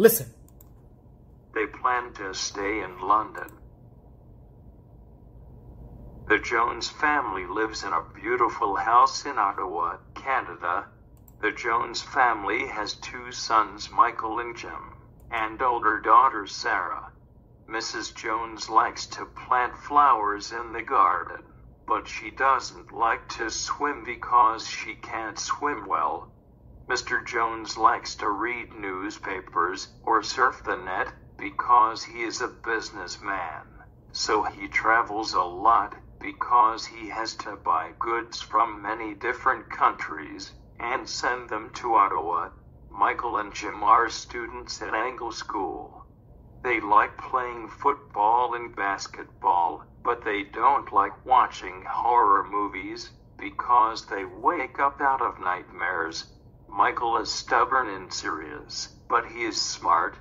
Listen 0.00 0.26
They 1.54 1.66
plan 1.66 2.12
to 2.14 2.34
stay 2.34 2.82
in 2.86 3.00
London. 3.00 3.50
The 6.28 6.38
Jones 6.38 6.88
family 6.88 7.46
lives 7.46 7.82
in 7.82 7.92
a 7.92 8.04
beautiful 8.14 8.76
house 8.76 9.24
in 9.24 9.38
Ottawa, 9.38 9.96
Canada. 10.14 10.86
The 11.40 11.52
Jones 11.52 12.02
family 12.02 12.68
has 12.68 12.94
two 12.94 13.32
sons, 13.32 13.90
Michael 13.90 14.38
and 14.38 14.54
Jim, 14.56 14.94
and 15.32 15.60
older 15.62 15.98
daughter 16.00 16.46
Sarah. 16.46 17.10
Mrs. 17.68 18.14
Jones 18.14 18.70
likes 18.70 19.04
to 19.08 19.26
plant 19.26 19.76
flowers 19.76 20.52
in 20.52 20.72
the 20.72 20.82
garden, 20.82 21.52
but 21.86 22.08
she 22.08 22.30
doesn't 22.30 22.92
like 22.92 23.28
to 23.28 23.50
swim 23.50 24.04
because 24.04 24.66
she 24.66 24.94
can't 24.94 25.38
swim 25.38 25.86
well. 25.86 26.32
Mr. 26.88 27.22
Jones 27.22 27.76
likes 27.76 28.14
to 28.14 28.30
read 28.30 28.72
newspapers 28.72 29.94
or 30.02 30.22
surf 30.22 30.62
the 30.64 30.76
net 30.76 31.12
because 31.36 32.04
he 32.04 32.22
is 32.22 32.40
a 32.40 32.48
businessman. 32.48 33.66
So 34.12 34.44
he 34.44 34.68
travels 34.68 35.34
a 35.34 35.42
lot 35.42 35.94
because 36.18 36.86
he 36.86 37.10
has 37.10 37.36
to 37.36 37.56
buy 37.56 37.92
goods 37.98 38.40
from 38.40 38.80
many 38.80 39.12
different 39.12 39.68
countries 39.68 40.54
and 40.78 41.06
send 41.06 41.50
them 41.50 41.70
to 41.74 41.94
Ottawa. 41.94 42.48
Michael 42.88 43.36
and 43.36 43.52
Jim 43.52 43.84
are 43.84 44.08
students 44.08 44.80
at 44.80 44.94
Angle 44.94 45.32
School. 45.32 46.07
They 46.62 46.80
like 46.80 47.16
playing 47.18 47.68
football 47.68 48.54
and 48.54 48.74
basketball, 48.74 49.84
but 50.02 50.24
they 50.24 50.42
don't 50.42 50.92
like 50.92 51.24
watching 51.24 51.84
horror 51.84 52.42
movies 52.42 53.12
because 53.38 54.06
they 54.06 54.24
wake 54.24 54.80
up 54.80 55.00
out 55.00 55.22
of 55.22 55.38
nightmares. 55.38 56.34
Michael 56.66 57.16
is 57.18 57.30
stubborn 57.32 57.88
and 57.88 58.12
serious, 58.12 59.00
but 59.08 59.26
he 59.26 59.44
is 59.44 59.60
smart. 59.60 60.18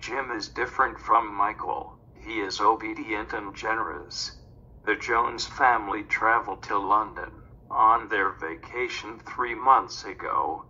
Jim 0.00 0.30
is 0.32 0.48
different 0.48 0.98
from 0.98 1.32
Michael. 1.32 1.98
He 2.14 2.40
is 2.40 2.60
obedient 2.60 3.32
and 3.32 3.54
generous. 3.54 4.40
The 4.84 4.96
Jones 4.96 5.46
family 5.46 6.02
traveled 6.02 6.62
to 6.64 6.78
London 6.78 7.30
on 7.70 8.08
their 8.08 8.30
vacation 8.30 9.20
three 9.20 9.54
months 9.54 10.04
ago. 10.04 10.64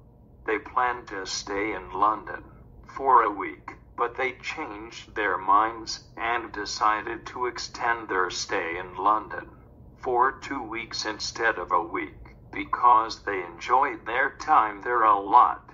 They 0.46 0.58
planned 0.58 1.08
to 1.08 1.26
stay 1.26 1.72
in 1.72 1.90
London 1.92 2.44
for 2.86 3.22
a 3.22 3.30
week, 3.30 3.72
but 3.96 4.16
they 4.16 4.32
changed 4.32 5.14
their 5.14 5.38
minds 5.38 6.10
and 6.16 6.50
decided 6.52 7.24
to 7.24 7.46
extend 7.46 8.08
their 8.08 8.28
stay 8.28 8.76
in 8.76 8.96
London 8.96 9.56
for 9.96 10.32
two 10.32 10.62
weeks 10.62 11.04
instead 11.04 11.58
of 11.58 11.70
a 11.70 11.80
week 11.80 12.36
because 12.50 13.22
they 13.22 13.42
enjoyed 13.42 14.04
their 14.04 14.30
time 14.30 14.82
there 14.82 15.02
a 15.02 15.18
lot. 15.18 15.70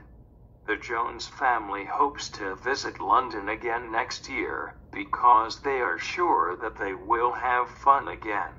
The 0.67 0.77
Jones 0.77 1.27
family 1.27 1.87
hopes 1.87 2.29
to 2.31 2.55
visit 2.57 3.01
London 3.01 3.49
again 3.49 3.91
next 3.91 4.29
year 4.29 4.77
because 4.93 5.63
they 5.63 5.81
are 5.81 5.99
sure 5.99 6.57
that 6.57 6.77
they 6.77 6.95
will 6.95 7.33
have 7.33 7.71
fun 7.71 8.07
again. 8.07 8.53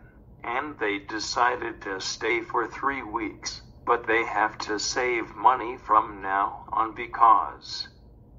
And 0.43 0.77
they 0.79 0.99
decided 0.99 1.81
to 1.83 2.01
stay 2.01 2.41
for 2.41 2.67
three 2.67 3.03
weeks, 3.03 3.61
but 3.85 4.07
they 4.07 4.25
have 4.25 4.57
to 4.59 4.79
save 4.79 5.35
money 5.35 5.77
from 5.77 6.21
now 6.21 6.65
on 6.71 6.93
because 6.93 7.87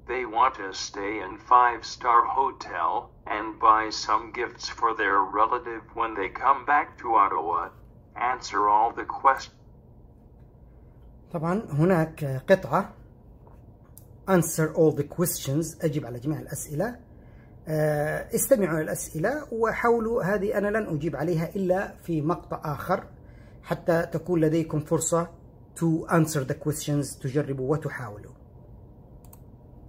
they 0.07 0.25
want 0.25 0.53
to 0.55 0.73
stay 0.73 1.13
in 1.25 1.37
five-star 1.37 2.21
hotel 2.25 2.89
and 3.35 3.59
buy 3.59 3.89
some 4.05 4.31
gifts 4.39 4.67
for 4.69 4.89
their 5.01 5.17
relative 5.41 5.83
when 5.99 6.11
they 6.19 6.29
come 6.29 6.65
back 6.65 6.97
to 7.01 7.15
Ottawa. 7.15 7.69
Answer 8.15 8.69
all 8.69 8.91
the 8.91 9.05
questions. 9.05 9.59
طبعا 11.33 11.61
هناك 11.69 12.43
قطعة 12.49 12.93
answer 14.29 14.73
all 14.75 14.91
the 14.91 15.03
questions 15.03 15.77
أجب 15.81 16.05
على 16.05 16.19
جميع 16.19 16.39
الأسئلة 16.39 16.99
استمعوا 18.35 18.81
الأسئلة 18.81 19.47
وحاولوا 19.51 20.23
هذه 20.23 20.57
أنا 20.57 20.67
لن 20.67 20.95
أجيب 20.95 21.15
عليها 21.15 21.49
إلا 21.55 21.93
في 22.03 22.21
مقطع 22.21 22.61
آخر 22.65 23.03
حتى 23.63 24.05
تكون 24.11 24.41
لديكم 24.41 24.79
فرصة 24.79 25.27
to 25.79 26.07
answer 26.09 26.43
the 26.43 26.53
questions 26.67 27.19
تجربوا 27.21 27.71
وتحاولوا 27.71 28.31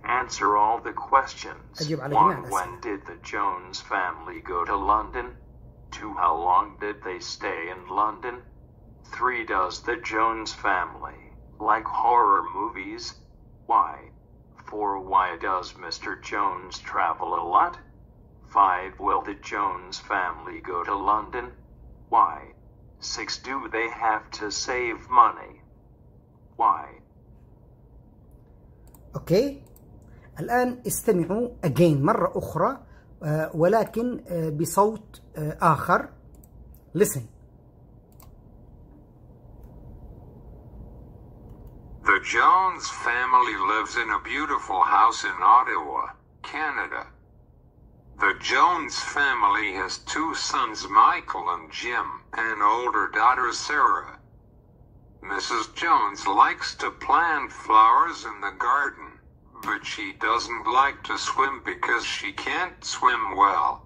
Answer 0.07 0.57
all 0.57 0.81
the 0.81 0.93
questions. 0.93 1.89
One, 1.89 2.51
when 2.51 2.81
did 2.81 3.07
the 3.07 3.17
Jones 3.23 3.81
family 3.81 4.41
go 4.41 4.65
to 4.65 4.77
London? 4.77 5.37
Two, 5.91 6.13
how 6.15 6.37
long 6.37 6.77
did 6.79 7.03
they 7.03 7.21
stay 7.21 7.71
in 7.71 7.89
London? 7.89 8.43
Three, 9.07 9.45
does 9.47 9.83
the 9.83 9.97
Jones 9.97 10.53
family 10.53 11.33
like 11.59 11.85
horror 11.85 12.43
movies? 12.55 13.15
Why? 13.67 14.11
Four, 14.67 15.01
why 15.01 15.37
does 15.39 15.73
Mr. 15.75 16.21
Jones 16.21 16.79
travel 16.79 17.35
a 17.35 17.45
lot? 17.47 17.79
Five, 18.49 18.99
will 18.99 19.23
the 19.23 19.35
Jones 19.35 19.99
family 19.99 20.61
go 20.61 20.85
to 20.85 20.95
London? 20.95 21.53
Why? 22.09 22.53
Six, 23.01 23.39
do 23.39 23.69
they 23.69 23.89
have 23.89 24.31
to 24.33 24.51
save 24.51 25.09
money? 25.09 25.63
Why? 26.57 27.01
Okay. 29.17 29.63
الآن 30.40 30.82
استمعوا 30.88 31.50
again 31.66 32.02
مرة 32.02 32.32
أخرى 32.36 32.78
آه، 33.24 33.52
ولكن 33.54 34.24
آه، 34.28 34.50
بصوت 34.50 35.22
آه، 35.38 35.58
آخر 35.62 36.10
listen 36.98 37.22
The 42.04 42.20
Jones 42.24 42.90
family 42.90 43.56
lives 43.74 43.96
in 43.96 44.10
a 44.10 44.20
beautiful 44.24 44.82
house 44.82 45.24
in 45.24 45.38
Ottawa, 45.44 46.08
Canada. 46.42 47.06
The 48.20 48.34
Jones 48.40 48.98
family 49.00 49.74
has 49.74 50.00
two 50.00 50.34
sons, 50.34 50.88
Michael 50.90 51.48
and 51.52 51.72
Jim, 51.72 52.08
and 52.34 52.64
older 52.64 53.10
daughter 53.14 53.54
Sarah. 53.54 54.18
Mrs. 55.24 55.76
Jones 55.76 56.26
likes 56.26 56.76
to 56.78 56.90
plant 56.90 57.52
flowers 57.52 58.26
in 58.26 58.42
the 58.42 58.56
garden, 58.58 59.13
but 59.65 59.87
she 59.87 60.13
doesn't 60.13 60.67
like 60.67 61.03
to 61.03 61.17
swim 61.17 61.63
because 61.65 62.05
she 62.05 62.33
can't 62.33 62.85
swim 62.85 63.35
well. 63.37 63.83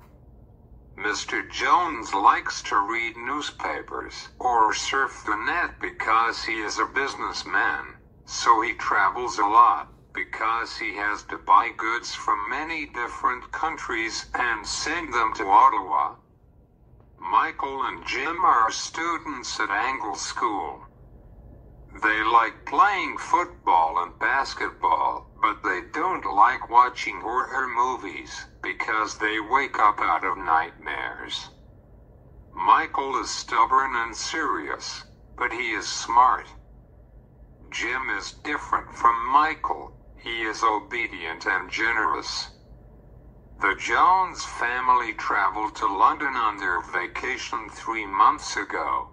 Mr. 0.99 1.49
Jones 1.49 2.13
likes 2.13 2.61
to 2.63 2.77
read 2.77 3.17
newspapers 3.17 4.29
or 4.41 4.75
surf 4.75 5.23
the 5.25 5.37
net 5.37 5.79
because 5.81 6.45
he 6.45 6.61
is 6.61 6.79
a 6.79 6.87
businessman, 6.87 7.95
so 8.27 8.61
he 8.61 8.75
travels 8.75 9.39
a 9.39 9.47
lot 9.47 9.89
because 10.13 10.77
he 10.79 10.97
has 10.97 11.23
to 11.23 11.39
buy 11.39 11.71
goods 11.77 12.13
from 12.13 12.51
many 12.51 12.87
different 12.87 13.53
countries 13.53 14.27
and 14.35 14.67
send 14.67 15.15
them 15.15 15.33
to 15.35 15.47
Ottawa. 15.47 16.17
Michael 17.21 17.85
and 17.85 18.05
Jim 18.05 18.45
are 18.45 18.73
students 18.73 19.61
at 19.61 19.71
Angle 19.71 20.17
School. 20.17 20.88
They 22.03 22.23
like 22.25 22.67
playing 22.67 23.19
football 23.19 23.99
and 24.03 24.19
basketball, 24.21 25.31
but 25.43 25.63
they 25.65 25.83
don't 25.93 26.25
like 26.25 26.71
watching 26.71 27.21
horror 27.23 27.69
movies 27.69 28.47
because 28.63 29.19
they 29.19 29.41
wake 29.41 29.79
up 29.81 30.01
out 30.01 30.25
of 30.25 30.39
nightmares. 30.39 31.51
Michael 32.55 33.21
is 33.21 33.31
stubborn 33.31 33.97
and 33.97 34.17
serious, 34.17 35.05
but 35.37 35.53
he 35.53 35.73
is 35.73 35.89
smart. 35.89 36.47
Jim 37.73 38.11
is 38.11 38.35
different 38.45 38.93
from 38.95 39.27
Michael. 39.27 39.93
He 40.23 40.43
is 40.43 40.63
obedient 40.65 41.47
and 41.47 41.71
generous. 41.71 42.51
The 43.61 43.77
Jones 43.81 44.45
family 44.45 45.15
traveled 45.15 45.77
to 45.77 45.87
London 45.87 46.37
on 46.37 46.59
their 46.59 46.81
vacation 46.83 47.71
three 47.71 48.07
months 48.07 48.57
ago. 48.57 49.09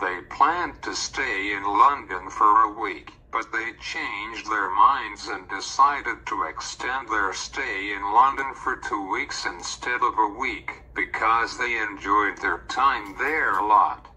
They 0.00 0.22
planned 0.22 0.82
to 0.82 0.94
stay 0.94 1.52
in 1.52 1.62
London 1.62 2.28
for 2.28 2.64
a 2.64 2.80
week, 2.80 3.12
but 3.30 3.52
they 3.52 3.72
changed 3.74 4.50
their 4.50 4.68
minds 4.70 5.28
and 5.28 5.48
decided 5.48 6.26
to 6.26 6.44
extend 6.44 7.08
their 7.08 7.32
stay 7.32 7.92
in 7.92 8.12
London 8.12 8.54
for 8.54 8.76
two 8.76 9.08
weeks 9.10 9.46
instead 9.46 10.02
of 10.02 10.18
a 10.18 10.38
week 10.38 10.82
because 10.94 11.58
they 11.58 11.78
enjoyed 11.78 12.38
their 12.38 12.64
time 12.68 13.16
there 13.18 13.58
a 13.58 13.66
lot. 13.66 14.08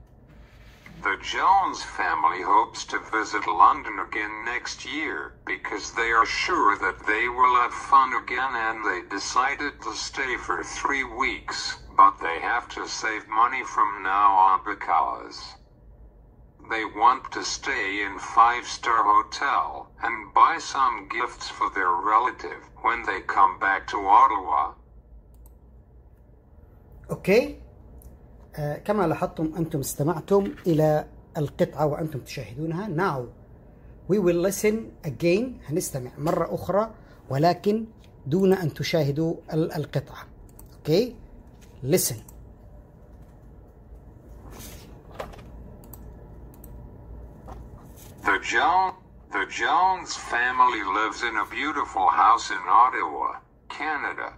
The 1.04 1.18
Jones 1.22 1.84
family 1.84 2.42
hopes 2.42 2.84
to 2.86 3.00
visit 3.00 3.48
London 3.48 4.00
again 4.00 4.44
next 4.46 4.84
year 4.84 5.34
because 5.46 5.94
they 5.94 6.12
are 6.12 6.26
sure 6.26 6.76
that 6.80 7.06
they 7.06 7.30
will 7.30 7.56
have 7.56 7.74
fun 7.74 8.14
again 8.14 8.56
and 8.56 8.84
they 8.84 9.08
decided 9.08 9.80
to 9.84 9.94
stay 9.94 10.38
for 10.38 10.64
three 10.64 11.04
weeks, 11.04 11.78
but 11.96 12.20
they 12.20 12.40
have 12.40 12.68
to 12.70 12.88
save 12.88 13.28
money 13.28 13.64
from 13.64 14.02
now 14.02 14.34
on 14.34 14.62
because 14.66 15.57
they 16.73 16.85
want 17.03 17.23
to 17.37 17.43
stay 17.59 17.87
in 18.07 18.13
five-star 18.39 19.01
hotel 19.15 19.65
and 20.05 20.15
buy 20.41 20.55
some 20.75 20.95
gifts 21.17 21.47
for 21.57 21.69
their 21.77 21.93
relative 22.13 22.61
when 22.87 22.99
they 23.09 23.21
come 23.37 23.53
back 23.67 23.81
to 23.93 23.97
Ottawa. 24.21 24.75
اوكي 27.11 27.61
آه 28.57 28.77
كما 28.79 29.07
لاحظتم 29.07 29.53
انتم 29.57 29.79
استمعتم 29.81 30.55
الى 30.67 31.07
القطعه 31.37 31.87
وانتم 31.87 32.19
تشاهدونها 32.21 32.87
now 32.89 33.21
we 34.13 34.17
will 34.19 34.49
listen 34.51 34.75
again 35.07 35.71
هنستمع 35.71 36.11
مره 36.19 36.55
اخرى 36.55 36.91
ولكن 37.31 37.87
دون 38.27 38.53
ان 38.53 38.75
تشاهدوا 38.75 39.35
ال- 39.53 39.73
القطعه 39.73 40.27
اوكي 40.77 41.17
listen 41.85 42.17
The 48.28 48.40
Jones 48.40 48.96
the 49.32 49.46
Jones 49.46 50.18
family 50.18 50.84
lives 50.84 51.24
in 51.24 51.38
a 51.38 51.46
beautiful 51.46 52.10
house 52.10 52.52
in 52.52 52.60
Ottawa, 52.68 53.36
Canada. 53.70 54.34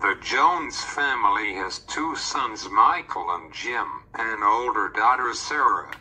The 0.00 0.16
Jones 0.20 0.82
family 0.82 1.54
has 1.54 1.78
two 1.78 2.16
sons, 2.16 2.68
Michael 2.68 3.30
and 3.30 3.54
Jim, 3.54 3.86
and 4.14 4.42
older 4.42 4.88
daughter 4.88 5.32
Sarah. 5.32 5.92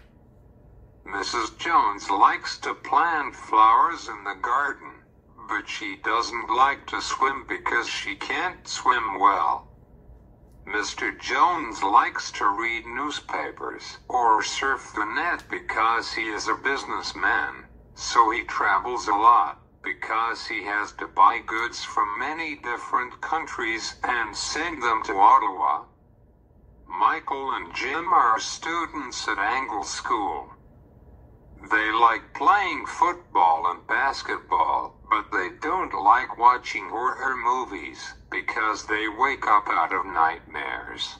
Mrs. 1.06 1.56
Jones 1.60 2.10
likes 2.10 2.58
to 2.62 2.74
plant 2.74 3.36
flowers 3.36 4.08
in 4.08 4.24
the 4.24 4.42
garden, 4.42 5.04
but 5.48 5.70
she 5.70 5.98
doesn't 6.04 6.50
like 6.50 6.88
to 6.88 7.00
swim 7.00 7.46
because 7.48 7.88
she 7.88 8.16
can't 8.16 8.68
swim 8.68 9.20
well. 9.20 9.71
Mr. 10.68 11.20
Jones 11.20 11.82
likes 11.82 12.32
to 12.32 12.48
read 12.48 12.86
newspapers 12.86 13.98
or 14.08 14.44
surf 14.44 14.92
the 14.96 15.06
net 15.06 15.44
because 15.50 16.14
he 16.14 16.30
is 16.30 16.48
a 16.48 16.54
businessman, 16.54 17.66
so 17.96 18.30
he 18.30 18.44
travels 18.44 19.08
a 19.08 19.16
lot 19.16 19.60
because 19.84 20.48
he 20.48 20.64
has 20.64 20.94
to 20.94 21.08
buy 21.08 21.40
goods 21.40 21.84
from 21.84 22.20
many 22.20 22.56
different 22.56 23.20
countries 23.22 23.96
and 24.04 24.36
send 24.38 24.84
them 24.84 25.02
to 25.04 25.18
Ottawa. 25.18 25.86
Michael 26.88 27.52
and 27.54 27.74
Jim 27.74 28.14
are 28.14 28.40
students 28.40 29.28
at 29.28 29.40
Angle 29.40 29.84
School. 29.84 30.50
They 31.72 31.92
like 31.92 32.36
playing 32.36 32.86
football 32.86 33.72
and 33.72 33.88
basketball, 33.88 35.01
but 35.12 35.26
they 35.34 35.50
don't 35.62 35.94
like 35.94 36.40
watching 36.40 36.90
horror 36.90 37.36
movies 37.36 38.16
because 38.32 38.88
they 38.88 39.08
wake 39.10 39.46
up 39.46 39.66
out 39.70 39.94
of 39.94 40.06
nightmares. 40.06 41.18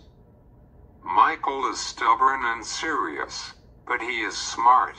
Michael 1.04 1.70
is 1.70 1.80
stubborn 1.80 2.42
and 2.46 2.66
serious, 2.66 3.54
but 3.86 4.02
he 4.02 4.22
is 4.22 4.38
smart. 4.38 4.96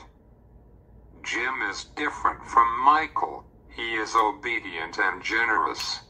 Jim 1.25 1.63
is 1.71 1.87
different 1.97 2.45
from 2.47 2.81
Michael. 2.81 3.45
He 3.75 3.95
is 3.95 4.15
obedient 4.15 4.99
and 4.99 5.23
generous. 5.25 6.03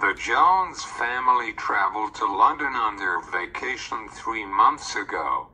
The 0.00 0.14
Jones 0.14 0.84
family 0.84 1.52
traveled 1.54 2.14
to 2.16 2.26
London 2.26 2.74
on 2.74 2.96
their 2.96 3.20
vacation 3.20 4.08
three 4.08 4.46
months 4.46 4.96
ago. 4.96 5.48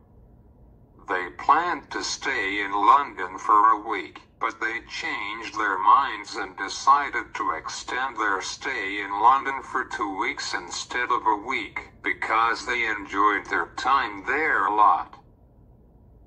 They 1.08 1.28
planned 1.38 1.90
to 1.92 2.02
stay 2.02 2.62
in 2.62 2.72
London 2.72 3.38
for 3.38 3.72
a 3.72 3.88
week, 3.88 4.20
but 4.44 4.60
they 4.60 4.78
changed 4.80 5.58
their 5.58 5.78
minds 5.78 6.36
and 6.36 6.54
decided 6.58 7.24
to 7.32 7.52
extend 7.52 8.14
their 8.18 8.42
stay 8.42 9.00
in 9.00 9.22
London 9.22 9.62
for 9.62 9.86
two 9.86 10.18
weeks 10.18 10.52
instead 10.52 11.10
of 11.10 11.26
a 11.26 11.48
week 11.48 11.80
because 12.02 12.66
they 12.66 12.84
enjoyed 12.84 13.46
their 13.46 13.70
time 13.78 14.22
there 14.26 14.66
a 14.66 14.76
lot. 14.76 15.14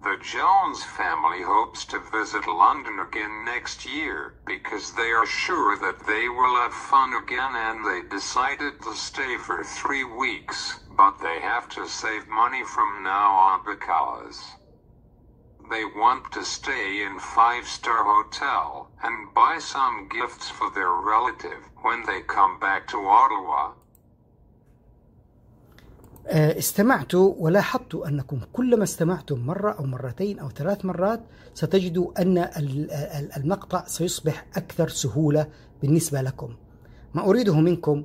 The 0.02 0.18
Jones 0.18 0.84
family 0.84 1.44
hopes 1.44 1.86
to 1.86 2.00
visit 2.12 2.48
London 2.48 2.98
again 3.00 3.46
next 3.46 3.86
year 3.86 4.34
because 4.48 4.96
they 4.96 5.12
are 5.12 5.28
sure 5.28 5.78
that 5.78 6.08
they 6.08 6.28
will 6.28 6.56
have 6.56 6.74
fun 6.74 7.14
again 7.14 7.54
and 7.56 7.86
they 7.86 8.02
decided 8.10 8.82
to 8.82 8.96
stay 8.96 9.38
for 9.38 9.64
three 9.64 10.04
weeks, 10.04 10.80
but 10.90 11.20
they 11.22 11.40
have 11.42 11.70
to 11.70 11.88
save 11.88 12.28
money 12.28 12.64
from 12.64 13.04
now 13.04 13.34
on 13.34 13.62
because 13.64 14.57
they 15.74 15.86
want 16.04 16.24
to 16.38 16.42
stay 16.58 16.88
in 17.06 17.14
five-star 17.38 18.00
hotel 18.14 18.66
and 19.06 19.16
buy 19.42 19.56
some 19.74 19.96
gifts 20.18 20.48
for 20.58 20.68
their 20.78 20.94
relative 21.14 21.62
when 21.86 22.00
they 22.10 22.20
come 22.38 22.54
back 22.68 22.82
to 22.94 22.98
Ottawa. 23.22 23.74
آه، 26.30 26.58
استمعتوا 26.58 27.34
ولاحظتوا 27.38 28.08
أنكم 28.08 28.40
كلما 28.54 28.84
استمعتم 28.84 29.40
مرة 29.46 29.72
أو 29.72 29.84
مرتين 29.86 30.40
أو 30.40 30.50
ثلاث 30.50 30.86
مرات 30.86 31.22
ستجدوا 31.54 32.22
أن 32.22 32.38
ال- 32.38 32.92
ال- 32.92 33.32
المقطع 33.38 33.86
سيصبح 33.86 34.46
أكثر 34.56 34.88
سهولة 34.90 35.48
بالنسبة 35.82 36.22
لكم 36.22 36.56
ما 37.14 37.30
أريده 37.30 37.56
منكم 37.60 38.04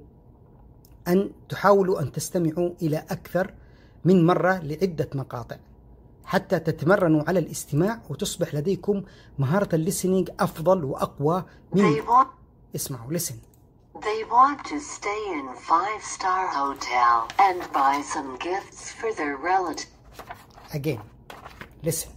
أن 1.08 1.30
تحاولوا 1.48 2.00
أن 2.00 2.12
تستمعوا 2.12 2.70
إلى 2.82 2.96
أكثر 3.10 3.54
من 4.04 4.26
مرة 4.26 4.58
لعدة 4.58 5.08
مقاطع 5.14 5.56
حتى 6.24 6.58
تتمرنوا 6.58 7.22
على 7.28 7.38
الاستماع 7.38 8.00
وتصبح 8.10 8.54
لديكم 8.54 9.02
مهارة 9.38 9.74
الليسنينج 9.74 10.30
أفضل 10.40 10.84
وأقوى 10.84 11.44
من 11.72 12.02
اسمعوا 12.74 13.12
listen 13.18 13.34
they 14.00 14.24
want 14.24 14.64
to 14.64 14.80
stay 14.80 15.22
in 15.38 15.46
five 15.70 16.02
star 16.02 16.46
hotel 16.48 17.28
and 17.38 17.60
buy 17.72 18.02
some 18.14 18.36
gifts 18.38 18.90
for 18.92 19.12
their 19.18 19.36
relative. 19.36 19.90
again 20.74 21.00
listen 21.82 22.10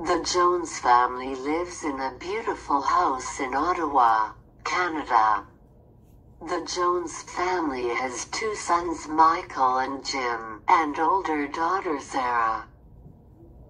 The 0.00 0.22
Jones 0.32 0.78
family 0.78 1.34
lives 1.34 1.82
in 1.82 1.98
a 1.98 2.12
beautiful 2.20 2.80
house 2.82 3.40
in 3.40 3.52
Ottawa, 3.52 4.30
Canada. 4.62 5.42
The 6.40 6.64
Jones 6.72 7.22
family 7.22 7.88
has 7.88 8.26
two 8.26 8.54
sons, 8.54 9.08
Michael 9.08 9.78
and 9.78 10.04
Jim, 10.04 10.62
and 10.68 10.96
older 11.00 11.48
daughter 11.48 11.98
Sarah. 11.98 12.67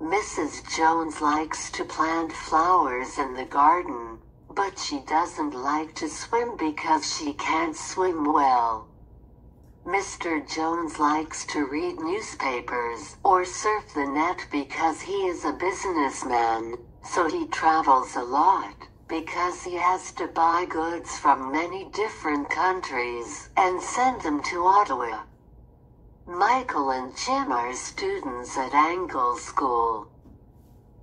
Mrs. 0.00 0.76
Jones 0.76 1.20
likes 1.20 1.72
to 1.72 1.84
plant 1.84 2.32
flowers 2.32 3.18
in 3.18 3.34
the 3.34 3.44
garden, 3.44 4.20
but 4.48 4.78
she 4.78 5.00
doesn't 5.00 5.54
like 5.54 5.94
to 5.96 6.08
swim 6.08 6.56
because 6.56 7.16
she 7.16 7.32
can't 7.32 7.76
swim 7.76 8.32
well. 8.32 8.86
Mr. 9.84 10.46
Jones 10.48 11.00
likes 11.00 11.44
to 11.46 11.66
read 11.66 11.98
newspapers 11.98 13.16
or 13.24 13.44
surf 13.44 13.92
the 13.94 14.06
net 14.06 14.46
because 14.52 15.00
he 15.00 15.26
is 15.26 15.44
a 15.44 15.52
businessman, 15.52 16.76
so 17.02 17.28
he 17.28 17.48
travels 17.48 18.14
a 18.14 18.22
lot 18.22 18.76
because 19.08 19.64
he 19.64 19.74
has 19.76 20.12
to 20.12 20.28
buy 20.28 20.66
goods 20.68 21.18
from 21.18 21.50
many 21.50 21.90
different 21.90 22.48
countries 22.50 23.50
and 23.56 23.82
send 23.82 24.20
them 24.22 24.42
to 24.44 24.64
Ottawa. 24.64 25.24
Michael 26.28 26.90
and 26.90 27.16
Jim 27.16 27.50
are 27.50 27.72
students 27.72 28.58
at 28.58 28.74
Angle 28.74 29.38
School. 29.38 30.08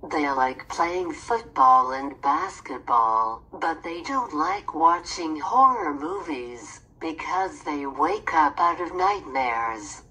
They 0.08 0.30
like 0.30 0.68
playing 0.68 1.14
football 1.14 1.90
and 1.90 2.14
basketball, 2.22 3.42
but 3.52 3.82
they 3.82 4.04
don't 4.04 4.32
like 4.32 4.72
watching 4.72 5.40
horror 5.40 5.92
movies 5.92 6.78
because 7.00 7.64
they 7.64 7.86
wake 7.86 8.32
up 8.34 8.60
out 8.60 8.80
of 8.80 8.94
nightmares. 8.94 10.04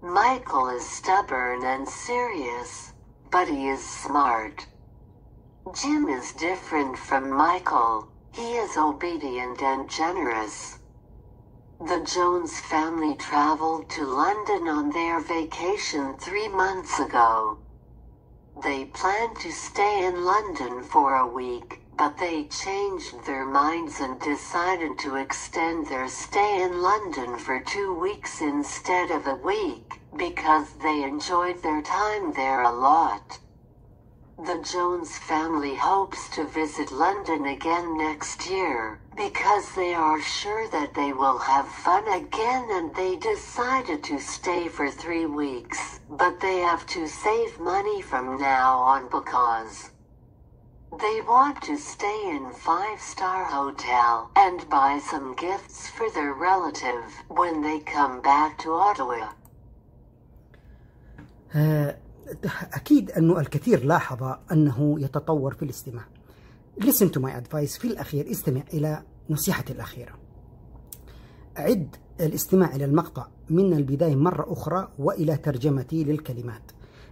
Michael 0.00 0.68
is 0.68 0.88
stubborn 0.88 1.64
and 1.64 1.88
serious, 1.88 2.92
but 3.32 3.48
he 3.48 3.66
is 3.70 3.84
smart. 3.84 4.68
Jim 5.74 6.08
is 6.08 6.32
different 6.34 6.96
from 6.96 7.28
Michael. 7.28 8.06
He 8.32 8.52
is 8.52 8.76
obedient 8.76 9.60
and 9.60 9.90
generous. 9.90 10.78
The 11.88 11.98
Jones 12.04 12.60
family 12.60 13.16
traveled 13.16 13.90
to 13.90 14.04
London 14.04 14.68
on 14.68 14.90
their 14.90 15.18
vacation 15.18 16.16
three 16.16 16.46
months 16.46 17.00
ago. 17.00 17.58
They 18.62 18.84
planned 18.84 19.36
to 19.40 19.50
stay 19.50 20.06
in 20.06 20.24
London 20.24 20.84
for 20.84 21.16
a 21.16 21.26
week, 21.26 21.80
but 21.98 22.18
they 22.18 22.44
changed 22.44 23.26
their 23.26 23.44
minds 23.44 23.98
and 23.98 24.20
decided 24.20 24.96
to 25.00 25.16
extend 25.16 25.88
their 25.88 26.06
stay 26.06 26.62
in 26.62 26.82
London 26.82 27.36
for 27.36 27.58
two 27.58 27.92
weeks 27.98 28.40
instead 28.40 29.10
of 29.10 29.26
a 29.26 29.34
week, 29.34 30.00
because 30.16 30.74
they 30.84 31.02
enjoyed 31.02 31.64
their 31.64 31.82
time 31.82 32.32
there 32.34 32.62
a 32.62 32.70
lot. 32.70 33.40
The 34.44 34.58
Jones 34.72 35.16
family 35.18 35.76
hopes 35.76 36.28
to 36.30 36.44
visit 36.44 36.90
London 36.90 37.46
again 37.46 37.96
next 37.96 38.50
year 38.50 38.98
because 39.16 39.72
they 39.76 39.94
are 39.94 40.20
sure 40.20 40.68
that 40.70 40.94
they 40.94 41.12
will 41.12 41.38
have 41.38 41.68
fun 41.68 42.08
again 42.08 42.68
and 42.72 42.92
they 42.96 43.14
decided 43.14 44.02
to 44.02 44.18
stay 44.18 44.66
for 44.66 44.90
three 44.90 45.26
weeks, 45.26 46.00
but 46.10 46.40
they 46.40 46.58
have 46.58 46.84
to 46.86 47.06
save 47.06 47.60
money 47.60 48.02
from 48.02 48.36
now 48.40 48.78
on 48.78 49.08
because 49.08 49.90
they 51.00 51.20
want 51.20 51.62
to 51.62 51.76
stay 51.76 52.20
in 52.26 52.52
five-star 52.52 53.44
hotel 53.44 54.32
and 54.34 54.68
buy 54.68 54.98
some 54.98 55.36
gifts 55.36 55.88
for 55.88 56.10
their 56.10 56.34
relative 56.34 57.22
when 57.28 57.62
they 57.62 57.78
come 57.78 58.20
back 58.20 58.58
to 58.58 58.72
Ottawa. 58.74 59.28
آه، 61.54 62.01
أكيد 62.72 63.10
أنه 63.10 63.40
الكثير 63.40 63.84
لاحظ 63.84 64.34
أنه 64.52 64.96
يتطور 65.00 65.54
في 65.54 65.62
الاستماع. 65.64 66.04
Listen 66.80 67.06
to 67.16 67.20
my 67.20 67.30
advice. 67.30 67.78
في 67.80 67.84
الأخير 67.84 68.30
استمع 68.30 68.62
إلى 68.74 69.02
نصيحتي 69.30 69.72
الأخيرة. 69.72 70.12
عد 71.56 71.96
الاستماع 72.20 72.74
إلى 72.74 72.84
المقطع 72.84 73.26
من 73.50 73.72
البداية 73.72 74.16
مرة 74.16 74.52
أخرى 74.52 74.88
وإلى 74.98 75.36
ترجمتي 75.36 76.04
للكلمات. 76.04 76.62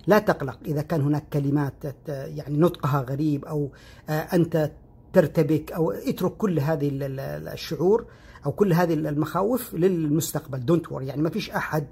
لا 0.06 0.18
تقلق. 0.18 0.58
إذا 0.66 0.82
كان 0.82 1.00
هناك 1.00 1.28
كلمات 1.32 1.74
يعني 2.08 2.56
نطقها 2.58 3.00
غريب 3.00 3.44
أو 3.44 3.70
آه، 4.08 4.12
أنت 4.12 4.70
ترتبك 5.12 5.72
أو 5.72 5.90
اترك 5.90 6.32
كل 6.36 6.58
هذه 6.60 6.88
ال- 6.88 7.02
ال- 7.02 7.48
الشعور 7.48 8.06
أو 8.46 8.52
كل 8.52 8.72
هذه 8.72 8.94
المخاوف 8.94 9.74
للمستقبل. 9.74 10.64
دونت 10.64 10.86
worry. 10.86 11.02
يعني 11.02 11.22
ما 11.22 11.30
فيش 11.30 11.50
أحد 11.50 11.86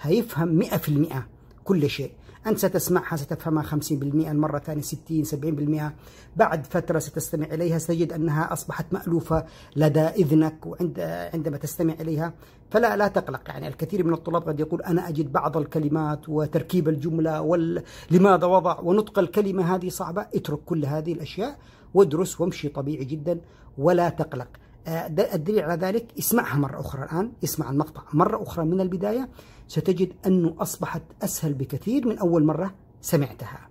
هيفهم 0.00 0.58
100% 0.62 1.26
كل 1.64 1.90
شيء. 1.90 2.12
أنت 2.46 2.58
ستسمعها 2.58 3.16
ستفهمها 3.16 3.62
50% 3.62 3.92
المرة 3.92 4.56
الثانية 4.56 4.82
60 4.82 5.24
70% 5.24 5.92
بعد 6.36 6.66
فترة 6.66 6.98
ستستمع 6.98 7.46
إليها 7.46 7.78
ستجد 7.78 8.12
أنها 8.12 8.52
أصبحت 8.52 8.86
مألوفة 8.92 9.44
لدى 9.76 10.00
إذنك 10.00 10.66
وعند 10.66 11.00
عندما 11.34 11.56
تستمع 11.56 11.92
إليها. 12.00 12.34
فلا 12.70 12.96
لا 12.96 13.08
تقلق 13.08 13.40
يعني 13.48 13.68
الكثير 13.68 14.06
من 14.06 14.12
الطلاب 14.12 14.48
قد 14.48 14.60
يقول 14.60 14.82
أنا 14.82 15.08
أجد 15.08 15.32
بعض 15.32 15.56
الكلمات 15.56 16.28
وتركيب 16.28 16.88
الجملة 16.88 17.40
ولماذا 17.40 18.46
وضع 18.46 18.80
ونطق 18.80 19.18
الكلمة 19.18 19.74
هذه 19.74 19.88
صعبة. 19.88 20.26
اترك 20.34 20.58
كل 20.66 20.84
هذه 20.84 21.12
الأشياء 21.12 21.58
وادرس 21.94 22.40
وامشي 22.40 22.68
طبيعي 22.68 23.04
جدا 23.04 23.40
ولا 23.78 24.08
تقلق. 24.08 24.48
آه، 24.86 25.06
الدليل 25.34 25.60
على 25.60 25.86
ذلك 25.86 26.06
اسمعها 26.18 26.56
مرة 26.56 26.80
أخرى 26.80 27.04
الآن 27.04 27.32
اسمع 27.44 27.70
المقطع 27.70 28.02
مرة 28.12 28.42
أخرى 28.42 28.64
من 28.64 28.80
البداية. 28.80 29.28
ستجد 29.68 30.12
أنه 30.26 30.54
أصبحت 30.58 31.02
أسهل 31.22 31.54
بكثير 31.54 32.08
من 32.08 32.18
أول 32.18 32.44
مرة 32.44 32.74
سمعتها. 33.00 33.68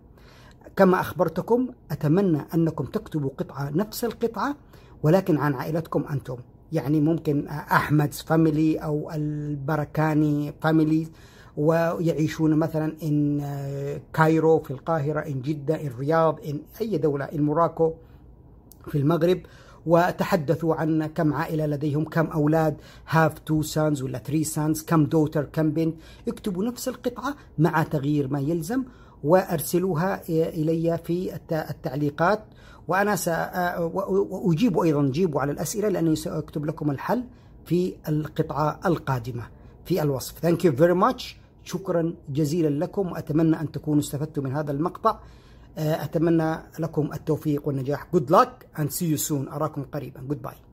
كما 0.76 1.00
أخبرتكم 1.00 1.70
أتمنى 1.92 2.42
أنكم 2.54 2.86
تكتبوا 2.86 3.30
قطعة 3.38 3.70
نفس 3.70 4.06
القطعة 4.06 4.56
ولكن 5.04 5.38
عن 5.38 5.54
عائلتكم 5.54 6.06
أنتم. 6.12 6.38
يعني 6.72 7.02
ممكن 7.02 7.48
أحمد 7.48 8.14
family 8.14 8.78
أو 8.78 9.12
البركاني 9.12 10.54
family 10.62 11.08
ويعيشون 11.58 12.56
مثلا 12.56 12.94
in 13.04 13.42
Cairo 14.14 14.60
في 14.60 14.72
القاهرة 14.72 15.20
in 15.20 15.42
جدة 15.42 15.82
in 15.82 15.90
رياض 16.00 16.40
in 16.48 16.62
أي 16.82 16.98
دولة 16.98 17.26
in 17.26 17.42
Morocco 17.42 17.94
في 18.88 18.98
المغرب. 18.98 19.40
وتحدثوا 19.86 20.76
عن 20.76 21.06
كم 21.06 21.34
عائلة 21.34 21.66
لديهم 21.66 22.04
كم 22.06 22.26
أولاد 22.26 22.78
have 23.12 23.32
two 23.52 23.64
sons 23.74 24.02
ولا 24.04 24.22
three 24.28 24.46
sons 24.56 24.86
كم 24.86 25.06
daughter 25.06 25.44
كم 25.44 25.72
بنت. 25.72 25.96
اكتبوا 26.28 26.66
نفس 26.66 26.88
القطعة 26.88 27.36
مع 27.58 27.84
تغيير 27.84 28.28
ما 28.28 28.40
يلزم 28.40 28.84
وأرسلوها 29.24 30.22
إلي 30.30 30.98
في 31.04 31.36
الت- 31.36 31.54
التعليقات. 31.70 32.44
وأنا 32.88 33.16
سأجيب 33.16 34.80
أيضا 34.80 35.04
جيبوا 35.10 35.42
على 35.42 35.52
الأسئلة 35.52 35.90
لأني 35.90 36.16
سأكتب 36.16 36.66
لكم 36.66 36.92
الحل 36.92 37.24
في 37.66 37.94
القطعة 38.10 38.80
القادمة 38.86 39.44
في 39.86 40.02
الوصف. 40.02 40.34
Thank 40.46 40.60
you 40.60 40.72
very 40.78 40.96
much. 41.14 41.24
شكرا 41.64 42.14
جزيلا 42.30 42.86
لكم. 42.86 43.12
وأتمنى 43.12 43.62
أن 43.62 43.72
تكونوا 43.72 44.00
استفدتوا 44.00 44.44
من 44.44 44.52
هذا 44.56 44.72
المقطع. 44.72 45.20
أتمنى 45.78 46.58
لكم 46.80 47.14
التوفيق 47.14 47.68
والنجاح. 47.68 48.08
Good 48.16 48.30
luck 48.30 48.80
and 48.80 48.88
see 48.88 49.08
you 49.14 49.18
soon. 49.18 49.48
أراكم 49.52 49.84
قريبا. 49.84 50.22
Goodbye. 50.30 50.65